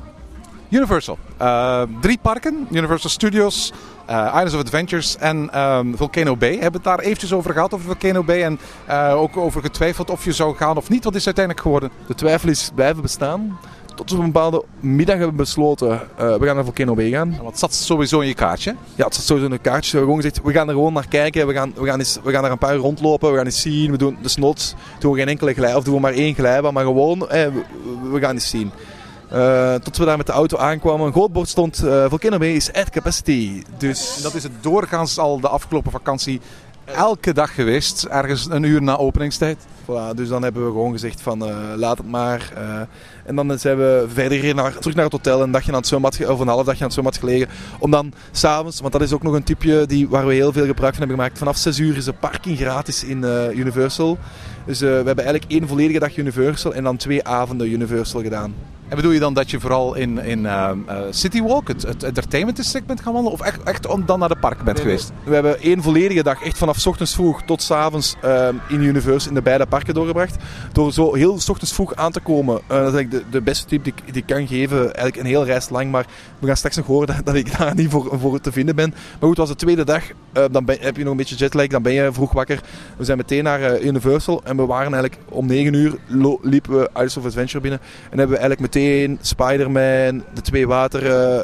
Universal. 0.75 1.19
Eh, 1.37 1.83
drie 2.01 2.19
parken. 2.23 2.67
Universal 2.71 3.11
Studios, 3.11 3.73
eh, 4.07 4.27
Islands 4.27 4.55
of 4.55 4.61
Adventures 4.61 5.17
en 5.17 5.53
ehm, 5.53 5.95
Volcano 5.95 6.37
Bay. 6.37 6.51
We 6.51 6.63
hebben 6.63 6.81
het 6.81 6.85
daar 6.85 6.99
eventjes 6.99 7.33
over 7.33 7.53
gehad, 7.53 7.75
over 7.75 7.87
Volcano 7.87 8.23
Bay. 8.23 8.43
En 8.43 8.59
eh, 8.87 9.21
ook 9.21 9.37
over 9.37 9.61
getwijfeld 9.63 10.11
of 10.11 10.25
je 10.25 10.33
zou 10.33 10.57
gaan 10.57 10.77
of 10.77 10.89
niet. 10.89 11.05
Wat 11.05 11.15
is 11.15 11.25
uiteindelijk 11.25 11.65
geworden? 11.65 11.91
De 12.07 12.15
twijfel 12.15 12.49
is 12.49 12.71
blijven 12.75 13.03
bestaan. 13.03 13.59
Tot 13.95 14.11
we 14.11 14.17
op 14.17 14.23
een 14.23 14.33
bepaalde 14.33 14.65
middag 14.81 15.17
hebben 15.17 15.37
besloten, 15.37 15.89
we 16.17 16.39
gaan 16.41 16.55
naar 16.55 16.65
Volcano 16.65 16.95
Bay 16.95 17.11
gaan. 17.11 17.37
Want 17.37 17.51
het 17.51 17.59
zat 17.59 17.75
sowieso 17.75 18.21
in 18.21 18.29
je 18.29 18.35
kaartje. 18.35 18.75
Ja, 18.95 19.05
het 19.05 19.15
zat 19.15 19.25
sowieso 19.25 19.49
in 19.49 19.53
een 19.53 19.61
kaartje. 19.61 19.91
We 19.91 19.97
hebben 19.97 20.15
gewoon 20.15 20.31
gezegd, 20.31 20.47
we 20.47 20.53
gaan 20.53 20.69
er 20.69 20.75
gewoon 20.75 20.93
naar 20.93 21.09
kijken. 21.09 21.47
We 21.47 21.53
gaan, 21.53 21.73
we 21.77 21.87
gaan, 21.87 21.99
eens, 21.99 22.19
we 22.23 22.33
gaan 22.33 22.45
er 22.45 22.51
een 22.51 22.59
paar 22.59 22.75
rondlopen. 22.75 23.31
We 23.31 23.37
gaan 23.37 23.45
eens 23.45 23.61
zien. 23.61 23.91
We 23.91 23.97
doen 23.97 24.17
desnoods 24.23 24.75
doen 24.99 25.13
we 25.13 25.19
geen 25.19 25.29
enkele 25.29 25.55
glij, 25.55 25.75
of 25.75 25.85
doen 25.85 25.95
we 25.95 26.01
maar 26.01 26.13
één 26.13 26.35
glijbaan. 26.35 26.73
Maar 26.73 26.85
gewoon, 26.85 27.29
eh, 27.29 27.47
we, 27.47 27.63
we 28.11 28.21
gaan 28.21 28.35
eens 28.35 28.51
zien. 28.51 28.71
Eh, 29.35 29.75
tot 29.75 29.97
we 29.97 30.05
daar 30.05 30.17
met 30.17 30.27
de 30.27 30.33
auto 30.33 30.57
aankwamen. 30.57 31.07
Een 31.07 31.13
groot 31.13 31.33
bord 31.33 31.49
stond, 31.49 31.83
eh 31.83 32.05
Volcano 32.09 32.39
Bay 32.39 32.53
is 32.53 32.73
at 32.73 32.91
capacity. 32.91 33.63
Dus 33.79 34.17
En 34.17 34.23
dat 34.23 34.35
is 34.35 34.43
het 34.43 34.53
doorgaans 34.61 35.19
al 35.19 35.41
de 35.41 35.49
afgelopen 35.49 35.91
vakantie 35.91 36.41
elke 36.85 37.33
dag 37.33 37.55
geweest. 37.55 38.05
Ergens 38.05 38.47
een 38.51 38.63
uur 38.63 38.83
na 38.83 38.97
openingstijd. 38.97 39.57
Voilà, 39.83 40.15
dus 40.15 40.29
dan 40.29 40.43
hebben 40.43 40.65
we 40.65 40.71
gewoon 40.71 40.93
gezegd 40.93 41.21
van 41.21 41.47
eh, 41.49 41.57
laat 41.77 41.99
het 41.99 42.11
maar. 42.11 42.51
eh. 42.55 42.81
en 43.25 43.37
dan 43.37 43.59
zijn 43.59 43.77
we 43.77 44.07
verder 44.09 44.55
naar, 44.55 44.79
terug 44.79 44.95
naar 44.95 45.05
het 45.05 45.13
hotel. 45.13 45.43
Een 45.43 45.51
dagje 45.51 45.71
aan 45.71 45.79
het 45.79 45.87
zwembad, 45.87 46.27
of 46.27 46.41
een 46.41 46.49
half 46.49 46.65
dagje 46.65 46.79
aan 46.79 46.85
het 46.85 46.93
zwembad 46.93 47.17
gelegen. 47.19 47.49
Om 47.79 47.91
dan 47.91 48.13
s'avonds, 48.33 48.81
want 48.81 48.93
dat 48.93 49.03
is 49.03 49.13
ook 49.13 49.23
nog 49.23 49.35
een 49.35 49.45
tipje 49.45 49.87
die, 49.87 50.09
waar 50.09 50.27
we 50.27 50.35
heel 50.35 50.53
veel 50.53 50.67
gebruik 50.67 50.95
van 50.95 51.03
hebben 51.03 51.17
gemaakt. 51.17 51.39
Vanaf 51.39 51.57
6 51.57 51.79
uur 51.79 51.97
is 51.97 52.05
de 52.05 52.13
parking 52.13 52.59
gratis 52.59 53.05
in 53.05 53.25
eh, 53.25 53.51
Universal. 53.51 54.19
Dus 54.67 54.81
eh, 54.81 54.89
we 54.89 54.95
hebben 54.95 55.25
eigenlijk 55.25 55.53
één 55.53 55.69
volledige 55.69 55.99
dag 55.99 56.17
Universal 56.17 56.75
en 56.75 56.85
dan 56.85 56.97
twee 56.97 57.25
avonden 57.25 57.71
Universal 57.71 58.23
gedaan. 58.23 58.55
En 58.89 58.97
bedoel 58.97 59.13
je 59.13 59.19
dan 59.21 59.35
dat 59.35 59.51
je 59.51 59.61
vooral 59.61 59.95
in, 59.95 60.19
in 60.19 60.47
ehm, 60.47 60.79
eh, 60.87 60.97
City 61.11 61.43
Walk, 61.43 61.69
het, 61.69 61.83
het 61.83 62.03
entertainment 62.03 62.57
district 62.57 62.87
bent 62.87 63.01
gaan 63.01 63.13
wandelen? 63.13 63.39
Of 63.39 63.47
echt, 63.47 63.63
echt 63.63 63.87
om 63.87 64.07
dan 64.07 64.19
naar 64.19 64.29
de 64.29 64.37
park 64.37 64.63
bent 64.63 64.81
geweest? 64.81 65.13
We 65.25 65.35
hebben 65.35 65.61
één 65.61 65.83
volledige 65.83 66.23
dag, 66.23 66.43
echt 66.43 66.59
vanaf 66.59 66.79
's 66.79 66.87
ochtends 66.87 67.15
vroeg 67.15 67.43
tot 67.43 67.63
's 67.63 67.71
avonds 67.71 68.15
ehm, 68.23 68.55
in 68.69 68.83
Universal, 68.83 69.29
in 69.29 69.35
de 69.35 69.43
beide 69.43 69.67
parken 69.67 69.95
doorgebracht. 69.95 70.37
Door 70.73 70.93
zo 70.93 71.15
heel 71.15 71.41
's 71.41 71.49
ochtends 71.49 71.73
vroeg 71.75 71.95
aan 71.95 72.13
te 72.13 72.21
komen. 72.21 72.55
Eh, 72.57 72.69
dat 72.69 72.77
is 72.89 72.95
eigenlijk 72.95 73.11
de, 73.11 73.31
de 73.31 73.43
beste 73.43 73.67
tip 73.67 73.85
die, 73.85 73.93
ik- 73.97 74.13
die 74.13 74.23
ik 74.23 74.27
kan 74.35 74.47
geven. 74.47 74.79
Eigenlijk 74.83 75.17
een 75.17 75.27
heel 75.27 75.45
reis 75.45 75.69
lang, 75.69 75.91
maar 75.91 76.07
we 76.39 76.47
gaan 76.47 76.57
straks 76.57 76.77
nog 76.77 76.87
horen 76.87 77.07
dat, 77.07 77.17
dat 77.25 77.35
ik 77.35 77.59
daar 77.59 77.75
niet 77.75 77.91
voor, 77.91 78.19
voor 78.21 78.41
te 78.41 78.53
vinden 78.53 78.77
ben. 78.77 78.89
Maar 78.91 78.99
goed, 79.19 79.29
het 79.29 79.39
was 79.39 79.49
de 79.49 79.55
tweede 79.57 79.85
dag. 79.85 80.03
Eh, 80.33 80.45
dan 80.51 80.65
ben, 80.65 80.77
heb 80.81 80.97
je 80.97 81.03
nog 81.03 81.11
een 81.13 81.19
beetje 81.19 81.37
jetlag, 81.37 81.67
dan 81.67 81.83
ben 81.83 81.93
je 81.93 82.13
vroeg 82.13 82.33
wakker. 82.33 82.61
We 82.97 83.05
zijn 83.05 83.19
meteen 83.19 83.45
naar 83.45 83.81
Universal 83.81 84.41
en 84.45 84.57
we 84.57 84.67
waren 84.67 84.93
eigenlijk 84.93 85.19
om 85.29 85.47
9 85.47 85.75
uur 85.75 85.95
liepen 86.43 86.73
we 86.79 86.89
Islands 86.93 87.17
of 87.17 87.25
Adventure 87.25 87.61
binnen. 87.61 87.81
En 88.11 88.19
hebben 88.19 88.29
we 88.29 88.43
eigenlijk 88.43 88.61
meteen 88.61 88.74
Spider-Man, 89.21 90.25
de 90.35 90.41
twee 90.43 90.67
water... 90.67 91.07
eh, 91.07 91.43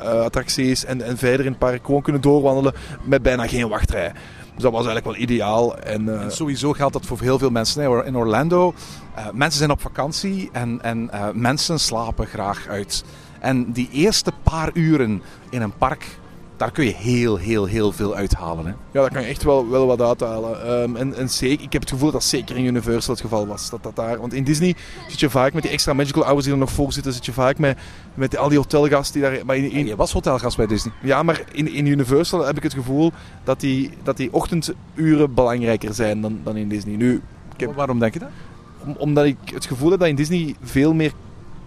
eh, 0.00 0.84
en, 0.86 1.02
en 1.02 1.16
verder 1.16 1.40
in 1.46 1.50
het 1.50 1.58
park 1.58 1.84
gewoon 1.84 2.02
kunnen 2.02 2.22
doorwandelen 2.22 2.74
met 3.02 3.22
bijna 3.22 3.46
geen 3.46 3.68
wachtrij. 3.68 4.12
Dus 4.54 4.62
dat 4.62 4.72
was 4.72 4.86
eigenlijk 4.86 5.04
wel 5.04 5.28
ideaal. 5.28 5.78
En, 5.78 6.20
eh, 6.20 6.28
sowieso 6.28 6.72
geldt 6.72 6.92
dat 6.92 7.06
voor 7.06 7.20
heel 7.20 7.38
veel 7.38 7.50
mensen 7.50 8.04
in 8.04 8.16
Orlando. 8.16 8.74
eh, 9.14 9.26
mensen 9.32 9.58
zijn 9.58 9.70
op 9.70 9.80
vakantie 9.80 10.48
en, 10.52 10.82
en 10.82 11.10
mensen 11.34 11.80
slapen 11.80 12.26
graag 12.26 12.66
uit. 12.68 13.04
En 13.40 13.72
die 13.72 13.88
eerste 13.92 14.32
paar 14.42 14.70
uren 14.72 15.22
in 15.50 15.62
een 15.62 15.76
park 15.78 16.18
daar 16.56 16.70
kun 16.70 16.84
je 16.84 16.94
heel, 16.94 17.36
heel, 17.36 17.64
heel 17.66 17.92
veel 17.92 18.14
uithalen. 18.14 18.64
Hè? 18.66 18.70
Ja, 18.70 19.00
daar 19.00 19.10
kan 19.12 19.22
je 19.22 19.28
echt 19.28 19.42
wel, 19.42 19.68
wel 19.70 19.86
wat 19.86 20.00
uithalen. 20.00 20.62
Ehm, 20.66 20.96
en, 20.96 21.14
en 21.14 21.30
zeker, 21.30 21.64
ik 21.64 21.72
heb 21.72 21.82
het 21.82 21.90
gevoel 21.90 22.10
dat 22.10 22.20
dat 22.20 22.30
zeker 22.30 22.56
in 22.56 22.64
Universal 22.64 23.12
het 23.14 23.22
geval 23.22 23.46
was. 23.46 23.70
Dat 23.70 23.82
dat 23.82 23.96
daar, 23.96 24.18
want 24.20 24.32
in 24.32 24.44
Disney 24.44 24.74
zit 25.08 25.20
je 25.20 25.30
vaak 25.30 25.52
met 25.52 25.62
die 25.62 25.72
extra 25.72 25.92
magical 25.92 26.24
hours 26.24 26.44
die 26.44 26.52
er 26.52 26.58
nog 26.58 26.70
voor 26.70 26.92
zitten, 26.92 27.12
zit 27.12 27.26
je 27.26 27.32
vaak 27.32 27.58
met, 27.58 27.78
met 28.14 28.36
al 28.36 28.48
die 28.48 28.58
hotelgasten 28.58 29.20
die 29.20 29.30
daar... 29.30 29.46
Maar 29.46 29.56
in, 29.56 29.70
in- 29.70 29.86
Je 29.86 29.96
was 29.96 30.12
hotelgast 30.12 30.56
bij 30.56 30.66
Disney. 30.66 30.92
ja, 31.02 31.22
maar 31.22 31.42
in, 31.52 31.72
in 31.72 31.86
Universal 31.86 32.44
heb 32.46 32.56
ik 32.56 32.62
het 32.62 32.74
gevoel 32.74 33.12
dat 33.44 33.60
die, 33.60 33.90
dat 34.02 34.16
die 34.16 34.32
ochtenduren 34.32 35.34
belangrijker 35.34 35.94
zijn 35.94 36.20
dan, 36.20 36.38
dan 36.44 36.56
in 36.56 36.68
Disney. 36.68 36.96
Nu, 36.96 37.22
ik 37.54 37.60
heb, 37.60 37.74
Waarom 37.74 37.98
denk 37.98 38.12
je 38.12 38.18
dat? 38.18 38.28
om- 38.84 38.96
omdat 38.98 39.24
ik 39.24 39.36
het 39.54 39.66
gevoel 39.66 39.90
heb 39.90 39.98
dat 40.00 40.08
in 40.08 40.14
Disney 40.16 40.54
veel 40.62 40.94
meer 40.94 41.12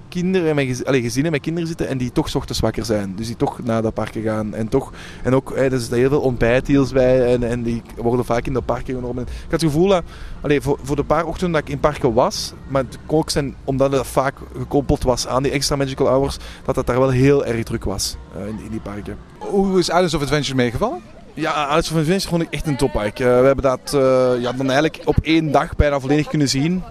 kinderen 0.10 0.56
met 0.56 0.65
gez- 0.65 0.84
allee, 0.84 1.02
gezinnen 1.02 1.32
met 1.32 1.41
kinderen 1.41 1.67
zitten 1.67 1.88
en 1.88 1.98
die 1.98 2.12
toch 2.12 2.30
's 2.30 2.36
ochtends 2.36 2.60
wakker 2.60 2.86
zijn. 2.86 3.15
Dus 3.15 3.28
die 3.28 3.36
toch 3.36 3.63
naar 3.63 3.82
de 3.82 3.91
parken 3.91 4.22
gaan. 4.22 4.54
En, 4.54 4.67
toch, 4.69 4.91
en 5.24 5.36
ook, 5.36 5.56
hè, 5.56 5.72
er 5.72 5.80
zitten 5.80 5.98
heel 5.98 6.10
veel 6.10 6.22
ontbijtdeals 6.22 6.91
bij 6.91 7.34
en, 7.34 7.43
en 7.43 7.63
die 7.63 7.82
worden 7.98 8.26
vaak 8.26 8.45
in 8.45 8.54
de 8.54 8.62
parken 8.62 8.95
genomen. 8.95 9.24
Ik 9.24 9.30
had 9.41 9.52
het 9.52 9.62
gevoel 9.62 9.88
dat, 9.88 10.04
allee, 10.41 10.62
voor, 10.62 10.80
voor 10.84 10.95
de 10.95 11.04
paar 11.04 11.26
ochtenden 11.26 11.52
dat 11.60 11.69
ik 11.69 11.76
in 11.76 11.80
parken 11.80 12.13
was, 12.13 12.54
maar 12.67 12.84
het 12.84 12.98
kon 13.06 13.17
ook 13.19 13.30
zijn 13.30 13.56
omdat 13.63 13.91
het 13.91 14.08
vaak 14.08 14.36
gekoppeld 14.58 15.04
was 15.04 15.28
aan 15.28 15.43
die 15.43 15.52
extra 15.52 15.76
magical 15.76 16.08
hours, 16.08 16.38
dat 16.65 16.76
het 16.76 16.88
daar 16.88 17.00
wel 17.00 17.10
heel 17.10 17.45
erg 17.45 17.63
druk 17.63 17.84
was 17.84 18.15
eh, 18.36 18.48
in, 18.48 18.60
in 18.63 18.72
die 18.72 18.80
parken. 18.80 19.17
Hoe 19.38 19.80
is 19.80 19.88
Islands 19.88 20.13
of 20.13 20.22
Adventure 20.22 20.56
meegevallen? 20.56 21.02
Ja, 21.34 21.54
Alice 21.54 21.93
of 21.93 22.00
Adventure 22.00 22.30
vond 22.30 22.41
ik 22.41 22.48
echt 22.50 22.67
een 22.67 22.78
toppark. 22.78 23.19
Eh, 23.19 23.26
we 23.26 23.45
hebben 23.45 23.63
dat 23.63 23.93
eh, 23.93 24.41
ja, 24.41 24.52
dan 24.52 24.65
eigenlijk 24.65 25.02
op 25.04 25.17
één 25.22 25.52
dag 25.52 25.76
bijna 25.76 26.00
volledig 26.00 26.28
kunnen 26.28 26.50
zien. 26.50 26.84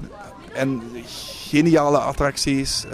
En 0.55 0.83
geniale 1.49 1.99
attracties. 1.99 2.85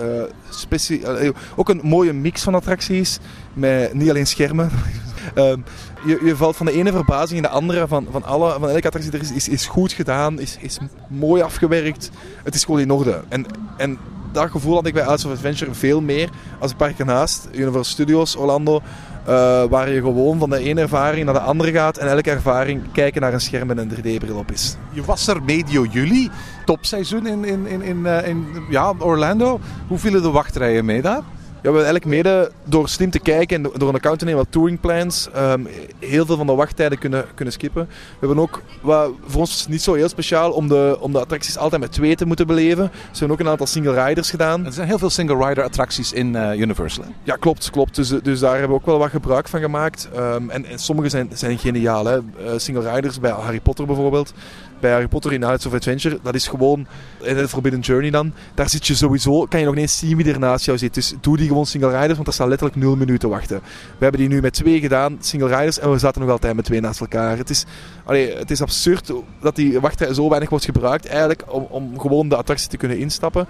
eh, 1.03 1.31
ook 1.57 1.69
een 1.69 1.81
mooie 1.83 2.13
mix 2.13 2.43
van 2.43 2.55
attracties. 2.55 3.19
Met 3.53 3.95
niet 3.95 4.11
alleen 4.11 4.27
schermen. 4.27 4.71
Ehm, 5.35 5.59
je, 6.07 6.21
je 6.25 6.37
valt 6.37 6.57
van 6.57 6.67
de 6.67 6.73
ene 6.73 6.93
verbazing 6.93 7.37
in 7.37 7.43
de 7.43 7.49
andere. 7.49 7.89
Van, 7.89 8.07
van, 8.11 8.25
alle, 8.25 8.53
van 8.53 8.69
elke 8.69 8.87
attractie 8.87 9.13
er 9.13 9.21
is, 9.21 9.33
is, 9.33 9.49
is 9.49 9.67
goed 9.67 9.93
gedaan. 9.93 10.41
Is, 10.41 10.57
is 10.61 10.79
mooi 11.09 11.43
afgewerkt. 11.43 12.11
Het 12.43 12.55
is 12.55 12.65
gewoon 12.65 12.81
in 12.81 12.91
orde. 12.91 13.23
En, 13.29 13.47
en 13.77 13.99
dat 14.33 14.51
gevoel 14.51 14.75
had 14.75 14.87
ik 14.87 14.95
bij 14.95 15.05
Alice 15.05 15.27
of 15.27 15.33
Adventure 15.33 15.75
veel 15.75 16.01
meer 16.01 16.29
als 16.59 16.71
het 16.71 16.79
park 16.79 16.99
ernaast. 16.99 17.49
Universal 17.53 17.85
Studios, 17.85 18.37
Orlando. 18.37 18.83
Eh, 19.25 19.65
waar 19.65 19.91
je 19.91 20.01
gewoon 20.01 20.39
van 20.39 20.51
de 20.51 20.59
ene 20.59 20.81
ervaring 20.81 21.25
naar 21.25 21.35
de 21.35 21.41
andere 21.41 21.73
gaat. 21.73 21.97
En 21.97 22.09
elke 22.09 22.31
ervaring 22.31 22.83
kijken 22.93 23.21
naar 23.21 23.33
een 23.33 23.41
scherm 23.41 23.71
en 23.71 23.79
een 23.79 23.91
3D-bril 23.91 24.37
op 24.37 24.51
is. 24.51 24.77
Je 24.91 25.05
was 25.05 25.27
er 25.27 25.43
medio 25.43 25.85
juli, 25.85 26.31
topseizoen 26.65 27.27
in, 27.27 27.45
in, 27.45 27.67
in, 27.67 27.83
in, 27.83 28.07
eh, 28.07 28.29
in 28.29 28.47
ja, 28.71 28.95
Orlando. 28.99 29.61
Hoe 29.89 29.99
vielen 29.99 30.23
de 30.23 30.31
wachtrijen 30.31 30.85
mee 30.85 31.03
daar? 31.03 31.23
Ja, 31.65 31.71
we 31.71 31.77
hebben 31.77 31.93
eigenlijk 31.95 32.25
mede 32.25 32.51
door 32.65 32.89
slim 32.89 33.11
te 33.11 33.19
kijken 33.19 33.57
en 33.57 33.71
door 33.79 33.89
een 33.89 33.95
account 33.95 34.19
te 34.19 34.25
nemen 34.25 34.41
wat 34.41 34.53
touring 34.53 34.81
plans, 34.81 35.29
ehm, 35.33 35.65
heel 35.99 36.27
veel 36.27 36.37
van 36.37 36.47
de 36.47 36.53
wachttijden 36.55 36.99
kunnen, 36.99 37.25
kunnen 37.35 37.55
skippen. 37.55 37.87
We 37.89 38.27
hebben 38.27 38.39
ook, 38.39 38.63
wat 38.81 39.11
voor 39.27 39.41
ons 39.41 39.51
is 39.51 39.61
het 39.61 39.69
niet 39.69 39.83
zo 39.83 39.95
heel 39.95 40.09
speciaal 40.09 40.53
om 40.53 40.69
de, 40.69 40.97
om 41.01 41.13
de 41.13 41.21
attracties 41.21 41.59
altijd 41.59 41.81
met 41.81 41.93
twee 41.93 42.17
te 42.17 42.27
moeten 42.27 42.47
beleven. 42.47 42.91
Dus 42.91 43.11
we 43.11 43.19
hebben 43.19 43.31
ook 43.37 43.41
een 43.41 43.49
aantal 43.49 43.67
single 43.67 44.05
riders 44.05 44.31
gedaan. 44.31 44.67
Er 44.67 44.73
zijn 44.73 44.89
heel 44.89 44.99
veel 44.99 45.11
single-rider 45.11 45.65
attracties 45.65 46.13
in 46.13 46.37
eh, 46.37 46.61
Universal. 46.61 47.05
hè? 47.05 47.11
Ja, 47.23 47.37
klopt, 47.37 47.71
klopt. 47.71 47.95
Dus, 47.95 48.09
dus 48.09 48.41
daar 48.41 48.53
hebben 48.53 48.69
we 48.69 48.75
ook 48.75 48.87
wel 48.87 48.99
wat 48.99 49.11
gebruik 49.11 49.49
van 49.49 49.61
gemaakt. 49.61 50.09
Ehm, 50.15 50.51
en, 50.51 50.65
en 50.65 50.79
sommige 50.79 51.09
zijn, 51.09 51.31
zijn 51.33 51.59
geniaal. 51.59 52.07
Hè. 52.07 52.17
Eh, 52.17 52.23
single 52.57 52.95
riders 52.95 53.21
bij 53.21 53.31
Harry 53.31 53.61
Potter 53.61 53.87
bijvoorbeeld. 53.87 54.33
Bij 54.85 54.93
Harry 54.93 55.09
Potter 55.09 55.33
in 55.33 55.41
Nights 55.41 55.67
of 55.67 55.75
Adventure, 55.75 56.19
dat 56.23 56.35
is 56.35 56.47
gewoon 56.47 56.87
in 57.23 57.37
de 57.37 57.49
Forbidden 57.49 57.81
Journey 57.81 58.11
dan. 58.11 58.33
Daar 58.55 58.69
zit 58.69 58.87
je 58.87 58.95
sowieso, 58.95 59.47
kan 59.47 59.61
je 59.61 59.67
nog 59.67 59.75
niet 59.75 59.83
eens 59.83 59.99
zien 59.99 60.17
wie 60.17 60.33
er 60.33 60.39
naast 60.39 60.65
jou 60.65 60.79
zit. 60.79 60.95
Dus 60.95 61.15
doe 61.21 61.37
die 61.37 61.49
gewoon 61.49 61.67
single 61.67 61.91
riders, 61.91 62.13
want 62.13 62.25
dat 62.25 62.35
staat 62.35 62.49
letterlijk 62.49 62.79
nul 62.79 62.97
minuten 62.97 63.29
wachten. 63.29 63.61
We 63.99 64.03
hebben 64.03 64.21
die 64.21 64.29
nu 64.29 64.41
met 64.41 64.53
twee 64.53 64.81
gedaan, 64.81 65.17
single 65.21 65.49
riders, 65.49 65.79
en 65.79 65.91
we 65.91 65.99
zaten 65.99 66.21
nog 66.21 66.31
altijd 66.31 66.55
met 66.55 66.65
twee 66.65 66.81
naast 66.81 67.01
elkaar. 67.01 67.37
Het 67.37 67.51
is, 67.51 67.65
allee, 68.05 68.35
het 68.35 68.51
is 68.51 68.63
absurd 68.63 69.13
dat 69.41 69.57
die 69.57 69.81
wachtrij 69.81 70.15
zo 70.15 70.29
weinig 70.29 70.51
wordt 70.51 70.65
gebruikt, 70.65 71.07
eigenlijk, 71.07 71.55
om, 71.55 71.67
om 71.71 72.01
gewoon 72.01 72.29
de 72.29 72.37
attractie 72.37 72.69
te 72.69 72.77
kunnen 72.77 72.99
instappen. 72.99 73.47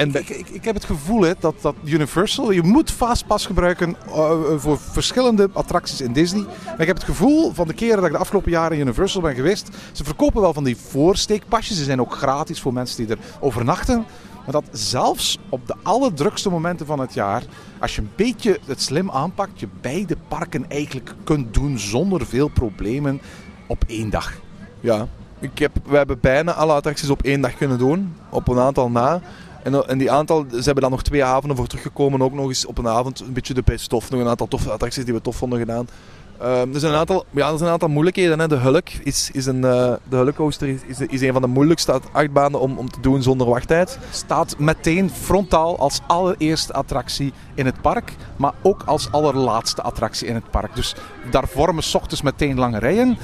En 0.00 0.14
ik, 0.14 0.28
ik 0.28 0.64
heb 0.64 0.74
het 0.74 0.84
gevoel 0.84 1.22
hè, 1.22 1.32
dat, 1.38 1.54
dat 1.60 1.74
Universal, 1.84 2.50
je 2.50 2.62
moet 2.62 2.90
Fastpass 2.90 3.46
gebruiken 3.46 3.96
eh, 4.06 4.32
voor 4.56 4.78
verschillende 4.78 5.48
attracties 5.52 6.00
in 6.00 6.12
Disney. 6.12 6.44
Maar 6.64 6.80
ik 6.80 6.86
heb 6.86 6.96
het 6.96 7.04
gevoel 7.04 7.52
van 7.52 7.66
de 7.66 7.74
keren 7.74 7.96
dat 7.96 8.04
ik 8.04 8.12
de 8.12 8.18
afgelopen 8.18 8.50
jaren 8.50 8.76
in 8.76 8.82
Universal 8.82 9.20
ben 9.20 9.34
geweest, 9.34 9.68
ze 9.92 10.04
verkopen 10.04 10.40
wel 10.40 10.52
van 10.52 10.64
die 10.64 10.76
voorsteekpasjes. 10.76 11.76
Ze 11.76 11.84
zijn 11.84 12.00
ook 12.00 12.14
gratis 12.14 12.60
voor 12.60 12.72
mensen 12.72 13.06
die 13.06 13.16
er 13.16 13.22
overnachten. 13.40 14.04
Maar 14.44 14.62
dat 14.62 14.78
zelfs 14.78 15.38
op 15.48 15.66
de 15.66 15.74
allerdrukste 15.82 16.50
momenten 16.50 16.86
van 16.86 17.00
het 17.00 17.14
jaar, 17.14 17.42
als 17.80 17.94
je 17.94 18.00
een 18.00 18.10
beetje 18.16 18.58
het 18.66 18.82
slim 18.82 19.10
aanpakt, 19.10 19.60
je 19.60 19.68
beide 19.80 20.16
parken 20.28 20.64
eigenlijk 20.68 21.14
kunt 21.24 21.54
doen 21.54 21.78
zonder 21.78 22.26
veel 22.26 22.48
problemen 22.48 23.20
op 23.66 23.84
één 23.86 24.10
dag. 24.10 24.32
Ja, 24.80 25.06
ik 25.38 25.58
heb, 25.58 25.72
we 25.84 25.96
hebben 25.96 26.20
bijna 26.20 26.52
alle 26.52 26.72
attracties 26.72 27.10
op 27.10 27.22
één 27.22 27.40
dag 27.40 27.56
kunnen 27.56 27.78
doen. 27.78 28.14
Op 28.30 28.48
een 28.48 28.58
aantal 28.58 28.90
na. 28.90 29.20
En, 29.62 29.88
en 29.88 29.98
die 29.98 30.10
aantal, 30.10 30.46
ze 30.50 30.62
hebben 30.62 30.82
dan 30.82 30.90
nog 30.90 31.02
twee 31.02 31.24
avonden 31.24 31.56
voor 31.56 31.66
teruggekomen. 31.66 32.22
Ook 32.22 32.32
nog 32.32 32.48
eens 32.48 32.66
op 32.66 32.78
een 32.78 32.88
avond 32.88 33.20
een 33.20 33.32
beetje 33.32 33.54
de 33.54 33.62
best 33.62 33.88
tof. 33.88 34.10
Nog 34.10 34.20
een 34.20 34.28
aantal 34.28 34.48
toffe 34.48 34.70
attracties 34.70 35.04
die 35.04 35.14
we 35.14 35.20
tof 35.20 35.36
vonden 35.36 35.58
gedaan. 35.58 35.88
Ehm, 36.40 36.74
er, 36.74 36.80
zijn 36.80 36.92
een 36.92 36.98
aantal, 36.98 37.24
ja, 37.30 37.50
er 37.50 37.56
zijn 37.56 37.66
een 37.66 37.72
aantal 37.72 37.88
moeilijkheden. 37.88 38.38
Hè. 38.38 38.48
De 38.48 38.56
Hulk 38.56 38.88
is, 38.88 39.30
is 39.32 39.46
een, 39.46 39.64
eh, 39.64 39.92
de 40.08 40.16
Hulk 40.16 40.34
coaster 40.34 40.68
is, 40.68 40.80
is, 40.86 41.00
is 41.00 41.20
een 41.20 41.32
van 41.32 41.42
de 41.42 41.48
moeilijkste 41.48 42.00
achtbanen 42.12 42.60
om, 42.60 42.78
om 42.78 42.90
te 42.90 43.00
doen 43.00 43.22
zonder 43.22 43.46
wachttijd. 43.46 43.98
staat 44.10 44.58
meteen 44.58 45.10
frontaal 45.10 45.78
als 45.78 46.00
allereerste 46.06 46.72
attractie 46.72 47.32
in 47.54 47.66
het 47.66 47.80
park, 47.80 48.16
maar 48.36 48.52
ook 48.62 48.82
als 48.86 49.12
allerlaatste 49.12 49.82
attractie 49.82 50.26
in 50.26 50.34
het 50.34 50.50
park. 50.50 50.74
Dus 50.74 50.94
daar 51.30 51.48
vormen 51.48 51.82
's 51.82 51.94
ochtends 51.94 52.22
meteen 52.22 52.58
lange 52.58 52.78
rijen. 52.78 53.18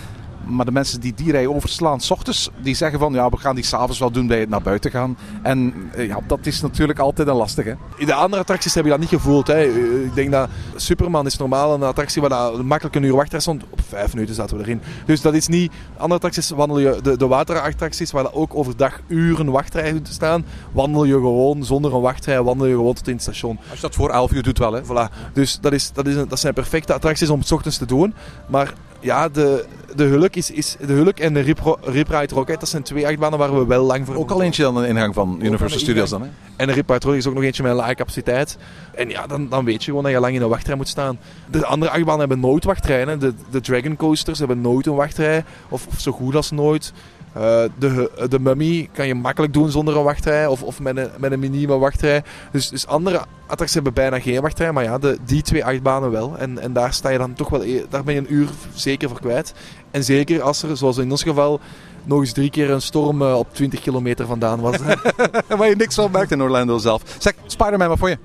Maar 0.47 0.65
de 0.65 0.73
mensen 0.73 1.01
die 1.01 1.15
die 1.15 1.33
rij 1.33 1.47
overslaan, 1.47 2.01
's 2.01 2.11
ochtends, 2.11 2.51
die 2.63 2.75
zeggen 2.75 2.99
van 2.99 3.13
ja, 3.13 3.29
we 3.29 3.37
gaan 3.37 3.55
die 3.55 3.65
s'avonds 3.65 3.99
wel 3.99 4.11
doen 4.11 4.27
bij 4.27 4.41
het 4.41 4.49
naar 4.49 4.63
buiten 4.63 4.91
gaan. 4.91 5.19
En 5.43 5.75
eh, 5.95 6.07
ja, 6.07 6.19
dat 6.27 6.39
is 6.47 6.61
natuurlijk 6.61 6.99
altijd 6.99 7.29
een 7.29 7.35
lastige. 7.35 7.77
In 7.97 8.07
de 8.07 8.15
andere 8.15 8.43
attracties 8.43 8.75
heb 8.75 8.85
je 8.85 8.91
dat 8.91 8.99
niet 9.01 9.09
gevoeld. 9.09 9.47
Hè. 9.47 9.63
Ik 10.05 10.15
denk 10.15 10.31
dat 10.33 10.49
Superman 10.77 11.27
is 11.27 11.37
normaal 11.37 11.75
een 11.75 11.83
attractie 11.83 12.21
waar 12.21 12.31
dat 12.31 12.63
makkelijk 12.63 12.97
een 12.97 13.03
uur 13.03 13.15
wachtrij 13.15 13.41
stond. 13.41 13.63
Op 13.71 13.81
vijf 13.89 14.15
minuten 14.15 14.35
zaten 14.35 14.57
we 14.57 14.63
erin. 14.63 14.81
Dus 15.07 15.21
dat 15.21 15.35
is 15.35 15.47
niet... 15.49 15.73
Andere 15.97 16.15
attracties 16.15 16.51
wandel 16.51 16.79
je... 16.79 16.99
De, 17.03 17.17
de 17.17 17.27
waterattracties 17.27 18.11
waar 18.11 18.23
dat 18.23 18.33
ook 18.35 18.55
overdag 18.55 19.01
uren 19.09 19.51
wachtrij 19.51 20.01
staan, 20.03 20.45
wandel 20.73 21.05
je 21.05 21.13
gewoon 21.13 21.65
zonder 21.65 21.95
een 21.95 22.01
wachtrij, 22.01 22.43
wandel 22.43 22.67
je 22.67 22.75
gewoon 22.75 22.95
tot 22.95 23.07
in 23.09 23.13
het 23.15 23.23
station. 23.23 23.59
Als 23.71 23.77
je 23.77 23.83
dat 23.87 23.95
voor 23.95 24.11
11 24.11 24.33
uur 24.33 24.43
doet 24.43 24.59
wel 24.59 24.73
hè. 24.73 24.83
Voilà. 24.85 25.33
Dus 25.33 25.59
dat, 25.61 25.73
is, 25.73 25.91
dat, 25.93 26.07
is 26.07 26.15
een- 26.15 26.29
dat 26.29 26.39
zijn 26.41 26.55
perfecte 26.55 26.95
attracties 26.95 27.29
om 27.31 27.39
het 27.39 27.49
's 27.49 27.53
ochtends 27.53 27.77
te 27.79 27.87
doen. 27.87 28.15
Maar 28.49 28.73
ja, 29.07 29.29
de, 29.29 29.65
de, 29.95 30.05
Hulk 30.05 30.35
is, 30.37 30.51
is, 30.51 30.77
de 30.87 30.93
Hulk 30.93 31.19
en 31.19 31.35
de 31.35 31.41
Rip, 31.41 32.09
Ride 32.09 32.35
Rocket, 32.35 32.61
dat 32.61 32.69
zijn 32.69 32.83
twee 32.83 33.07
achtbanen 33.07 33.39
waar 33.39 33.59
we 33.59 33.67
wel 33.67 33.85
lang 33.85 34.07
voor 34.07 34.17
Ook 34.17 34.31
al 34.31 34.43
eentje 34.43 34.63
dan 34.63 34.77
een 34.77 34.89
ingang 34.89 35.15
van 35.15 35.39
Universal 35.43 35.79
Studios 35.79 36.11
dan 36.11 36.23
hè. 36.23 36.29
en 36.57 36.67
de 36.67 36.73
Rip 36.73 36.89
Ride 36.89 37.05
Rocket 37.05 37.21
is 37.21 37.27
ook 37.27 37.35
nog 37.35 37.43
eentje 37.43 37.63
met 37.63 37.73
een 37.73 37.79
lage 37.79 37.95
capaciteit. 37.95 38.59
En 38.95 39.09
ja, 39.09 39.27
dan, 39.27 39.49
dan 39.49 39.65
weet 39.65 39.85
je 39.85 39.89
gewoon 39.89 40.03
dat 40.03 40.13
je 40.13 40.21
lang 40.21 40.35
in 40.35 40.43
een 40.43 40.49
wachtrij 40.49 40.77
moet 40.77 40.89
staan. 40.89 41.19
De 41.51 41.67
andere 41.67 41.91
achtbanen 41.91 42.19
hebben 42.19 42.41
nooit 42.41 42.65
wachtrijen. 42.65 43.09
hè. 43.09 43.19
De, 43.19 43.35
de 43.51 43.61
Dragon 43.61 43.97
Coasters 43.97 44.39
hebben 44.39 44.61
nooit 44.61 44.87
een 44.87 44.95
wachtrij. 44.95 45.45
Of, 45.69 45.87
of 45.87 46.01
zo 46.01 46.13
goed 46.13 46.35
als 46.35 46.51
nooit. 46.51 46.93
Eh, 47.37 47.63
de, 47.79 48.11
de 48.29 48.39
Mummy 48.39 48.89
kan 48.93 49.07
je 49.07 49.15
makkelijk 49.15 49.53
doen 49.53 49.71
zonder 49.71 49.97
een 49.97 50.03
wachtrij. 50.03 50.47
Of, 50.47 50.63
of 50.63 50.81
met 50.81 50.97
een, 50.97 51.11
met 51.19 51.33
een 51.33 51.39
minieme 51.39 51.79
wachtrij. 51.79 52.23
Dus, 52.53 52.69
dus 52.69 52.87
andere 52.87 53.21
attracties 53.43 53.75
hebben 53.75 53.93
bijna 53.95 54.21
geen 54.21 54.41
wachtrij. 54.41 54.73
Maar 54.73 54.85
ja, 54.85 54.99
de, 54.99 55.19
die 55.25 55.43
twee 55.43 55.65
achtbanen 55.65 56.11
wel. 56.11 56.39
En, 56.39 56.59
en 56.59 56.73
daar 56.73 56.93
sta 56.93 57.09
je 57.09 57.19
dan 57.19 57.35
toch 57.35 57.49
wel... 57.49 57.65
e- 57.65 57.85
Daar 57.91 58.05
ben 58.05 58.15
je 58.15 58.21
een 58.21 58.33
uur 58.35 58.49
zeker 58.75 59.09
voor 59.09 59.21
kwijt. 59.21 59.55
En 59.91 60.05
zeker 60.05 60.43
als 60.43 60.63
er, 60.63 60.77
zoals 60.77 60.97
in 60.97 61.11
ons 61.11 61.23
geval... 61.23 61.61
Nog 62.05 62.21
eens 62.21 62.33
drie 62.33 62.51
keer 62.51 62.71
een 62.71 62.83
storm 62.83 63.23
eh, 63.23 63.39
op 63.39 63.55
20 63.55 63.81
kilometer 63.81 64.27
vandaan 64.27 64.61
was. 64.61 64.77
Waar 65.59 65.69
je 65.69 65.77
niks 65.77 65.95
van 65.95 66.11
merkt 66.11 66.31
in 66.31 66.43
Orlando 66.43 66.79
zelf. 66.79 67.03
Zeg, 67.19 67.33
Spider-Man, 67.47 67.89
wat 67.89 67.99
vond 67.99 68.11
je? 68.11 68.19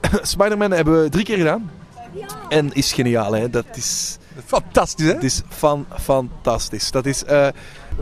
Spider-Man 0.22 0.70
hebben 0.70 1.02
we 1.02 1.08
drie 1.08 1.24
keer 1.24 1.36
gedaan. 1.36 1.70
En 2.48 2.72
is 2.72 2.92
geniaal, 2.92 3.32
hè. 3.32 3.50
Dat 3.50 3.64
is, 3.74 4.18
Fantastisch 4.44 5.06
hè? 5.06 5.12
het 5.12 5.24
is 5.24 5.42
fan, 5.48 5.86
fantastisch. 6.00 6.90
Dat 6.90 7.06
is... 7.06 7.24
eh, 7.24 7.48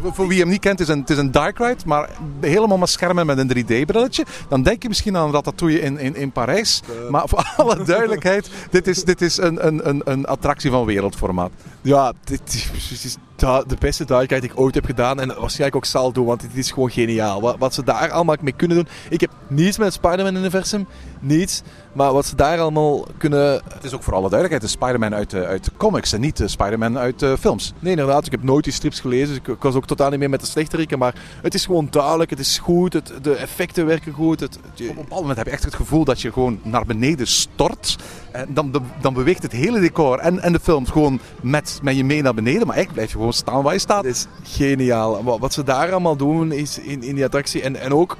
Voor- 0.02 0.28
wie 0.28 0.40
hem 0.40 0.48
niet 0.48 0.60
kent, 0.60 0.78
het 0.78 0.88
is 0.88 0.94
een, 0.94 1.00
het 1.00 1.10
is 1.10 1.18
een 1.18 1.30
dark 1.30 1.58
ride, 1.58 1.76
maar 1.86 2.08
helemaal 2.40 2.78
met 2.78 2.88
schermen 2.88 3.26
met 3.26 3.38
een 3.38 3.48
3D-brilletje. 3.48 4.24
Dan 4.48 4.62
denk 4.62 4.82
je 4.82 4.88
misschien 4.88 5.16
aan 5.16 5.32
Ratatouille 5.32 5.80
in, 5.80 5.98
in, 5.98 6.16
in 6.16 6.32
Parijs. 6.32 6.80
Maar 7.10 7.28
voor 7.28 7.52
alle 7.56 7.84
duidelijkheid, 7.84 8.50
dit 8.70 8.86
is, 8.86 9.04
dit 9.04 9.20
is 9.20 9.36
een, 9.36 9.66
een, 9.66 9.88
een, 9.88 10.02
een 10.04 10.24
attractie 10.24 10.70
van 10.70 10.84
wereldformaat. 10.84 11.50
ja, 11.82 12.12
dit 12.24 12.40
is 12.54 12.68
precies 12.70 13.16
de 13.36 13.76
beste 13.78 14.04
duidelijkheid 14.04 14.42
die 14.42 14.50
ik 14.50 14.60
ooit 14.60 14.74
heb 14.74 14.84
gedaan. 14.84 15.20
En 15.20 15.28
waarschijnlijk 15.28 15.76
ook 15.76 15.84
zal 15.84 16.12
doen, 16.12 16.26
want 16.26 16.40
dit 16.40 16.54
is 16.54 16.70
gewoon 16.70 16.90
geniaal. 16.90 17.40
Wat, 17.40 17.56
wat 17.58 17.74
ze 17.74 17.84
daar 17.84 18.10
allemaal 18.10 18.36
mee 18.40 18.52
kunnen 18.52 18.76
doen. 18.76 18.88
Ik 19.08 19.20
heb 19.20 19.30
niets 19.48 19.78
met 19.78 19.86
het 19.86 19.94
Spider-Man-universum. 19.94 20.86
Niets. 21.20 21.62
Maar 21.92 22.12
wat 22.12 22.26
ze 22.26 22.36
daar 22.36 22.60
allemaal 22.60 23.06
kunnen... 23.18 23.62
Het 23.74 23.84
is 23.84 23.92
ook 23.92 24.02
voor 24.02 24.14
alle 24.14 24.28
duidelijkheid 24.28 24.62
een 24.62 24.78
Spider-Man 24.78 25.14
uit 25.14 25.30
de, 25.30 25.46
uit 25.46 25.64
de 25.64 25.70
comics 25.76 26.12
en 26.12 26.20
niet 26.20 26.36
de 26.36 26.48
Spider-Man 26.48 26.98
uit 26.98 27.18
de 27.18 27.36
films. 27.38 27.72
Nee, 27.78 27.90
inderdaad. 27.90 28.26
Ik 28.26 28.32
heb 28.32 28.42
nooit 28.42 28.64
die 28.64 28.72
strips 28.72 29.00
gelezen. 29.00 29.28
Dus 29.28 29.54
ik, 29.54 29.62
was 29.62 29.74
ook 29.74 29.86
totaal 29.86 30.10
niet 30.10 30.18
mee 30.18 30.28
met 30.28 30.40
de 30.40 30.46
slechteriken, 30.46 30.98
maar 30.98 31.14
het 31.42 31.54
is 31.54 31.64
gewoon 31.64 31.86
duidelijk, 31.90 32.30
het 32.30 32.38
is 32.38 32.58
goed, 32.58 32.92
het, 32.92 33.12
de 33.22 33.34
effecten 33.34 33.86
werken 33.86 34.12
goed. 34.12 34.40
Het, 34.40 34.56
Op 34.56 34.78
een 34.78 34.94
bepaald 34.94 35.20
moment 35.20 35.36
heb 35.36 35.46
je 35.46 35.52
echt 35.52 35.64
het 35.64 35.74
gevoel 35.74 36.04
dat 36.04 36.20
je 36.20 36.32
gewoon 36.32 36.60
naar 36.62 36.84
beneden 36.86 37.26
stort. 37.26 37.96
En 38.30 38.46
dan, 38.48 38.70
dan, 38.70 38.84
dan 39.00 39.14
beweegt 39.14 39.42
het 39.42 39.52
hele 39.52 39.80
decor 39.80 40.18
en, 40.18 40.40
en 40.40 40.52
de 40.52 40.60
film 40.60 40.86
gewoon 40.86 41.20
met, 41.40 41.78
met 41.82 41.96
je 41.96 42.04
mee 42.04 42.22
naar 42.22 42.34
beneden. 42.34 42.66
Maar 42.66 42.76
eigenlijk 42.76 42.92
blijf 42.92 43.08
je 43.08 43.16
gewoon 43.16 43.23
staan 43.32 43.62
waar 43.62 43.80
staat. 43.80 44.04
Het 44.04 44.14
is 44.14 44.26
geniaal. 44.42 45.24
Wat, 45.24 45.38
wat 45.38 45.52
ze 45.52 45.62
daar 45.62 45.90
allemaal 45.90 46.16
doen 46.16 46.52
is 46.52 46.78
in, 46.78 47.02
in 47.02 47.14
die 47.14 47.24
attractie. 47.24 47.62
En, 47.62 47.76
en 47.76 47.94
ook 47.94 48.16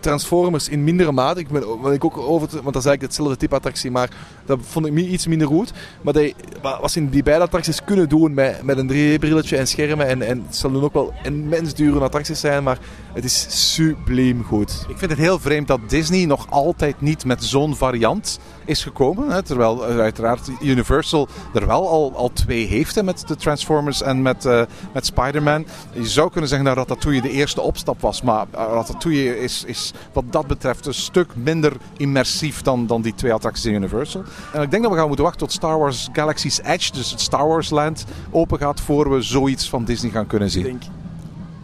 Transformers 0.00 0.68
in 0.68 0.84
mindere 0.84 1.12
mate. 1.12 1.40
Ik 1.40 1.48
ben, 1.48 1.92
ik 1.92 2.04
ook 2.04 2.16
over, 2.16 2.48
want 2.50 2.50
dat 2.50 2.56
is 2.56 2.62
eigenlijk 2.84 3.02
hetzelfde 3.02 3.36
type 3.36 3.54
attractie, 3.54 3.90
maar 3.90 4.10
dat 4.44 4.58
vond 4.62 4.86
ik 4.86 4.96
iets 4.96 5.26
minder 5.26 5.46
goed. 5.46 5.72
Maar 6.02 6.14
wa- 6.62 6.80
wat 6.80 6.94
in 6.94 7.08
die 7.08 7.22
beide 7.22 7.44
attracties 7.44 7.84
kunnen 7.84 8.08
doen 8.08 8.34
met, 8.34 8.62
met 8.62 8.78
een 8.78 8.88
3D-brilletje 8.90 9.56
en 9.56 9.66
schermen. 9.66 10.06
En, 10.06 10.22
en 10.22 10.42
het 10.46 10.56
zullen 10.56 10.82
ook 10.82 10.92
wel 10.92 11.12
immens 11.22 11.74
dure 11.74 12.00
attracties 12.00 12.40
zijn, 12.40 12.62
maar 12.62 12.78
het 13.12 13.24
is 13.24 13.46
subliem 13.74 14.44
goed. 14.44 14.84
Ik 14.88 14.98
vind 14.98 15.10
het 15.10 15.20
heel 15.20 15.38
vreemd 15.38 15.66
dat 15.66 15.80
Disney 15.88 16.24
nog 16.24 16.46
altijd 16.50 17.00
niet 17.00 17.24
met 17.24 17.44
zo'n 17.44 17.76
variant 17.76 18.38
is 18.64 18.82
gekomen. 18.82 19.30
Hè, 19.30 19.42
terwijl 19.42 19.86
eh, 19.88 19.98
uiteraard 19.98 20.50
Universal 20.62 21.28
er 21.54 21.66
wel 21.66 21.88
al, 21.88 22.12
al 22.16 22.30
twee 22.32 22.66
heeft 22.66 23.02
met 23.02 23.28
de 23.28 23.36
Transformers 23.36 24.02
en 24.02 24.22
met, 24.22 24.44
eh, 24.44 24.62
met 24.92 25.06
Spider-Man. 25.06 25.66
Je 25.92 26.06
zou 26.08 26.30
kunnen 26.30 26.48
zeggen 26.48 26.66
dat 26.68 26.76
Ratatouille 26.76 27.22
de 27.22 27.30
eerste 27.30 27.60
opstap 27.60 28.00
was. 28.00 28.22
Maar 28.22 28.46
eh, 28.50 28.64
Ratatouille 28.72 29.38
is, 29.40 29.64
is 29.66 29.75
wat 30.12 30.24
dat 30.30 30.46
betreft 30.46 30.86
een 30.86 30.94
stuk 30.94 31.36
minder 31.36 31.72
immersief 31.96 32.62
dan, 32.62 32.86
dan 32.86 33.02
die 33.02 33.14
twee 33.14 33.32
attracties 33.32 33.64
in 33.64 33.74
Universal. 33.74 34.22
En 34.52 34.62
ik 34.62 34.70
denk 34.70 34.82
dat 34.82 34.92
we 34.92 34.98
gaan 34.98 35.06
moeten 35.06 35.24
wachten 35.24 35.46
tot 35.46 35.52
Star 35.56 35.78
Wars 35.78 36.08
Galaxy's 36.12 36.60
Edge, 36.62 36.92
dus 36.92 37.10
het 37.10 37.20
Star 37.20 37.46
Wars 37.46 37.70
Land, 37.70 38.04
open 38.30 38.58
gaat 38.58 38.80
voor 38.80 39.10
we 39.10 39.22
zoiets 39.22 39.68
van 39.68 39.84
Disney 39.84 40.10
gaan 40.10 40.26
kunnen 40.26 40.50
zien. 40.50 40.66
Ik 40.66 40.70
denk, 40.70 40.82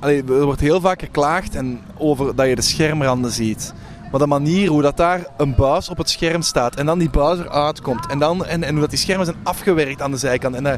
Allee, 0.01 0.25
er 0.25 0.44
wordt 0.44 0.61
heel 0.61 0.81
vaak 0.81 1.01
geklaagd 1.01 1.55
en 1.55 1.81
over 1.98 2.37
dat 2.37 2.46
je 2.48 2.55
de 2.55 2.62
schermranden 2.62 3.31
ziet. 3.31 3.72
Maar 4.11 4.20
de 4.20 4.27
manier 4.27 4.68
hoe 4.68 4.83
dat 4.83 4.96
daar 4.96 5.27
een 5.37 5.55
buis 5.55 5.88
op 5.88 5.98
het 5.98 6.11
scherm 6.11 6.42
staat 6.42 6.77
en 6.77 6.87
dan 6.87 6.98
die 6.98 7.11
buis 7.11 7.38
eruit 7.38 7.81
komt. 7.81 8.07
En, 8.07 8.18
dan, 8.18 8.44
en, 8.44 8.62
en 8.62 8.70
hoe 8.70 8.81
dat 8.81 8.90
die 8.90 8.98
schermen 8.98 9.27
zijn 9.27 9.38
afgewerkt 9.42 10.03
aan 10.03 10.11
de 10.11 10.16
zijkant. 10.16 10.55
En, 10.55 10.66
eh, 10.66 10.72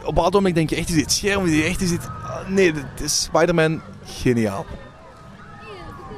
op 0.00 0.08
een 0.08 0.14
bepaald 0.14 0.32
moment 0.32 0.54
denk 0.54 0.70
je 0.70 0.76
echt, 0.76 0.88
is 0.88 0.94
dit 0.94 1.12
scherm? 1.12 1.44
Dit 1.44 1.64
echt, 1.64 1.80
is 1.80 1.90
dit... 1.90 2.08
ah, 2.22 2.48
Nee, 2.48 2.72
dit 2.72 2.84
is 3.02 3.22
Spider-Man 3.22 3.80
geniaal. 4.04 4.66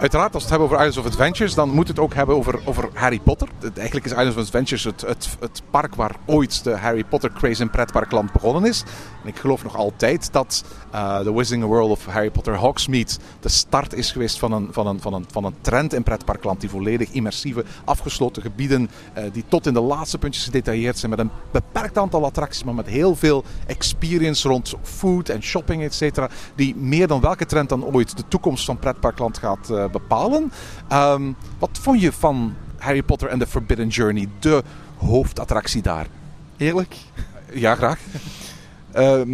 Uiteraard, 0.03 0.35
als 0.35 0.45
we 0.45 0.49
het 0.49 0.59
hebben 0.59 0.79
over 0.79 0.89
Islands 0.89 1.09
of 1.09 1.19
Adventures, 1.19 1.55
dan 1.55 1.71
moet 1.71 1.89
het 1.89 1.99
ook 1.99 2.15
hebben 2.15 2.37
over, 2.37 2.61
over 2.65 2.89
Harry 2.95 3.21
Potter. 3.21 3.49
Eigenlijk 3.75 4.07
is 4.07 4.13
Islands 4.13 4.37
of 4.37 4.43
Adventures 4.43 4.85
het, 4.85 5.05
het, 5.41 5.63
park 5.71 5.95
waar 5.95 6.17
ooit 6.27 6.65
de 6.65 6.77
Harry 6.77 7.05
Potter 7.05 7.33
craze 7.33 7.63
in 7.63 7.71
pretparkland 7.71 8.33
begonnen 8.33 8.65
is. 8.65 8.85
En 9.23 9.29
ik 9.29 9.37
geloof 9.37 9.63
nog 9.63 9.77
altijd 9.77 10.33
dat 10.33 10.65
eh 10.91 11.19
The 11.19 11.35
Wizarding 11.35 11.65
World 11.65 11.91
of 11.91 12.07
Harry 12.07 12.31
Potter 12.31 12.57
Hogsmeade 12.57 13.13
de 13.41 13.49
start 13.49 13.95
is 13.95 14.13
geweest 14.13 14.39
van 14.39 14.53
een, 14.53 14.69
van 14.71 14.87
een, 14.87 15.01
van 15.01 15.15
een, 15.15 15.25
van 15.31 15.45
een 15.45 15.55
trend 15.61 15.93
in 15.93 16.03
pretparkland. 16.03 16.61
Die 16.61 16.71
volledig 16.71 17.11
immersieve, 17.11 17.65
afgesloten 17.85 18.43
gebieden, 18.43 18.91
eh, 19.13 19.25
die 19.33 19.45
tot 19.49 19.67
in 19.67 19.75
de 19.75 19.81
laatste 19.81 20.19
puntjes 20.19 20.45
gedetailleerd 20.45 20.99
zijn. 20.99 21.11
Met 21.11 21.21
een 21.21 21.31
beperkt 21.51 21.99
aantal 21.99 22.25
attracties, 22.25 22.65
maar 22.65 22.75
met 22.75 22.87
heel 22.87 23.17
veel 23.17 23.45
experience 23.67 24.49
rond 24.49 24.75
food 24.83 25.29
en 25.29 25.43
shopping, 25.43 25.83
et 25.83 25.95
cetera. 25.95 26.29
Die 26.55 26.77
meer 26.77 27.07
dan 27.07 27.21
welke 27.21 27.47
trend 27.47 27.69
dan 27.69 27.85
ooit 27.85 28.17
de 28.17 28.29
toekomst 28.29 28.65
van 28.65 28.79
pretparkland 28.79 29.39
gaat 29.39 29.71
eh, 29.71 29.91
bepalen. 29.93 30.53
Ehm, 30.89 31.23
wat 31.59 31.79
vond 31.83 32.01
je 32.01 32.13
van 32.13 32.55
Harry 32.79 33.03
Potter 33.03 33.29
en 33.29 33.39
The 33.39 33.47
Forbidden 33.47 33.89
Journey, 33.89 34.29
de 34.39 34.63
hoofdattractie 34.97 35.83
daar? 35.83 36.07
Eerlijk? 36.57 36.97
Ja, 37.53 37.75
graag. 37.75 37.99
Ehm, 38.93 39.31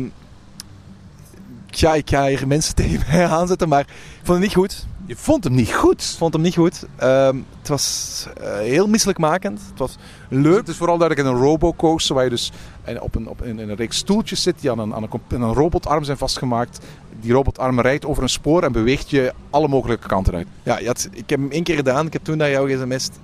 ja, 1.66 1.94
ik 1.94 2.10
ga 2.10 2.26
hier 2.26 2.46
mensen 2.46 2.74
tegen 2.84 3.02
mij 3.10 3.26
aanzetten, 3.26 3.68
maar 3.68 3.80
ik 3.80 3.88
vond 4.22 4.38
het 4.38 4.46
niet 4.46 4.56
goed. 4.56 4.86
Je 5.06 5.16
vond 5.16 5.44
hem 5.44 5.54
niet 5.54 5.74
goed. 5.74 6.02
Ik 6.02 6.16
vond 6.18 6.32
hem 6.32 6.42
niet 6.42 6.54
goed. 6.54 6.84
Ehm, 6.96 7.36
het 7.58 7.68
was 7.68 8.26
eh, 8.40 8.56
heel 8.56 8.88
misselijkmakend. 8.88 9.60
Het 9.70 9.78
was 9.78 9.96
leuk. 10.28 10.56
Het 10.56 10.68
is 10.68 10.76
vooral 10.76 10.98
duidelijk 10.98 11.28
in 11.28 11.34
een 11.34 11.42
robocoaster 11.42 12.14
waar 12.14 12.24
je 12.24 12.30
dus 12.30 12.52
in- 12.86 13.00
op 13.00 13.14
een, 13.14 13.28
op, 13.28 13.42
in 13.42 13.58
in 13.58 13.68
een 13.68 13.76
reeks 13.76 13.96
stoeltjes 13.96 14.42
zit 14.42 14.60
die 14.60 14.70
aan 14.70 14.78
een, 14.78 14.94
aan 14.94 15.02
een, 15.02 15.20
aan 15.34 15.42
een 15.42 15.54
robotarm 15.54 16.04
zijn 16.04 16.16
vastgemaakt. 16.18 16.78
Die 17.20 17.33
robotarm 17.33 17.81
rijdt 17.81 18.07
over 18.07 18.22
een 18.22 18.28
spoor 18.28 18.62
en 18.62 18.72
beweegt 18.72 19.11
je 19.11 19.33
alle 19.50 19.68
mogelijke 19.68 20.09
kanten 20.09 20.35
uit. 20.35 20.46
Ja, 20.62 20.85
had- 20.85 21.09
ik 21.12 21.31
heb 21.31 21.38
hem 21.40 21.50
één 21.50 21.62
keer 21.62 21.76
gedaan. 21.76 22.07
Ik 22.07 22.12
heb 22.12 22.24
toen 22.24 22.37
naar 22.37 22.50
jou 22.50 22.70
gesmst. 22.76 23.18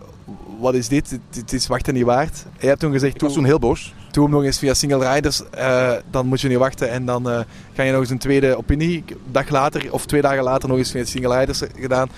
Wat 0.60 0.74
is 0.74 0.88
dit? 0.88 1.18
Het- 1.34 1.52
is 1.52 1.66
wachten 1.66 1.94
niet 1.94 2.04
waard. 2.04 2.44
Je 2.58 2.66
hebt 2.66 2.80
toen 2.80 2.92
gezegd, 2.92 3.14
Ik 3.14 3.20
was 3.20 3.32
toen 3.32 3.44
heel 3.44 3.58
boos. 3.58 3.94
hem 4.12 4.30
nog 4.30 4.44
eens 4.44 4.58
via 4.58 4.74
single 4.74 5.12
riders. 5.14 5.42
eh, 5.50 5.92
dan 6.10 6.26
moet 6.26 6.40
je 6.40 6.48
niet 6.48 6.58
wachten. 6.58 6.90
En 6.90 7.04
dan 7.06 7.30
eh, 7.30 7.40
ga 7.72 7.82
je 7.82 7.90
nog 7.92 8.00
eens 8.00 8.10
een 8.10 8.18
tweede 8.18 8.56
opinie. 8.56 9.04
Dag 9.30 9.48
later 9.48 9.92
of 9.92 10.06
twee 10.06 10.20
dagen 10.22 10.42
later 10.42 10.68
nog 10.68 10.78
eens 10.78 10.90
via 10.90 11.04
single 11.04 11.38
riders 11.38 11.62
gedaan. 11.78 12.08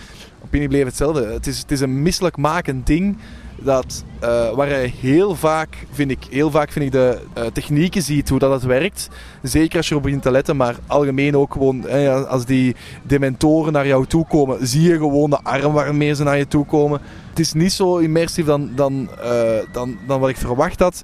Opinie 0.45 0.69
bleef 0.69 0.85
hetzelfde. 0.85 1.27
Het 1.27 1.47
is, 1.47 1.59
het 1.59 1.71
is 1.71 1.81
een 1.81 2.03
misselijkmakend 2.03 2.87
ding. 2.87 3.17
Dat, 3.59 4.05
eh, 4.21 4.51
waar 4.51 4.69
je 4.69 4.91
heel 5.01 5.35
vaak, 5.35 5.87
vind 5.91 6.11
ik, 6.11 6.25
heel 6.31 6.51
vaak 6.51 6.73
vind 6.73 6.85
ik 6.85 6.93
de 6.93 7.21
eh, 7.35 7.45
technieken 7.53 8.03
ziet, 8.03 8.29
hoe 8.29 8.39
dat 8.39 8.53
het 8.53 8.63
werkt. 8.63 9.09
Zeker 9.43 9.77
als 9.77 9.87
je 9.87 9.91
erop 9.91 10.05
begint 10.05 10.23
te 10.23 10.31
letten, 10.31 10.57
maar 10.57 10.77
algemeen 10.87 11.37
ook 11.37 11.53
gewoon, 11.53 11.89
als 12.29 12.45
die 12.45 12.77
dementoren 13.03 13.73
naar 13.73 13.87
jou 13.87 14.07
toe 14.07 14.27
komen, 14.27 14.67
zie 14.67 14.83
je 14.83 14.97
gewoon 14.97 15.31
de 15.31 15.43
arm 15.43 15.73
waarmee 15.73 16.15
ze 16.15 16.23
naar 16.23 16.39
je 16.39 16.49
toe 16.49 16.67
komen. 16.67 17.01
Het 17.29 17.39
is 17.39 17.53
niet 17.53 17.73
zo 17.73 17.97
immersief 17.97 18.47
dan, 18.47 18.71
dan, 18.75 19.09
eh, 19.23 19.73
dan, 19.73 19.99
dan 20.07 20.21
wat 20.21 20.29
ik 20.29 20.37
verwacht 20.37 20.81
had. 20.81 21.03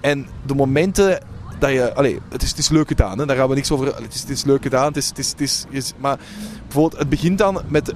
En 0.00 0.26
de 0.46 0.54
momenten 0.54 1.20
dat 1.58 1.70
je... 1.70 1.94
Allee, 1.94 2.18
het 2.28 2.42
is, 2.42 2.50
het 2.50 2.58
is 2.58 2.68
leuk 2.68 2.88
gedaan, 2.88 3.18
hè? 3.18 3.26
daar 3.26 3.36
gaan 3.36 3.48
we 3.48 3.54
niks 3.54 3.70
over... 3.70 3.86
Het 3.86 4.14
is, 4.14 4.20
het 4.20 4.30
is 4.30 4.44
leuk 4.44 4.62
gedaan, 4.62 4.86
het 4.86 4.96
is, 4.96 5.08
het 5.08 5.18
is, 5.18 5.30
het 5.30 5.66
is, 5.70 5.92
maar 5.98 6.18
bijvoorbeeld, 6.62 6.98
het 6.98 7.08
begint 7.08 7.38
dan 7.38 7.60
met 7.68 7.92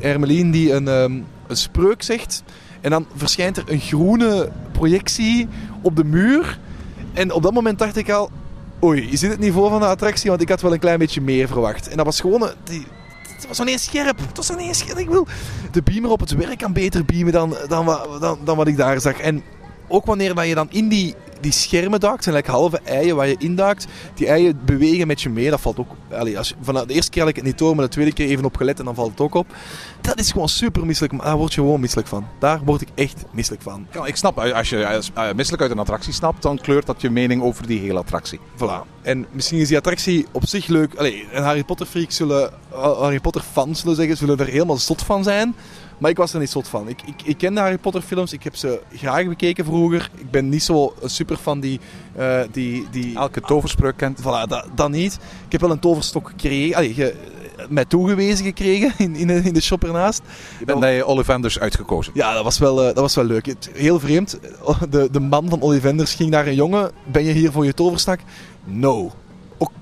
Hermelien 0.00 0.50
die 0.50 0.72
een, 0.72 0.88
ehm, 0.88 1.12
een 1.46 1.56
spreuk 1.56 2.02
zegt. 2.02 2.42
En 2.80 2.90
dan 2.90 3.06
verschijnt 3.16 3.56
er 3.56 3.64
een 3.66 3.80
groene 3.80 4.50
projectie 4.72 5.48
op 5.82 5.96
de 5.96 6.04
muur. 6.04 6.58
En 7.12 7.32
op 7.32 7.42
dat 7.42 7.52
moment 7.52 7.78
dacht 7.78 7.96
ik 7.96 8.10
al... 8.10 8.30
Oei, 8.82 9.10
is 9.10 9.20
dit 9.20 9.30
het 9.30 9.40
niveau 9.40 9.70
van 9.70 9.80
de 9.80 9.86
attractie? 9.86 10.30
Want 10.30 10.42
ik 10.42 10.48
had 10.48 10.60
wel 10.60 10.72
een 10.72 10.78
klein 10.78 10.98
beetje 10.98 11.20
meer 11.20 11.46
verwacht. 11.48 11.88
En 11.88 11.96
dat 11.96 12.06
was 12.06 12.20
gewoon... 12.20 12.50
Die, 12.64 12.86
het 13.34 13.46
was 13.48 13.56
zo 13.56 13.62
niet 13.64 13.72
eens 13.72 13.84
scherp. 13.84 14.18
Het 14.18 14.36
was 14.36 14.46
zo 14.46 14.54
niet 14.54 14.66
eens 14.66 14.78
scherp. 14.78 14.98
Ik 14.98 15.08
wil 15.08 15.26
de 15.70 15.82
beamer 15.82 16.10
op 16.10 16.20
het 16.20 16.30
werk 16.34 16.58
kan 16.58 16.72
beter 16.72 17.04
beamen 17.04 17.32
dan, 17.32 17.56
dan, 17.68 17.84
wat- 17.84 18.20
dan, 18.20 18.38
dan 18.44 18.56
wat 18.56 18.68
ik 18.68 18.76
daar 18.76 19.00
zag. 19.00 19.18
En 19.20 19.42
ook 19.88 20.06
wanneer 20.06 20.34
dat 20.34 20.46
je 20.46 20.54
dan 20.54 20.66
in 20.70 20.88
die, 20.88 21.14
die 21.40 21.52
schermen 21.52 22.00
duikt, 22.00 22.24
zijn 22.24 22.34
like 22.34 22.50
halve 22.50 22.80
eieren 22.84 23.16
waar 23.16 23.28
je 23.28 23.36
induikt. 23.38 23.86
Die 24.14 24.26
eieren 24.26 24.60
bewegen 24.64 25.06
met 25.06 25.20
je 25.20 25.28
mee. 25.28 25.50
Dat 25.50 25.60
valt 25.60 25.78
ook... 25.78 25.90
Allee, 26.12 26.38
als 26.38 26.48
je, 26.48 26.54
van 26.60 26.74
de 26.74 26.94
eerste 26.94 27.10
keer 27.10 27.20
had 27.20 27.30
ik 27.30 27.36
het 27.36 27.44
niet 27.44 27.58
door, 27.58 27.74
maar 27.74 27.84
de 27.84 27.90
tweede 27.90 28.12
keer 28.12 28.28
even 28.28 28.44
op 28.44 28.56
gelet 28.56 28.78
en 28.78 28.84
dan 28.84 28.94
valt 28.94 29.10
het 29.10 29.20
ook 29.20 29.34
op. 29.34 29.46
Dat 30.00 30.18
is 30.18 30.32
gewoon 30.32 30.48
super 30.48 30.86
misselijk. 30.86 31.12
Maar 31.12 31.24
daar 31.24 31.36
word 31.36 31.54
je 31.54 31.60
gewoon 31.60 31.80
misselijk 31.80 32.08
van. 32.08 32.26
Daar 32.38 32.60
word 32.64 32.80
ik 32.80 32.88
echt 32.94 33.24
misselijk 33.30 33.62
van. 33.62 33.86
Ja, 33.92 34.06
ik 34.06 34.16
snap, 34.16 34.38
als 34.38 34.68
je 34.68 34.86
als, 34.86 35.10
eh, 35.14 35.32
misselijk 35.32 35.62
uit 35.62 35.70
een 35.72 35.78
attractie 35.78 36.12
snapt, 36.12 36.42
dan 36.42 36.58
kleurt 36.58 36.86
dat 36.86 37.00
je 37.00 37.10
mening 37.10 37.42
over 37.42 37.66
die 37.66 37.80
hele 37.80 37.98
attractie. 37.98 38.40
Voilà. 38.56 38.98
En 39.02 39.26
misschien 39.32 39.58
is 39.58 39.68
die 39.68 39.76
attractie 39.76 40.26
op 40.32 40.46
zich 40.46 40.66
leuk. 40.66 40.94
Allee, 40.94 41.26
een 41.32 41.42
Harry 41.42 41.64
Potter 41.64 41.86
freak 41.86 42.10
zullen, 42.10 42.50
Harry 42.70 43.20
Potter 43.20 43.42
fans 43.52 43.80
zullen 43.80 43.96
zeggen, 43.96 44.16
zullen 44.16 44.38
er 44.38 44.46
helemaal 44.46 44.76
zot 44.76 45.02
van 45.02 45.22
zijn. 45.22 45.54
Maar 45.98 46.10
ik 46.10 46.16
was 46.16 46.32
er 46.34 46.40
niet 46.40 46.50
zot 46.50 46.68
van. 46.68 46.88
Ik, 46.88 47.02
ik, 47.06 47.14
ik 47.24 47.38
ken 47.38 47.54
de 47.54 47.60
Harry 47.60 47.78
Potter 47.78 48.02
films, 48.02 48.32
ik 48.32 48.42
heb 48.42 48.56
ze 48.56 48.80
graag 48.94 49.26
bekeken 49.26 49.64
vroeger. 49.64 50.10
Ik 50.16 50.30
ben 50.30 50.48
niet 50.48 50.62
zo 50.62 50.94
super 51.04 51.36
fan 51.36 51.60
die, 51.60 51.80
eh, 52.16 52.40
die, 52.52 52.86
die 52.90 53.16
Elke 53.16 53.40
toverspreuk 53.40 53.96
kent. 53.96 54.20
Voilà, 54.20 54.48
dat, 54.48 54.66
dat 54.74 54.90
niet. 54.90 55.14
Ik 55.46 55.52
heb 55.52 55.60
wel 55.60 55.70
een 55.70 55.78
toverstok 55.78 56.28
gekregen, 56.28 56.76
allee, 56.76 56.94
ge, 56.94 57.14
mij 57.68 57.84
toegewezen 57.84 58.44
gekregen 58.44 58.92
in, 58.98 59.16
in, 59.16 59.26
de, 59.26 59.34
in 59.44 59.52
de 59.52 59.60
shop 59.60 59.84
ernaast. 59.84 60.22
Je 60.58 60.64
bent 60.64 60.80
bij 60.80 61.02
Ollivanders 61.02 61.58
uitgekozen. 61.58 62.12
Ja, 62.14 62.34
dat 62.34 62.44
was 62.44 62.58
wel, 62.58 62.78
eh, 62.80 62.84
dat 62.86 62.96
was 62.98 63.14
wel 63.14 63.24
leuk. 63.24 63.46
Het- 63.46 63.70
Heel 63.72 64.00
vreemd. 64.00 64.38
De, 64.90 65.08
de 65.12 65.20
man 65.20 65.48
van 65.48 65.60
Ollivanders 65.60 66.14
ging 66.14 66.30
naar 66.30 66.46
een 66.46 66.54
jongen. 66.54 66.90
Ben 67.04 67.24
je 67.24 67.32
hier 67.32 67.52
voor 67.52 67.64
je 67.64 67.74
toverstak? 67.74 68.20
No. 68.64 69.12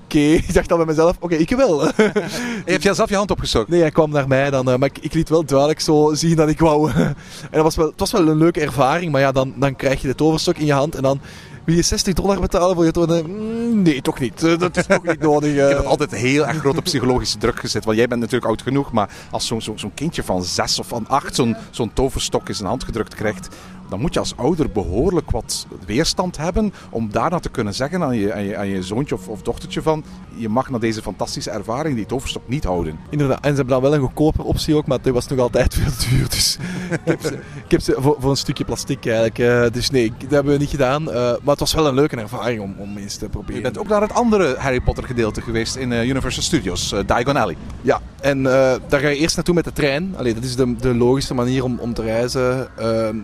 Oké, 0.07 0.19
ik 0.47 0.53
dacht 0.53 0.69
dan 0.69 0.77
bij 0.77 0.87
mezelf, 0.87 1.15
oké, 1.19 1.35
ik 1.35 1.49
wel. 1.49 1.85
Je 2.65 2.71
hebt 2.71 2.83
jij 2.83 2.93
zelf 2.93 3.09
je 3.09 3.15
hand 3.15 3.31
opgestoken. 3.31 3.71
Nee, 3.71 3.81
hij 3.81 3.91
kwam 3.91 4.11
naar 4.11 4.27
mij 4.27 4.49
dan, 4.49 4.71
eh, 4.71 4.77
maar 4.77 4.89
ik, 4.89 4.97
ik 4.97 5.13
liet 5.13 5.29
wel 5.29 5.45
duidelijk 5.45 5.79
zo 5.79 6.13
zien 6.13 6.35
dat 6.35 6.49
ik 6.49 6.59
wou. 6.59 6.91
en 6.91 7.15
dat 7.51 7.63
was 7.63 7.75
wel, 7.75 7.87
het 7.87 7.99
was 7.99 8.11
wel 8.11 8.27
een 8.27 8.37
leuke 8.37 8.61
ervaring, 8.61 9.11
maar 9.11 9.21
ja, 9.21 9.31
dan, 9.31 9.53
dan 9.55 9.75
krijg 9.75 10.01
je 10.01 10.07
de 10.07 10.15
toverstok 10.15 10.57
in 10.57 10.65
je 10.65 10.73
hand 10.73 10.95
en 10.95 11.01
dan 11.01 11.19
wil 11.67 11.75
je 11.75 11.81
60 11.81 12.13
dollar 12.13 12.39
betalen 12.39 12.75
voor 12.75 12.85
je 12.85 12.91
toverstok. 12.91 13.27
Mm, 13.27 13.81
nee, 13.81 14.01
toch 14.01 14.19
niet. 14.19 14.43
Eh, 14.43 14.57
Dat 14.57 14.77
is 14.77 14.85
toch 14.85 15.03
niet 15.03 15.19
nodig. 15.19 15.51
Ik 15.51 15.57
eh. 15.57 15.67
heb 15.67 15.85
altijd 15.85 16.11
heel 16.11 16.47
erg 16.47 16.57
groot 16.57 16.77
op 16.77 16.83
psychologische 16.83 17.37
druk 17.37 17.59
gezet. 17.59 17.85
Want 17.85 17.97
jij 17.97 18.07
bent 18.07 18.19
natuurlijk 18.19 18.49
oud 18.49 18.61
genoeg, 18.61 18.91
maar 18.91 19.09
als 19.31 19.47
zo'n 19.47 19.61
zo'n 19.61 19.79
zo'n 19.79 19.93
kindje 19.93 20.23
van 20.23 20.43
zes 20.43 20.79
of 20.79 20.87
van 20.87 21.07
acht 21.07 21.35
zo'n 21.35 21.55
zo'n 21.71 21.93
toverstok 21.93 22.47
in 22.47 22.55
zijn 22.55 22.67
hand 22.67 22.83
gedrukt 22.83 23.15
krijgt, 23.15 23.47
dan 23.89 23.99
moet 23.99 24.13
je 24.13 24.19
als 24.19 24.33
ouder 24.37 24.69
behoorlijk 24.71 25.31
wat 25.31 25.67
weerstand 25.85 26.37
hebben 26.37 26.73
om 26.89 27.11
daarna 27.11 27.39
te 27.39 27.49
kunnen 27.49 27.73
zeggen 27.73 28.03
aan 28.03 28.17
je, 28.17 28.33
aan 28.33 28.43
je, 28.43 28.57
aan 28.57 28.67
je 28.67 28.83
zoontje 28.83 29.15
of, 29.15 29.27
of 29.27 29.41
dochtertje 29.41 29.81
van 29.81 30.03
je 30.35 30.49
mag 30.49 30.69
na 30.69 30.77
deze 30.77 31.01
fantastische 31.01 31.49
ervaring 31.51 31.95
die 31.95 32.05
toverstok 32.05 32.41
niet 32.47 32.63
houden. 32.63 32.99
Inderdaad. 33.09 33.37
En 33.43 33.49
ze 33.49 33.55
hebben 33.55 33.73
dan 33.73 33.81
wel 33.81 33.93
een 33.93 33.99
goedkoper 33.99 34.43
optie 34.43 34.75
ook, 34.75 34.87
maar 34.87 35.01
die 35.01 35.13
was 35.13 35.27
nog 35.27 35.39
altijd 35.39 35.73
veel 35.73 35.91
te 35.91 36.09
duur. 36.09 36.29
Dus 36.29 36.57
ik 36.91 36.99
heb 37.03 37.21
ze, 37.21 37.33
ik 37.65 37.71
heb 37.71 37.81
ze 37.81 37.95
voor, 37.99 38.15
voor 38.19 38.29
een 38.29 38.37
stukje 38.37 38.65
plastic 38.65 39.05
eigenlijk. 39.05 39.39
eh, 39.39 39.65
dus 39.71 39.89
nee, 39.89 40.13
dat 40.19 40.29
hebben 40.29 40.53
we 40.53 40.59
niet 40.59 40.69
gedaan. 40.69 41.11
eh, 41.11 41.15
maar 41.15 41.37
het 41.45 41.59
was 41.59 41.73
wel 41.73 41.87
een 41.87 41.93
leuke 41.93 42.15
ervaring 42.15 42.61
om, 42.61 42.75
om 42.77 42.97
eens 42.97 43.15
te 43.15 43.29
proberen. 43.29 43.55
Je 43.55 43.61
bent 43.61 43.77
ook 43.77 43.87
naar 43.87 44.01
het 44.01 44.13
andere 44.13 44.55
Harry 44.57 44.81
Potter 44.81 45.03
gedeelte 45.03 45.41
geweest 45.41 45.75
in 45.75 45.91
eh, 45.91 46.07
Universal 46.07 46.43
Studios, 46.43 46.89
Diagon 47.05 47.35
Alley. 47.37 47.55
Ja, 47.81 48.01
en 48.21 48.37
eh, 48.37 48.75
daar 48.87 48.99
ga 48.99 49.07
je 49.07 49.17
eerst 49.17 49.35
naartoe 49.35 49.55
met 49.55 49.63
de 49.63 49.73
trein. 49.73 50.13
Allee, 50.17 50.33
dat 50.33 50.43
is 50.43 50.55
de, 50.55 50.75
de 50.75 50.95
logische 50.95 51.33
manier 51.33 51.63
om, 51.63 51.79
om 51.79 51.93
te 51.93 52.01
reizen. 52.01 52.67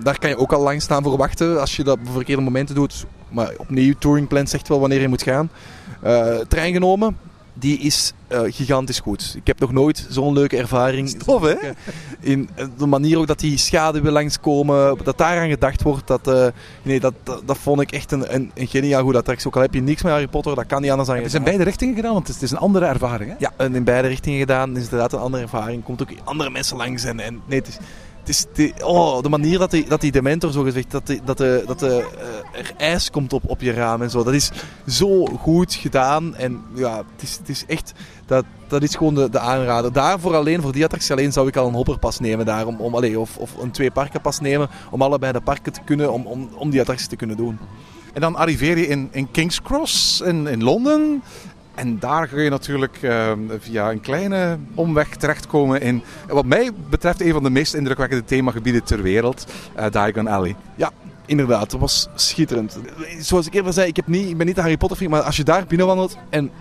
Daar 0.03 0.19
kan 0.19 0.29
je 0.29 0.37
ook 0.37 0.52
al 0.53 0.61
lang 0.61 0.81
staan 0.81 1.03
voor 1.03 1.17
wachten 1.17 1.59
als 1.59 1.75
je 1.75 1.83
dat 1.83 1.97
op 1.97 2.13
verkeerde 2.13 2.41
momenten 2.41 2.75
doet. 2.75 3.05
Maar 3.29 3.53
opnieuw, 3.57 3.93
Touringplan 3.99 4.47
zegt 4.47 4.67
wel 4.67 4.79
wanneer 4.79 5.01
je 5.01 5.07
moet 5.07 5.23
gaan. 5.23 5.49
Eh, 6.01 6.37
trein 6.37 6.73
genomen, 6.73 7.17
die 7.53 7.77
is 7.79 8.13
eh, 8.27 8.39
gigantisch 8.43 8.99
goed. 8.99 9.33
Ik 9.35 9.47
heb 9.47 9.59
nog 9.59 9.71
nooit 9.71 10.07
zo'n 10.09 10.33
leuke 10.33 10.57
ervaring. 10.57 11.09
Tof, 11.09 11.41
hè? 11.41 11.55
In 12.19 12.49
eh, 12.55 12.65
de 12.77 12.85
manier 12.85 13.17
ook 13.17 13.27
dat 13.27 13.39
die 13.39 13.57
schaduwen 13.57 14.11
langskomen, 14.11 14.97
dat 15.03 15.17
daaraan 15.17 15.49
gedacht 15.49 15.81
wordt. 15.81 16.07
Dat, 16.07 16.27
eh, 16.27 16.47
nee, 16.81 16.99
dat, 16.99 17.13
dat, 17.23 17.41
dat 17.45 17.57
vond 17.57 17.81
ik 17.81 17.91
echt 17.91 18.11
een, 18.11 18.33
een, 18.33 18.51
een 18.53 18.67
geniaal 18.67 19.03
goed 19.03 19.15
attractie. 19.15 19.47
Ook 19.47 19.55
al 19.55 19.61
heb 19.61 19.73
je 19.73 19.81
niks 19.81 20.01
met 20.03 20.11
Harry 20.11 20.27
Potter, 20.27 20.55
dat 20.55 20.65
kan 20.65 20.81
niet 20.81 20.91
anders 20.91 21.09
dan 21.09 21.17
Het 21.17 21.25
is 21.25 21.33
in 21.33 21.43
beide 21.43 21.63
richtingen 21.63 21.95
gedaan, 21.95 22.13
want 22.13 22.27
het 22.27 22.35
is, 22.35 22.41
het 22.41 22.51
is 22.51 22.57
een 22.57 22.63
andere 22.63 22.85
ervaring. 22.85 23.29
Hè? 23.29 23.35
ja, 23.39 23.51
en 23.57 23.75
in 23.75 23.83
beide 23.83 24.07
richtingen 24.07 24.39
gedaan. 24.39 24.69
Het 24.69 24.77
is 24.77 24.83
inderdaad 24.83 25.13
een 25.13 25.19
andere 25.19 25.43
ervaring. 25.43 25.83
Komt 25.83 26.01
ook 26.01 26.09
andere 26.23 26.49
mensen 26.49 26.77
langs. 26.77 27.03
En, 27.03 27.19
en 27.19 27.41
nee, 27.45 27.59
het 27.59 27.67
is, 27.67 27.77
het 28.23 28.35
is 28.35 28.45
de, 28.53 28.73
oh, 28.85 29.21
de 29.21 29.29
manier 29.29 29.59
dat 29.59 29.71
die, 29.71 29.87
dat 29.87 30.01
die 30.01 30.11
Dementor 30.11 30.51
zo 30.51 30.63
gezegd, 30.63 30.91
dat, 30.91 31.07
dat, 31.23 31.37
dat 31.37 31.79
de, 31.79 32.09
eh, 32.53 32.59
er 32.59 32.73
ijs 32.77 33.09
komt 33.09 33.33
op, 33.33 33.43
op 33.45 33.61
je 33.61 33.71
raam 33.71 34.01
en 34.01 34.09
zo. 34.09 34.23
Dat 34.23 34.33
is 34.33 34.51
zo 34.87 35.25
goed 35.25 35.73
gedaan. 35.73 36.35
En 36.35 36.61
ja, 36.73 36.97
het 36.97 37.21
is, 37.21 37.37
het 37.37 37.49
is 37.49 37.65
echt, 37.67 37.93
dat, 38.25 38.45
dat 38.67 38.83
is 38.83 38.95
gewoon 38.95 39.13
de, 39.13 39.29
de 39.29 39.39
aanrader. 39.39 39.93
Daarvoor 39.93 40.35
alleen, 40.35 40.61
voor 40.61 40.71
die 40.71 40.83
attractie 40.83 41.11
alleen, 41.11 41.31
zou 41.31 41.47
ik 41.47 41.55
al 41.55 41.67
een 41.67 41.73
hopperpas 41.73 42.19
nemen 42.19 42.45
daar. 42.45 42.67
Om, 42.67 42.79
om, 42.79 42.95
allee, 42.95 43.19
of, 43.19 43.37
of 43.37 43.57
een 43.57 43.71
twee 43.71 43.91
parkenpas 43.91 44.39
nemen. 44.39 44.69
Om 44.91 45.01
allebei 45.01 45.31
de 45.31 45.41
parken 45.41 45.73
te 45.73 45.81
kunnen, 45.85 46.11
om, 46.11 46.25
om, 46.25 46.49
om 46.55 46.69
die 46.69 46.79
attractie 46.79 47.07
te 47.07 47.15
kunnen 47.15 47.37
doen. 47.37 47.59
En 48.13 48.21
dan 48.21 48.35
arriveer 48.35 48.77
je 48.77 48.87
in, 48.87 49.09
in 49.11 49.31
King's 49.31 49.61
Cross 49.61 50.21
in, 50.21 50.47
in 50.47 50.63
Londen. 50.63 51.23
En 51.75 51.99
daar 51.99 52.27
ga 52.27 52.39
je 52.39 52.49
natuurlijk 52.49 52.97
eh, 53.01 53.31
via 53.59 53.91
een 53.91 54.01
kleine 54.01 54.57
omweg 54.75 55.15
terechtkomen 55.15 55.81
in, 55.81 56.03
wat 56.27 56.45
mij 56.45 56.71
betreft, 56.89 57.21
een 57.21 57.31
van 57.31 57.43
de 57.43 57.49
meest 57.49 57.73
indrukwekkende 57.73 58.23
themagebieden 58.23 58.83
ter 58.83 59.01
wereld, 59.01 59.45
eh 59.75 59.91
Diagon 59.91 60.27
Alley. 60.27 60.55
Ja, 60.75 60.91
inderdaad. 61.25 61.71
Dat 61.71 61.79
was 61.79 62.07
schitterend. 62.15 62.79
Zoals 63.19 63.45
ik 63.45 63.53
eerder 63.53 63.73
zei, 63.73 63.87
ik, 63.87 63.95
heb 63.95 64.07
niet, 64.07 64.29
ik 64.29 64.37
ben 64.37 64.45
niet 64.45 64.55
een 64.55 64.61
Harry 64.61 64.77
Potter 64.77 64.97
fan, 64.97 65.09
maar 65.09 65.21
als 65.21 65.37
je 65.37 65.43
daar 65.43 65.65
binnenwandelt 65.65 66.17
en 66.29 66.51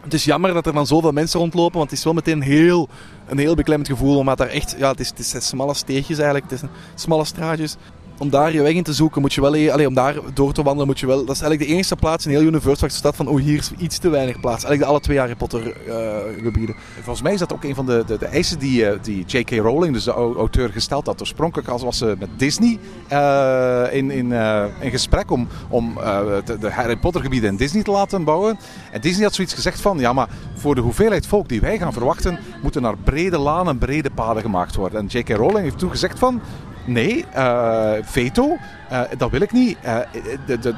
het 0.00 0.14
is 0.14 0.24
jammer 0.24 0.54
dat 0.54 0.66
er 0.66 0.72
dan 0.72 0.86
zoveel 0.86 1.12
mensen 1.12 1.40
rondlopen, 1.40 1.78
want 1.78 1.90
het 1.90 1.98
is 1.98 2.04
wel 2.04 2.14
meteen 2.14 2.36
een 2.36 2.42
heel, 2.42 2.88
een 3.26 3.38
heel 3.38 3.54
beklemmend 3.54 3.88
gevoel. 3.88 4.18
Omdat 4.18 4.38
daar 4.38 4.48
echt, 4.48 4.74
ja, 4.78 4.90
het 4.90 5.18
is, 5.18 5.32
het 5.32 5.44
smalle 5.44 5.74
steegjes 5.74 6.18
eigenlijk, 6.18 6.50
het 6.50 6.62
is 6.62 6.68
smalle 6.94 7.24
straatjes. 7.24 7.76
Om 8.20 8.30
daar 8.30 8.52
je 8.52 8.62
weg 8.62 8.72
in 8.72 8.82
te 8.82 8.92
zoeken, 8.92 9.20
moet 9.20 9.32
je 9.34 9.40
wel, 9.40 9.50
allee, 9.50 9.86
om 9.86 9.94
daar 9.94 10.14
door 10.34 10.52
te 10.52 10.62
wandelen, 10.62 10.86
moet 10.86 11.00
je 11.00 11.06
wel. 11.06 11.24
Dat 11.24 11.34
is 11.34 11.40
eigenlijk 11.40 11.70
de 11.70 11.76
enige 11.76 11.96
plaats 11.96 12.24
in 12.26 12.30
heel 12.30 12.40
Universal 12.42 12.80
waar 12.80 12.90
staat 12.90 13.16
van, 13.16 13.26
oh 13.28 13.40
hier 13.40 13.58
is 13.58 13.70
iets 13.78 13.98
te 13.98 14.08
weinig 14.08 14.40
plaats. 14.40 14.64
Eigenlijk 14.64 14.82
de 14.82 14.88
alle 14.88 15.00
twee 15.00 15.18
Harry 15.18 15.34
Potter 15.34 15.76
eh, 15.88 16.42
gebieden. 16.42 16.74
Volgens 16.94 17.22
mij 17.22 17.32
is 17.32 17.38
dat 17.38 17.52
ook 17.52 17.64
een 17.64 17.74
van 17.74 17.86
de, 17.86 18.04
de, 18.06 18.18
de 18.18 18.26
eisen 18.26 18.58
die, 18.58 18.86
eh, 18.86 18.98
die 19.02 19.24
J.K. 19.26 19.50
Rowling, 19.50 19.94
dus 19.94 20.04
de 20.04 20.12
au- 20.12 20.36
auteur, 20.36 20.68
gesteld 20.68 21.06
had. 21.06 21.20
Oorspronkelijk 21.20 21.68
als 21.68 21.82
was 21.82 21.98
ze 21.98 22.16
met 22.18 22.28
Disney 22.36 22.78
eh, 23.08 23.84
in, 23.90 24.10
in, 24.10 24.32
in 24.80 24.90
gesprek 24.90 25.30
om, 25.30 25.48
om 25.68 25.94
de, 26.44 26.58
de 26.60 26.70
Harry 26.70 26.96
Potter 26.96 27.22
gebieden 27.22 27.50
in 27.50 27.56
Disney 27.56 27.82
te 27.82 27.90
laten 27.90 28.24
bouwen. 28.24 28.58
En 28.92 29.00
Disney 29.00 29.24
had 29.24 29.34
zoiets 29.34 29.54
gezegd 29.54 29.80
van, 29.80 29.98
ja 29.98 30.12
maar 30.12 30.28
voor 30.54 30.74
de 30.74 30.80
hoeveelheid 30.80 31.26
volk 31.26 31.48
die 31.48 31.60
wij 31.60 31.78
gaan 31.78 31.92
verwachten, 31.92 32.38
moeten 32.62 32.84
er 32.84 32.96
brede 33.04 33.38
lanen, 33.38 33.78
brede 33.78 34.10
paden 34.10 34.42
gemaakt 34.42 34.74
worden. 34.76 35.00
En 35.00 35.06
J.K. 35.06 35.28
Rowling 35.28 35.62
heeft 35.62 35.78
toen 35.78 35.90
gezegd 35.90 36.18
van, 36.18 36.40
nee, 36.92 37.24
eh, 37.26 37.92
veto, 38.02 38.56
eh, 38.88 39.02
dat 39.18 39.30
wil 39.30 39.40
ik 39.40 39.52
niet. 39.52 39.78
Eh, 39.82 39.98
de, 40.46 40.58
de, 40.58 40.74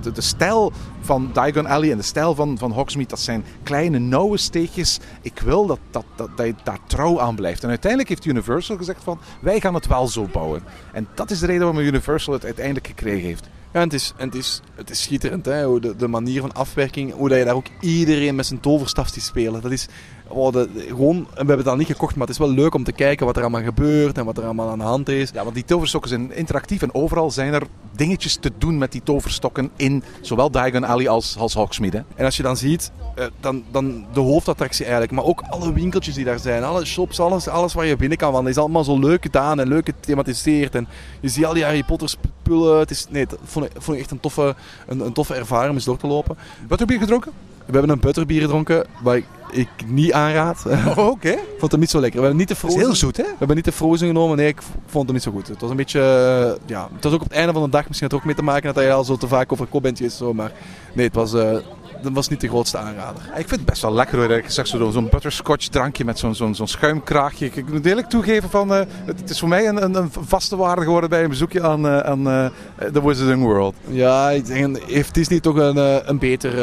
de, 0.00 0.12
de, 0.12 0.20
stijl 0.20 0.72
van 1.00 1.30
Diagon 1.32 1.66
Alley 1.66 1.90
en 1.90 1.96
de 1.96 2.02
stijl 2.02 2.34
van, 2.34 2.58
van 2.58 2.72
Hogsmeade, 2.72 3.08
dat 3.08 3.20
zijn 3.20 3.44
kleine, 3.62 3.98
nauwe 3.98 4.36
steegjes. 4.36 4.98
Ik 5.22 5.40
wil 5.40 5.66
dat, 5.66 5.78
dat, 5.90 6.04
dat, 6.16 6.36
dat 6.36 6.46
je 6.46 6.54
daar 6.62 6.78
trouw 6.86 7.20
aan 7.20 7.34
blijft. 7.34 7.62
En 7.62 7.68
uiteindelijk 7.68 8.10
heeft 8.10 8.24
Universal 8.24 8.76
gezegd 8.76 9.04
van, 9.04 9.18
wij 9.40 9.60
gaan 9.60 9.74
het 9.74 9.86
wel 9.86 10.08
zo 10.08 10.28
bouwen. 10.32 10.62
En 10.92 11.08
dat 11.14 11.30
is 11.30 11.38
de 11.38 11.46
reden 11.46 11.62
waarom 11.62 11.84
Universal 11.84 12.32
het 12.32 12.44
uiteindelijk 12.44 12.86
gekregen 12.86 13.26
heeft. 13.26 13.48
Ja, 13.72 13.80
en 13.80 13.86
het 13.86 13.92
is, 13.92 14.12
het 14.16 14.34
is, 14.34 14.60
het 14.74 14.90
is 14.90 15.02
schitterend, 15.02 15.44
hè? 15.44 15.80
De, 15.80 15.96
de 15.96 16.08
manier 16.08 16.40
van 16.40 16.52
afwerking, 16.52 17.12
hoe 17.12 17.28
dat 17.28 17.38
je 17.38 17.44
daar 17.44 17.54
ook 17.54 17.66
iedereen 17.80 18.34
met 18.34 18.46
zijn 18.46 18.60
toverstaf 18.60 19.08
ziet 19.08 19.22
spelen. 19.22 19.60
Dat 19.60 19.70
is 19.70 19.88
oh, 20.28 20.52
de, 20.52 20.68
gewoon, 20.88 21.26
we 21.30 21.36
hebben 21.36 21.58
het 21.58 21.68
al 21.68 21.76
niet 21.76 21.86
gekocht, 21.86 22.16
maar 22.16 22.26
het 22.26 22.36
is 22.36 22.46
wel 22.46 22.50
leuk 22.50 22.74
om 22.74 22.84
te 22.84 22.92
kijken 22.92 23.26
wat 23.26 23.36
er 23.36 23.42
allemaal 23.42 23.62
gebeurt 23.62 24.18
en 24.18 24.24
wat 24.24 24.38
er 24.38 24.44
allemaal 24.44 24.68
aan 24.68 24.78
de 24.78 24.84
hand 24.84 25.08
is. 25.08 25.30
Ja, 25.30 25.42
want 25.42 25.54
die 25.54 25.64
toverstokken 25.64 26.10
zijn 26.10 26.32
interactief 26.32 26.82
en 26.82 26.94
overal 26.94 27.30
zijn 27.30 27.52
er 27.52 27.62
dingetjes 27.96 28.36
te 28.36 28.50
doen 28.58 28.78
met 28.78 28.92
die 28.92 29.02
toverstokken 29.02 29.70
in 29.76 30.02
zowel 30.20 30.50
Diagon 30.50 30.84
Alley 30.84 31.08
als, 31.08 31.36
als 31.38 31.54
Hogsmeade. 31.54 31.96
hè. 31.96 32.02
En 32.14 32.24
als 32.24 32.36
je 32.36 32.42
dan 32.42 32.56
ziet, 32.56 32.92
eh, 33.14 33.26
dan, 33.40 33.64
dan 33.70 34.06
de 34.12 34.20
hoofdattractie 34.20 34.84
eigenlijk, 34.84 35.14
maar 35.14 35.24
ook 35.24 35.42
alle 35.48 35.72
winkeltjes 35.72 36.14
die 36.14 36.24
daar 36.24 36.38
zijn, 36.38 36.64
alle 36.64 36.84
shops, 36.84 37.20
alles, 37.20 37.48
alles 37.48 37.74
waar 37.74 37.86
je 37.86 37.96
binnen 37.96 38.18
kan 38.18 38.32
wandelen, 38.32 38.56
is 38.56 38.62
allemaal 38.62 38.84
zo 38.84 38.98
leuk 38.98 39.22
gedaan 39.22 39.60
en 39.60 39.68
leuk 39.68 39.86
gethematiseerd. 39.86 40.74
En 40.74 40.88
je 41.20 41.28
ziet 41.28 41.44
al 41.44 41.54
die 41.54 41.64
Harry 41.64 41.82
Potter 41.82 42.08
spullen. 42.08 42.78
Het 42.78 42.90
is, 42.90 43.06
nee, 43.10 43.26
dat 43.26 43.38
vond 43.44 43.64
ik, 43.64 43.70
vond 43.78 43.96
ik 43.96 44.02
echt 44.02 44.12
een 44.12 44.20
toffe, 44.20 44.54
een, 44.86 45.00
een 45.00 45.12
toffe 45.12 45.34
ervaring 45.34 45.68
om 45.70 45.76
eens 45.76 45.84
door 45.84 45.96
te 45.98 46.06
lopen. 46.06 46.36
Wat 46.68 46.78
heb 46.78 46.90
je 46.90 46.98
gedronken? 46.98 47.32
We 47.66 47.72
hebben 47.72 47.90
een 47.90 48.00
butterbier 48.00 48.40
gedronken, 48.40 48.86
waar 49.02 49.16
ik, 49.16 49.24
ik 49.50 49.68
niet 49.86 50.12
aanraad. 50.12 50.64
Oh, 50.66 50.98
oké. 51.08 51.28
Ik 51.54 51.60
vond 51.60 51.72
het 51.72 51.80
niet 51.80 51.90
zo 51.90 52.00
lekker. 52.00 52.20
We 52.20 52.26
hebben 52.26 52.40
niet 52.46 52.48
de 52.48 52.56
frozen, 52.56 52.78
heel 52.80 52.94
zoet, 52.94 53.16
hè? 53.16 53.22
we 53.22 53.34
hebben 53.38 53.56
niet 53.56 53.64
de 53.64 53.72
frozen 53.72 54.06
genomen. 54.06 54.36
Nee, 54.36 54.48
ik 54.48 54.62
vond 54.86 55.04
het 55.04 55.12
niet 55.12 55.22
zo 55.22 55.30
goed. 55.30 55.48
Het 55.48 55.60
was 55.60 55.70
een 55.70 55.76
beetje... 55.76 56.00
eh, 56.00 56.68
ja, 56.68 56.88
het 56.94 57.04
was 57.04 57.12
ook 57.12 57.20
op 57.22 57.28
het 57.28 57.36
einde 57.36 57.52
van 57.52 57.62
de 57.62 57.68
dag. 57.68 57.88
Misschien 57.88 58.08
had 58.10 58.10
het 58.10 58.20
ook 58.20 58.26
mee 58.26 58.34
te 58.34 58.42
maken 58.52 58.74
dat 58.74 58.84
je 58.84 58.92
al 58.92 59.04
zo 59.04 59.16
te 59.16 59.28
vaak 59.28 59.52
over 59.52 59.66
kop 59.66 59.82
bent 59.82 59.96
geweest. 59.96 60.16
Zo, 60.16 60.34
maar 60.34 60.52
nee, 60.94 61.06
het 61.06 61.14
was, 61.14 61.34
eh, 61.34 61.56
dat 62.04 62.12
was 62.12 62.28
niet 62.28 62.40
de 62.40 62.48
grootste 62.48 62.78
aanrader. 62.78 63.22
Ik 63.22 63.48
vind 63.48 63.50
het 63.50 63.64
best 63.64 63.82
wel 63.82 63.92
lekker 63.92 64.18
hoor. 64.18 64.30
Ik 64.30 64.50
zeg 64.50 64.66
zo- 64.66 64.90
zo'n 64.90 65.08
butterscotch 65.08 65.66
drankje 65.68 66.04
met 66.04 66.18
zo'n 66.18 66.34
zo'n 66.34 66.54
zo'n 66.54 66.68
schuimkraagje. 66.68 67.46
Ik, 67.46 67.70
moet 67.70 67.86
eerlijk 67.86 68.08
toegeven 68.08 68.50
van, 68.50 68.74
eh, 68.74 68.80
het, 69.04 69.30
is 69.30 69.38
voor 69.38 69.48
mij 69.48 69.68
een, 69.68 69.82
een, 69.84 69.94
een 69.94 70.10
vaste 70.20 70.56
waarde 70.56 70.82
geworden 70.82 71.10
bij 71.10 71.22
een 71.22 71.28
bezoekje 71.28 71.62
aan, 71.62 71.86
eh, 71.86 71.98
aan 71.98 72.28
eh, 72.28 72.46
The 72.92 73.06
Wizarding 73.06 73.42
World. 73.42 73.74
Ja, 73.88 74.30
ik 74.30 74.46
denk, 74.46 74.78
heeft 74.86 75.14
Disney 75.14 75.40
toch 75.40 75.56
een, 75.56 76.08
een, 76.08 76.18
beter, 76.18 76.58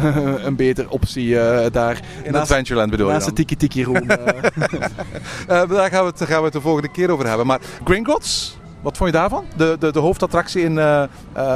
een 0.46 0.56
beter 0.56 0.88
optie 0.88 1.34
daar. 1.70 2.00
In 2.22 2.36
Adventureland 2.36 2.90
bedoel 2.90 3.06
je 3.06 3.12
Naast 3.12 3.26
de? 3.26 3.32
Tiki 3.32 3.56
Tiki 3.56 3.84
Room. 3.84 4.06
daar 5.46 5.90
gaan 5.90 6.04
we, 6.04 6.10
het, 6.10 6.22
gaan 6.24 6.38
we 6.38 6.44
het 6.44 6.52
de 6.52 6.60
volgende 6.60 6.90
keer 6.90 7.10
over 7.10 7.26
hebben. 7.26 7.46
Maar 7.46 7.60
Gringotts, 7.84 8.58
wat 8.82 8.96
vond 8.96 9.10
je 9.10 9.16
daarvan? 9.16 9.44
De, 9.56 9.76
de, 9.78 9.92
de 9.92 9.98
hoofdattractie 9.98 10.62
in 10.62 10.78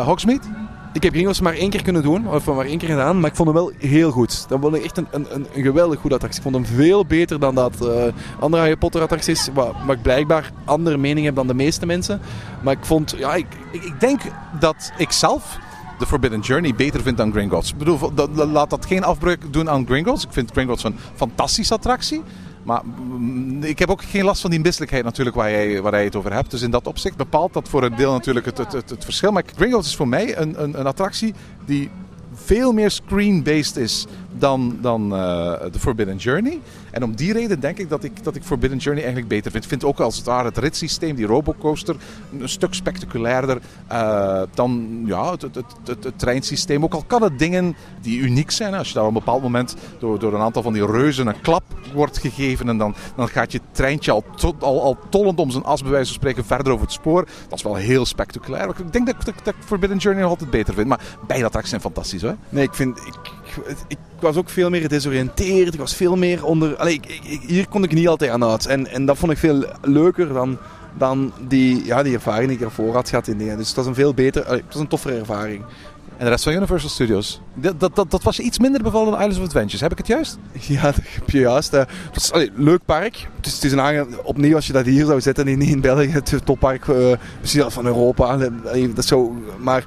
Hogsmeade? 0.05 0.70
Ik 0.93 1.03
heb 1.03 1.13
Gringos 1.13 1.41
maar 1.41 1.55
één 1.55 1.71
keer 1.71 1.83
kunnen 1.83 2.03
doen, 2.03 2.29
of 2.29 2.47
maar 2.47 2.65
één 2.65 2.79
keer 2.79 2.89
gedaan, 2.89 3.21
maar 3.21 3.31
ik 3.31 3.37
vond 3.37 3.49
hem 3.49 3.57
wel 3.57 3.73
heel 3.79 4.11
goed. 4.11 4.49
Dat 4.49 4.75
ik 4.75 4.85
echt 4.85 4.97
een, 4.97 5.07
een, 5.11 5.27
een, 5.33 5.47
geweldig 5.63 6.01
goede 6.01 6.15
attractie. 6.15 6.43
Ik 6.43 6.51
vond 6.51 6.67
hem 6.67 6.77
veel 6.77 7.07
beter 7.07 7.41
dan 7.41 7.55
dat 7.55 7.87
eh, 7.87 8.13
andere 8.41 8.63
Harry 8.63 8.77
Potter 8.77 9.03
attracties, 9.03 9.49
waar, 9.55 9.73
ik 9.89 10.03
blijkbaar 10.03 10.53
andere 10.65 10.97
mening 10.97 11.27
heb 11.27 11.35
dan 11.35 11.47
de 11.47 11.55
meeste 11.55 11.87
mensen. 11.87 12.21
Maar 12.63 12.73
ik 12.73 12.85
vond, 12.85 13.15
ja, 13.19 13.35
ik, 13.35 13.47
Ik, 13.71 14.01
denk 14.01 14.21
dat 14.61 14.93
ik 14.97 15.13
zelf 15.13 15.59
de 15.99 16.07
Forbidden 16.07 16.41
Journey 16.41 16.75
beter 16.75 17.03
vind 17.03 17.17
dan 17.17 17.33
Gringotts. 17.33 17.71
Ik 17.71 17.79
bedoel, 17.79 18.13
laat 18.35 18.71
dat 18.71 18.87
geen 18.87 19.05
afbreuk 19.05 19.53
doen 19.53 19.71
aan 19.71 19.87
Gringotts. 19.87 20.25
Ik 20.25 20.33
vind 20.33 20.51
Gringotts 20.51 20.85
een 20.85 20.97
fantastische 21.15 21.75
attractie. 21.75 22.23
Maar 22.63 22.83
mm, 22.85 23.63
ik 23.63 23.79
heb 23.79 23.91
ook 23.91 24.03
geen 24.03 24.25
last 24.25 24.41
van 24.41 24.51
die 24.51 24.61
misselijkheid 24.61 25.05
natuurlijk 25.05 25.37
waar 25.37 25.51
jij, 25.51 25.83
waar 25.83 26.03
het 26.03 26.17
over 26.17 26.33
hebt. 26.33 26.51
Dus 26.51 26.63
in 26.63 26.71
dat 26.71 26.87
opzicht 26.87 27.17
bepaalt 27.17 27.53
dat 27.53 27.69
voor 27.69 27.83
een 27.83 27.97
deel 27.97 28.13
natuurlijk 28.13 28.47
het, 28.47 28.59
het, 28.59 28.73
het, 28.73 28.91
het 28.91 29.05
verschil. 29.05 29.33
Maar 29.33 29.43
Gringotts 29.57 29.89
is 29.89 29.97
voor 29.97 30.09
mij 30.09 30.37
een, 30.39 30.63
een, 30.63 30.79
een 30.79 30.87
attractie 30.87 31.35
die 31.67 31.91
veel 32.35 32.73
meer 32.73 32.91
screen-based 32.91 33.77
is 33.77 34.07
dan, 34.33 34.79
dan 34.81 35.15
eh, 35.15 35.53
The 35.53 35.79
Forbidden 35.79 36.17
Journey. 36.17 36.61
En 36.91 37.03
om 37.03 37.17
die 37.17 37.33
reden 37.33 37.61
denk 37.61 37.79
ik 37.79 37.89
dat, 37.89 38.05
ik 38.05 38.25
dat 38.25 38.35
ik 38.35 38.43
Forbidden 38.43 38.79
Journey 38.79 39.03
eigenlijk 39.05 39.33
beter 39.35 39.51
vind. 39.51 39.63
Ik 39.65 39.71
vind 39.71 39.85
ook 39.85 40.01
als 40.01 40.17
het 40.17 40.27
ware 40.27 40.49
het 40.49 40.59
ritssysteem, 40.59 41.17
die 41.17 41.27
robocoaster, 41.27 41.97
een 42.41 42.49
stuk 42.49 42.75
spectaculairder 42.75 43.61
eh, 43.87 44.43
dan 44.55 45.03
ja, 45.07 45.31
het, 45.31 45.43
het, 45.43 45.55
het, 45.85 46.05
het, 46.05 46.19
treinsysteem. 46.19 46.85
Ook 46.85 46.95
al 46.95 47.05
kan 47.07 47.23
het 47.23 47.39
dingen 47.39 47.77
die 48.01 48.19
uniek 48.21 48.51
zijn. 48.51 48.75
Als 48.75 48.89
je 48.89 48.95
daar 48.95 49.03
op 49.03 49.09
een 49.09 49.15
bepaald 49.15 49.43
moment 49.43 49.75
door, 49.99 50.19
door 50.19 50.35
een 50.35 50.41
aantal 50.41 50.63
van 50.63 50.73
die 50.73 50.87
reuzen 50.87 51.27
een 51.27 51.41
klap 51.41 51.63
wordt 51.95 52.19
gegeven 52.19 52.69
en 52.69 52.79
dan, 52.79 52.95
dan 53.17 53.29
gaat 53.29 53.53
je 53.53 53.61
treintje 53.73 54.13
al, 54.13 54.25
al, 54.59 54.83
al 54.83 54.99
tollend 55.09 55.39
om 55.39 55.51
zijn 55.51 55.65
as 55.65 55.83
bij 55.83 55.91
wijze 55.91 56.07
van 56.07 56.15
spreken 56.15 56.45
verder 56.45 56.73
over 56.73 56.85
het 56.85 56.95
spoor. 56.95 57.27
Dat 57.49 57.59
is 57.59 57.65
wel 57.65 57.75
heel 57.75 58.07
spectaculair. 58.07 58.69
Ik 58.69 58.93
denk 58.93 59.07
dat, 59.07 59.15
ik- 59.17 59.25
dat, 59.25 59.35
dat 59.45 59.55
ik 59.55 59.63
Forbidden 59.65 59.99
Journey 59.99 60.23
nog 60.23 60.31
altijd 60.31 60.51
beter 60.51 60.75
vind. 60.75 60.87
Maar 60.89 61.01
beide 61.27 61.45
attracties 61.45 61.71
zijn 61.71 61.83
fantastisch 61.83 62.23
hoor. 62.23 62.37
nee, 62.49 62.65
ik 62.65 62.75
vind, 62.75 62.99
ik, 63.87 63.99
ik 64.21 64.27
was 64.27 64.37
ook 64.37 64.49
veel 64.51 64.71
meer 64.71 64.81
gedesoriënteerd. 64.81 65.75
Ik 65.75 65.81
was 65.81 65.95
veel 65.95 66.17
meer 66.17 66.45
onder, 66.45 66.77
allee, 66.77 66.95
ik, 66.95 67.21
ik- 67.23 67.43
hier 67.47 67.69
kon 67.69 67.85
ik 67.85 67.93
niet 67.93 68.09
altijd 68.09 68.31
aan 68.31 68.45
uit. 68.45 68.67
En, 68.67 68.87
en 68.87 69.07
dat 69.07 69.19
vond 69.19 69.33
ik 69.33 69.39
veel 69.39 69.65
leuker 69.83 70.29
dan 70.33 70.59
dan 70.99 71.33
die, 71.49 71.85
ja, 71.85 72.03
die 72.03 72.15
ervaring 72.15 72.49
die 72.49 72.57
ik 72.59 72.65
ervoor 72.65 72.95
had 72.95 73.09
gehad 73.09 73.27
in 73.29 73.39
dingen. 73.39 73.57
Dus 73.57 73.67
het 73.67 73.77
was 73.77 73.87
een 73.87 73.95
veel 73.95 74.15
beter, 74.15 74.45
allee, 74.45 74.61
het 74.61 74.73
was 74.73 74.83
een 74.83 74.89
toffere 74.89 75.19
ervaring. 75.19 75.63
En 76.17 76.25
de 76.27 76.31
rest 76.31 76.45
van 76.45 76.53
Universal 76.53 76.89
Studios. 76.89 77.41
Dat, 77.55 77.81
dat, 77.81 77.97
dat, 77.97 78.11
dat 78.11 78.23
was 78.23 78.41
iets 78.41 78.59
minder 78.59 78.83
bevallen 78.83 79.11
dan 79.11 79.15
Islands 79.21 79.39
of 79.39 79.45
Adventures. 79.45 79.81
Heb 79.81 79.93
ik 79.93 79.99
het 79.99 80.07
juist? 80.07 80.39
Ja, 80.69 80.83
dat 80.83 80.95
heb 80.97 81.31
je 81.31 81.39
juist. 81.39 81.73
eh. 81.73 81.83
Het 82.13 82.51
leuk 82.57 82.81
park. 82.85 83.29
Het 83.37 83.47
is, 83.47 83.55
het 83.55 83.65
is 83.65 83.73
een 83.73 83.81
aange- 83.81 84.07
opnieuw, 84.23 84.55
als 84.55 84.67
je 84.67 84.73
dat 84.73 84.85
hier 84.85 85.05
zou 85.07 85.21
zetten 85.21 85.49
in, 85.49 85.61
in 85.63 85.81
België, 85.81 86.09
het 86.11 86.35
toppark 86.45 86.89
eh, 86.89 86.97
misschien 87.41 87.71
van 87.71 87.87
Europa. 87.87 88.37
Dat 88.95 89.05
zou, 89.05 89.31
maar 89.59 89.85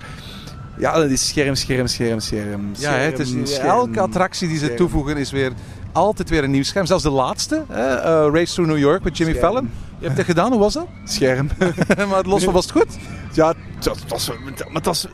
ja, 0.77 0.93
dat 0.93 1.09
is 1.09 1.27
scherm, 1.27 1.55
scherm, 1.55 1.87
scherm, 1.87 2.19
scherm. 2.19 2.71
Ja, 2.77 2.91
hè, 2.91 2.97
het 2.97 3.19
is, 3.19 3.33
scherm, 3.43 3.67
elke 3.67 3.99
attractie 3.99 4.47
die 4.47 4.57
ze 4.57 4.63
scherm. 4.63 4.77
toevoegen 4.77 5.17
is 5.17 5.31
weer 5.31 5.51
altijd 5.91 6.29
weer 6.29 6.43
een 6.43 6.51
nieuw 6.51 6.63
scherm. 6.63 6.85
Zelfs 6.85 7.03
de 7.03 7.09
laatste, 7.09 7.63
hè, 7.69 7.95
eh, 7.95 8.33
Race 8.33 8.53
Through 8.53 8.71
New 8.71 8.79
York 8.79 9.03
met 9.03 9.17
Jimmy 9.17 9.33
Scherm. 9.33 9.53
Fallon. 9.53 9.71
Je 9.99 10.05
hebt 10.05 10.17
het 10.17 10.27
gedaan, 10.27 10.51
hoe 10.51 10.59
was 10.59 10.73
dat? 10.73 10.87
Scherm. 11.05 11.49
maar 12.09 12.17
het 12.17 12.25
los 12.25 12.43
van 12.43 12.53
was 12.53 12.63
het 12.63 12.73
goed? 12.73 12.97
ja, 13.33 13.53
het 13.75 14.07
was, 14.07 14.27
maar 14.27 14.73
het 14.73 14.85
was... 14.85 15.07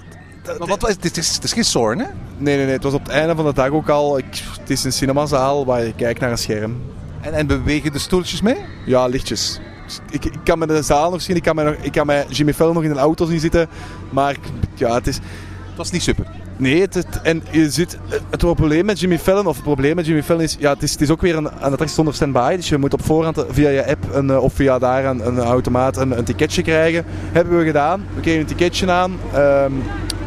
Maar 0.58 0.68
wat 0.68 0.82
was, 0.82 0.92
het, 1.02 1.18
is, 1.18 1.36
het 1.36 1.44
is 1.44 1.54
geen 1.54 1.66
Zorn, 1.66 2.00
hè? 2.00 2.06
Nee, 2.38 2.56
nee, 2.56 2.66
nee. 2.66 2.74
Het 2.74 2.84
was 2.84 2.94
op 2.94 3.04
het 3.04 3.12
einde 3.12 3.36
van 3.36 3.46
de 3.46 3.54
dag 3.54 3.70
ook 3.70 3.90
al. 3.90 4.18
Ik, 4.18 4.44
het 4.60 4.70
is 4.70 4.84
een 4.84 4.94
cinemazaal 4.94 5.66
waar 5.66 5.86
je 5.86 5.94
kijkt 5.96 6.20
naar 6.20 6.32
een 6.32 6.38
scherm. 6.38 6.82
En, 7.22 7.34
en 7.34 7.48
bewegen 7.48 7.92
de 7.92 8.00
stoeltjes 8.00 8.42
mee? 8.42 8.58
Ja, 8.86 9.06
lichtjes. 9.06 9.60
Ik, 10.10 10.26
ik 10.26 10.40
kan 10.44 10.60
me 10.60 10.68
de 10.68 10.82
zaal 10.82 11.12
nog 11.12 11.22
zien. 11.22 11.36
Ik 11.36 11.44
kan 11.44 11.56
me, 11.56 11.64
nog, 11.64 11.74
ik 11.74 11.92
kan 11.92 12.06
mij 12.06 12.26
Jimmy 12.30 12.54
Fallon 12.54 12.74
nog 12.74 12.84
in 12.84 12.92
een 12.92 12.98
auto 12.98 13.26
zien 13.26 13.40
zitten. 13.40 13.70
Maar 14.10 14.36
ja, 14.76 14.94
het 14.94 15.08
is... 15.08 15.20
Het 15.80 15.88
was 15.92 16.00
niet 16.00 16.16
super. 16.16 16.26
Nee, 16.58 16.82
het, 16.82 17.22
en 17.24 17.44
je 17.52 17.70
ziet, 17.70 17.98
het 18.30 18.40
probleem 18.40 18.86
met 18.86 19.00
Jimmy 19.00 19.20
Fallon, 19.20 19.48
of 19.48 19.56
het 19.56 19.64
probleem 19.64 19.96
met 19.96 20.06
Jimmy 20.06 20.24
Fallon 20.24 20.42
is, 20.42 20.56
ja, 20.60 20.74
het 20.74 20.84
is, 20.84 20.92
het 20.92 21.02
is 21.02 21.10
ook 21.10 21.22
weer 21.22 21.36
een, 21.36 21.46
een 21.46 21.52
attractie 21.52 21.96
zonder 21.96 22.14
standby. 22.14 22.56
Dus 22.56 22.70
je 22.70 22.78
moet 22.78 22.94
op 22.94 23.06
voorhand 23.06 23.46
via 23.50 23.70
je 23.70 23.88
app 23.88 24.06
een, 24.14 24.30
eh, 24.30 24.44
of 24.44 24.54
via 24.54 24.80
daar 24.80 25.06
een, 25.06 25.28
een 25.28 25.40
automaat 25.40 25.98
een, 25.98 26.18
een 26.18 26.24
ticketje 26.24 26.62
krijgen. 26.62 27.06
Hebben 27.32 27.58
we 27.58 27.66
gedaan. 27.66 28.06
We 28.16 28.22
kregen 28.22 28.40
een 28.40 28.46
ticketje 28.46 28.92
aan 28.92 29.18
ehm, 29.34 29.72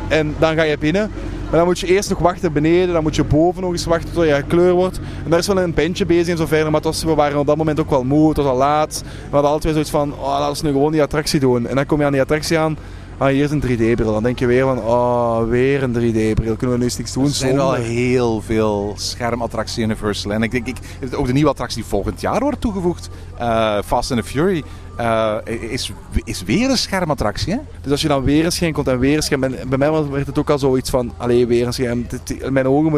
en 0.08 0.34
dan 0.38 0.54
ga 0.54 0.62
je 0.62 0.78
binnen. 0.78 1.10
Maar 1.52 1.60
dan 1.60 1.68
moet 1.68 1.78
je 1.80 1.86
eerst 1.86 2.10
nog 2.10 2.18
wachten 2.18 2.52
beneden, 2.52 2.92
dan 2.92 3.02
moet 3.02 3.16
je 3.16 3.24
boven 3.24 3.62
nog 3.62 3.72
eens 3.72 3.84
wachten 3.84 4.12
tot 4.12 4.24
je 4.24 4.34
gekleurd 4.34 4.74
wordt. 4.74 5.00
En 5.24 5.30
daar 5.30 5.38
is 5.38 5.46
wel 5.46 5.60
een 5.60 5.74
bandje 5.74 6.06
bezig 6.06 6.28
en 6.28 6.36
zo 6.36 6.46
verder, 6.46 6.70
maar 6.70 6.80
was, 6.80 7.04
we 7.04 7.14
waren 7.14 7.38
op 7.38 7.46
dat 7.46 7.56
moment 7.56 7.80
ook 7.80 7.90
wel 7.90 8.04
moe, 8.04 8.28
het 8.28 8.36
was 8.36 8.46
al 8.46 8.56
laat. 8.56 9.02
We 9.04 9.30
hadden 9.30 9.50
altijd 9.50 9.72
zoiets 9.72 9.90
van, 9.90 10.12
oh, 10.12 10.38
laten 10.38 10.62
we 10.62 10.68
nu 10.68 10.74
gewoon 10.74 10.92
die 10.92 11.02
attractie 11.02 11.40
doen. 11.40 11.66
En 11.66 11.76
dan 11.76 11.86
kom 11.86 11.98
je 11.98 12.04
aan 12.04 12.12
die 12.12 12.20
attractie 12.20 12.58
aan, 12.58 12.76
ah, 13.22 13.32
hier 13.32 13.44
is 13.44 13.50
een 13.50 13.62
3D-bril. 13.62 14.12
Dan 14.12 14.22
denk 14.22 14.38
je 14.38 14.46
weer 14.46 14.64
van, 14.64 14.78
oh, 14.78 15.48
weer 15.48 15.82
een 15.82 15.92
3D-bril, 15.92 16.56
kunnen 16.56 16.78
we 16.78 16.84
nu 16.84 16.90
niks 16.96 17.12
doen 17.12 17.24
Er 17.24 17.30
zijn 17.30 17.54
wel 17.54 17.72
heel 17.72 18.40
veel 18.40 18.94
schermattracties 18.96 19.78
Universal. 19.78 20.32
En 20.32 20.42
ik 20.42 20.50
denk, 20.50 20.66
ik, 20.66 20.76
ook 21.16 21.26
de 21.26 21.32
nieuwe 21.32 21.50
attractie 21.50 21.80
die 21.80 21.90
volgend 21.90 22.20
jaar 22.20 22.40
wordt 22.40 22.60
toegevoegd, 22.60 23.08
eh, 23.38 23.78
Fast 23.84 24.10
and 24.10 24.20
the 24.20 24.26
Fury, 24.26 24.62
eh, 24.96 25.36
is, 25.44 25.92
is 26.24 26.42
weer 26.42 26.70
een 26.70 26.76
schermattractie. 26.76 27.52
Hè? 27.52 27.58
Dus 27.80 27.90
als 27.90 28.02
je 28.02 28.08
dan 28.08 28.24
weer 28.24 28.44
een 28.44 28.52
scherm 28.52 28.72
komt 28.72 28.88
en 28.88 28.98
weer 28.98 29.16
een 29.16 29.22
scherm, 29.22 29.40
bij 29.68 29.78
mij 29.78 29.90
werd 29.90 30.26
het 30.26 30.38
ook 30.38 30.50
al 30.50 30.58
zoiets 30.58 30.90
van, 30.90 31.12
allee, 31.16 31.46
weer 31.46 31.66
een 31.66 31.72
scherm. 31.72 32.06
Mijn 32.50 32.66
ogen 32.66 32.90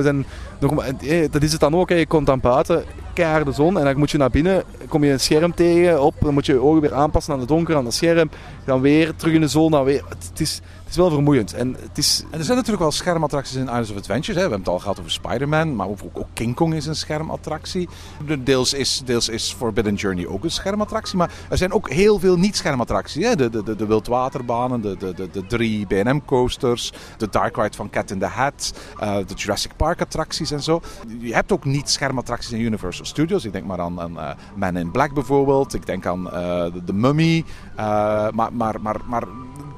maar, 0.73 0.87
eh, 1.01 1.31
dat 1.31 1.43
is 1.43 1.53
het 1.53 1.61
dan 1.61 1.75
ook, 1.75 1.89
hè. 1.89 1.95
je 1.95 2.07
komt 2.07 2.27
dan 2.27 2.41
buiten, 2.41 2.85
keiharde 3.13 3.53
zon, 3.53 3.79
en 3.79 3.85
dan 3.85 3.99
moet 3.99 4.11
je 4.11 4.19
naar 4.19 4.31
binnen, 4.31 4.63
kom 4.89 5.05
je 5.05 5.13
een 5.13 5.21
scherm 5.21 5.55
tegen, 5.55 6.03
op, 6.03 6.15
dan 6.21 6.35
moet 6.35 6.47
je 6.47 6.53
je 6.53 6.63
ogen 6.63 6.81
weer 6.81 6.95
aanpassen 6.95 7.33
aan 7.33 7.39
het 7.39 7.49
donker, 7.49 7.77
aan 7.77 7.85
het 7.85 7.95
scherm, 7.95 8.31
dan 8.65 8.81
weer 8.81 9.15
terug 9.17 9.35
in 9.35 9.41
de 9.41 9.49
zon, 9.49 9.71
dan 9.71 9.85
weer, 9.85 10.03
het, 10.09 10.41
is, 10.41 10.61
is 10.95 11.01
wel 11.01 11.11
vermoeiend. 11.11 11.55
En 11.55 11.77
het 11.81 11.99
is, 11.99 12.25
En 12.31 12.39
er 12.39 12.45
zijn 12.45 12.57
natuurlijk 12.57 12.83
wel 12.83 12.93
schermattracties 12.93 13.57
in 13.57 13.63
Islands 13.63 13.91
of 13.91 13.97
Adventures. 13.97 14.27
Hè. 14.27 14.35
We 14.35 14.41
hebben 14.41 14.59
het 14.59 14.69
al 14.69 14.79
gehad 14.79 14.99
over 14.99 15.11
Spider-Man, 15.11 15.77
maar 15.77 15.89
ook, 15.89 15.99
ook 16.13 16.27
King 16.33 16.55
Kong 16.55 16.75
is 16.75 16.87
een 16.87 16.97
schermattractie. 16.97 17.89
De- 18.27 18.43
Deels 18.43 18.73
is, 18.75 19.03
deels 19.05 19.29
is 19.29 19.53
Forbidden 19.59 19.95
Journey 19.95 20.27
ook 20.27 20.45
een 20.45 20.51
schermattractie. 20.51 21.17
Maar 21.17 21.31
er 21.49 21.57
zijn 21.57 21.73
ook 21.73 21.91
heel 21.91 22.19
veel 22.19 22.37
niet-schermattracties. 22.37 23.37
De, 23.37 23.51
de, 23.51 23.63
de, 23.63 23.77
de 23.77 23.87
wildwaterbanen, 23.87 24.81
de, 24.81 24.97
de, 24.97 25.15
de, 25.15 25.31
de 25.31 25.47
drie 25.47 25.87
B&M-coasters, 25.87 26.93
de 27.17 27.29
Dark 27.29 27.57
Ride 27.57 27.77
van 27.77 27.91
Cat 27.91 28.11
in 28.11 28.19
the 28.19 28.27
Hat, 28.27 28.75
eh, 28.99 29.17
de 29.27 29.35
Jurassic 29.35 29.71
Park-attracties 29.77 30.51
en 30.51 30.63
zo. 30.63 30.81
Je 31.19 31.35
hebt 31.35 31.53
ook 31.53 31.65
niet-schermattracties 31.65 32.53
in 32.53 32.61
Universal 32.61 33.05
Studios. 33.05 33.45
Ik 33.45 33.53
denk 33.53 33.65
maar 33.67 33.81
aan, 33.81 34.01
aan 34.01 34.19
eh, 34.19 34.31
Man 34.57 34.77
in 34.77 34.91
Black 34.91 35.15
bijvoorbeeld. 35.15 35.75
Ik 35.75 35.87
denk 35.87 36.07
aan 36.07 36.31
eh, 36.31 36.33
de, 36.73 36.85
de 36.85 36.93
Mummy. 36.93 37.45
Eh, 37.77 38.31
maar, 38.31 38.53
maar, 38.53 38.81
maar, 38.81 38.97
maar 39.07 39.23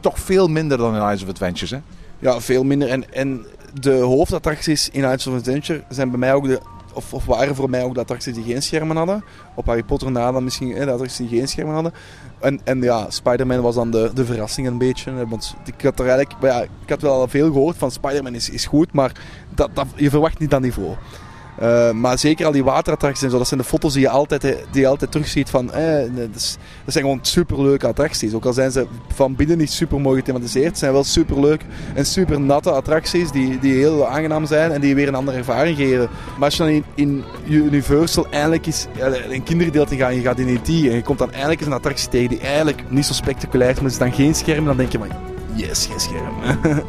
toch 0.00 0.18
veel 0.18 0.48
minder 0.48 0.78
dan 0.78 0.94
in 0.94 1.00
Islands 1.00 1.22
of 1.22 1.28
Adventures. 1.28 1.70
Hè. 1.70 1.78
ja, 2.18 2.40
veel 2.40 2.64
minder. 2.64 2.88
En, 2.88 3.12
en 3.12 3.46
de 3.80 3.94
hoofdattracties 3.94 4.88
in 4.88 5.00
Islands 5.00 5.26
of 5.26 5.34
Adventure 5.34 5.82
zijn 5.88 6.10
bij 6.10 6.18
mij 6.18 6.34
ook 6.34 6.46
de, 6.46 6.60
of, 6.96 7.14
of 7.14 7.24
waren 7.24 7.54
voor 7.54 7.70
mij 7.70 7.82
ook 7.82 7.94
de 7.94 8.00
attracties 8.00 8.34
die 8.34 8.44
geen 8.44 8.62
schermen 8.62 8.96
hadden. 8.96 9.24
Op 9.54 9.66
Harry 9.66 9.82
Potter 9.82 10.10
na 10.10 10.32
dan 10.32 10.44
misschien 10.44 10.76
hè, 10.76 10.84
de 10.84 10.90
attracties 10.90 11.28
die 11.28 11.38
geen 11.38 11.48
schermen 11.48 11.74
hadden. 11.74 11.92
En, 12.40 12.60
en 12.64 12.82
ja, 12.82 13.10
Spider-Man 13.10 13.60
was 13.60 13.74
dan 13.74 13.90
de, 13.90 14.10
de 14.14 14.24
verrassing 14.24 14.66
een 14.66 14.78
beetje. 14.78 15.26
Want 15.28 15.54
ik 15.64 15.82
had 15.82 15.98
er 15.98 16.08
eigenlijk, 16.08 16.42
ja, 16.42 16.62
ik 16.62 16.88
had 16.88 17.02
wel 17.02 17.12
al 17.12 17.28
veel 17.28 17.52
gehoord 17.52 17.76
van 17.76 17.90
Spider-Man 17.90 18.34
is, 18.34 18.50
is 18.50 18.66
goed, 18.66 18.92
maar 18.92 19.12
dat, 19.54 19.70
dat, 19.72 19.86
je 19.94 20.10
verwacht 20.10 20.38
niet 20.38 20.50
dat 20.50 20.60
niveau. 20.60 20.94
Eh, 21.58 21.90
maar 21.90 22.18
zeker 22.18 22.46
al 22.46 22.52
die 22.52 22.64
waterattracties 22.64 23.22
en 23.24 23.30
zo, 23.30 23.38
dat 23.38 23.48
zijn 23.48 23.60
de 23.60 23.66
foto's 23.66 23.92
die 23.92 24.02
je 24.02 24.08
altijd, 24.08 24.44
eh, 24.44 24.54
die 24.70 24.88
altijd 24.88 25.10
terugziet 25.10 25.50
van, 25.50 25.72
eh, 25.72 26.04
dat, 26.32 26.58
zijn 26.86 27.04
gewoon 27.04 27.18
superleuke 27.22 27.86
attracties. 27.86 28.34
Ook 28.34 28.44
al 28.44 28.52
zijn 28.52 28.70
ze 28.70 28.86
van 29.14 29.34
binnen 29.34 29.58
niet 29.58 29.70
super 29.70 30.00
mooi 30.00 30.18
gethematiseerd, 30.18 30.78
zijn 30.78 30.92
wel 30.92 31.04
superleuk 31.04 31.60
en 31.94 32.06
super 32.06 32.40
natte 32.40 32.70
attracties 32.70 33.30
die, 33.30 33.58
die 33.58 33.74
heel 33.74 34.06
aangenaam 34.06 34.46
zijn 34.46 34.72
en 34.72 34.80
die 34.80 34.94
weer 34.94 35.08
een 35.08 35.14
andere 35.14 35.36
ervaring 35.36 35.76
geven. 35.76 36.08
Maar 36.34 36.44
als 36.44 36.56
je 36.56 36.62
dan 36.62 36.72
in, 36.72 36.84
in 36.94 37.24
Universal 37.48 38.26
eindelijk 38.30 38.66
eens 38.66 38.86
een 39.30 39.42
kindergedeelte 39.42 39.96
gaat 39.96 40.14
je 40.14 40.20
gaat 40.20 40.38
in 40.38 40.48
E.T. 40.48 40.68
en 40.68 40.74
je 40.74 41.02
komt 41.02 41.18
dan 41.18 41.32
eindelijk 41.32 41.60
eens 41.60 41.68
een 41.68 41.76
attractie 41.76 42.08
tegen 42.08 42.28
die 42.28 42.40
eigenlijk 42.40 42.82
niet 42.88 43.04
zo 43.04 43.12
spectaculair 43.12 43.70
is, 43.70 43.80
maar 43.80 43.90
is 43.90 43.98
dan 43.98 44.12
geen 44.12 44.34
scherm, 44.34 44.64
dan 44.64 44.76
denk 44.76 44.92
je 44.92 44.98
van, 44.98 45.08
yes, 45.54 45.86
geen 45.86 46.00
scherm. 46.00 46.34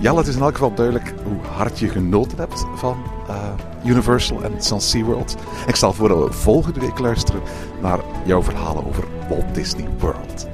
Ja, 0.00 0.16
het 0.16 0.26
is 0.26 0.34
in 0.34 0.42
elk 0.42 0.52
geval 0.52 0.74
duidelijk 0.74 1.14
hoe 1.24 1.38
hard 1.56 1.78
je 1.78 1.88
genoten 1.88 2.38
hebt 2.38 2.64
van 2.74 2.96
Universal 3.84 4.42
en 4.42 4.64
van 4.64 4.80
SeaWorld. 4.80 5.36
Ik 5.66 5.76
stel 5.76 5.92
voor 5.92 6.08
dat 6.08 6.24
we 6.24 6.32
volgende 6.32 6.80
week 6.80 6.98
luisteren 6.98 7.42
naar 7.82 7.98
jouw 8.24 8.42
verhalen 8.42 8.86
over 8.86 9.04
Walt 9.28 9.54
Disney 9.54 9.88
World. 9.98 10.46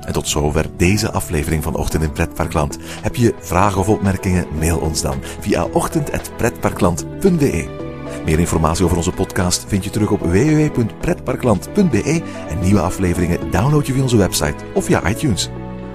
En 0.00 0.12
tot 0.12 0.28
zover 0.28 0.66
deze 0.76 1.10
aflevering 1.10 1.62
van 1.62 1.76
Ochtend 1.76 2.02
in 2.02 2.12
Pretparkland. 2.12 2.78
Heb 2.82 3.16
je 3.16 3.34
vragen 3.40 3.80
of 3.80 3.88
opmerkingen? 3.88 4.46
Mail 4.58 4.78
ons 4.78 5.02
dan 5.02 5.16
via 5.40 5.64
ochtend.pretparkland.be. 5.64 7.86
Meer 8.24 8.38
informatie 8.38 8.84
over 8.84 8.96
onze 8.96 9.12
podcast 9.12 9.64
vind 9.68 9.84
je 9.84 9.90
terug 9.90 10.10
op 10.10 10.20
www.pretparkland.be 10.20 12.22
en 12.48 12.60
nieuwe 12.60 12.80
afleveringen 12.80 13.50
download 13.50 13.86
je 13.86 13.92
via 13.92 14.02
onze 14.02 14.16
website 14.16 14.64
of 14.74 14.84
via 14.84 15.08
iTunes. 15.08 15.50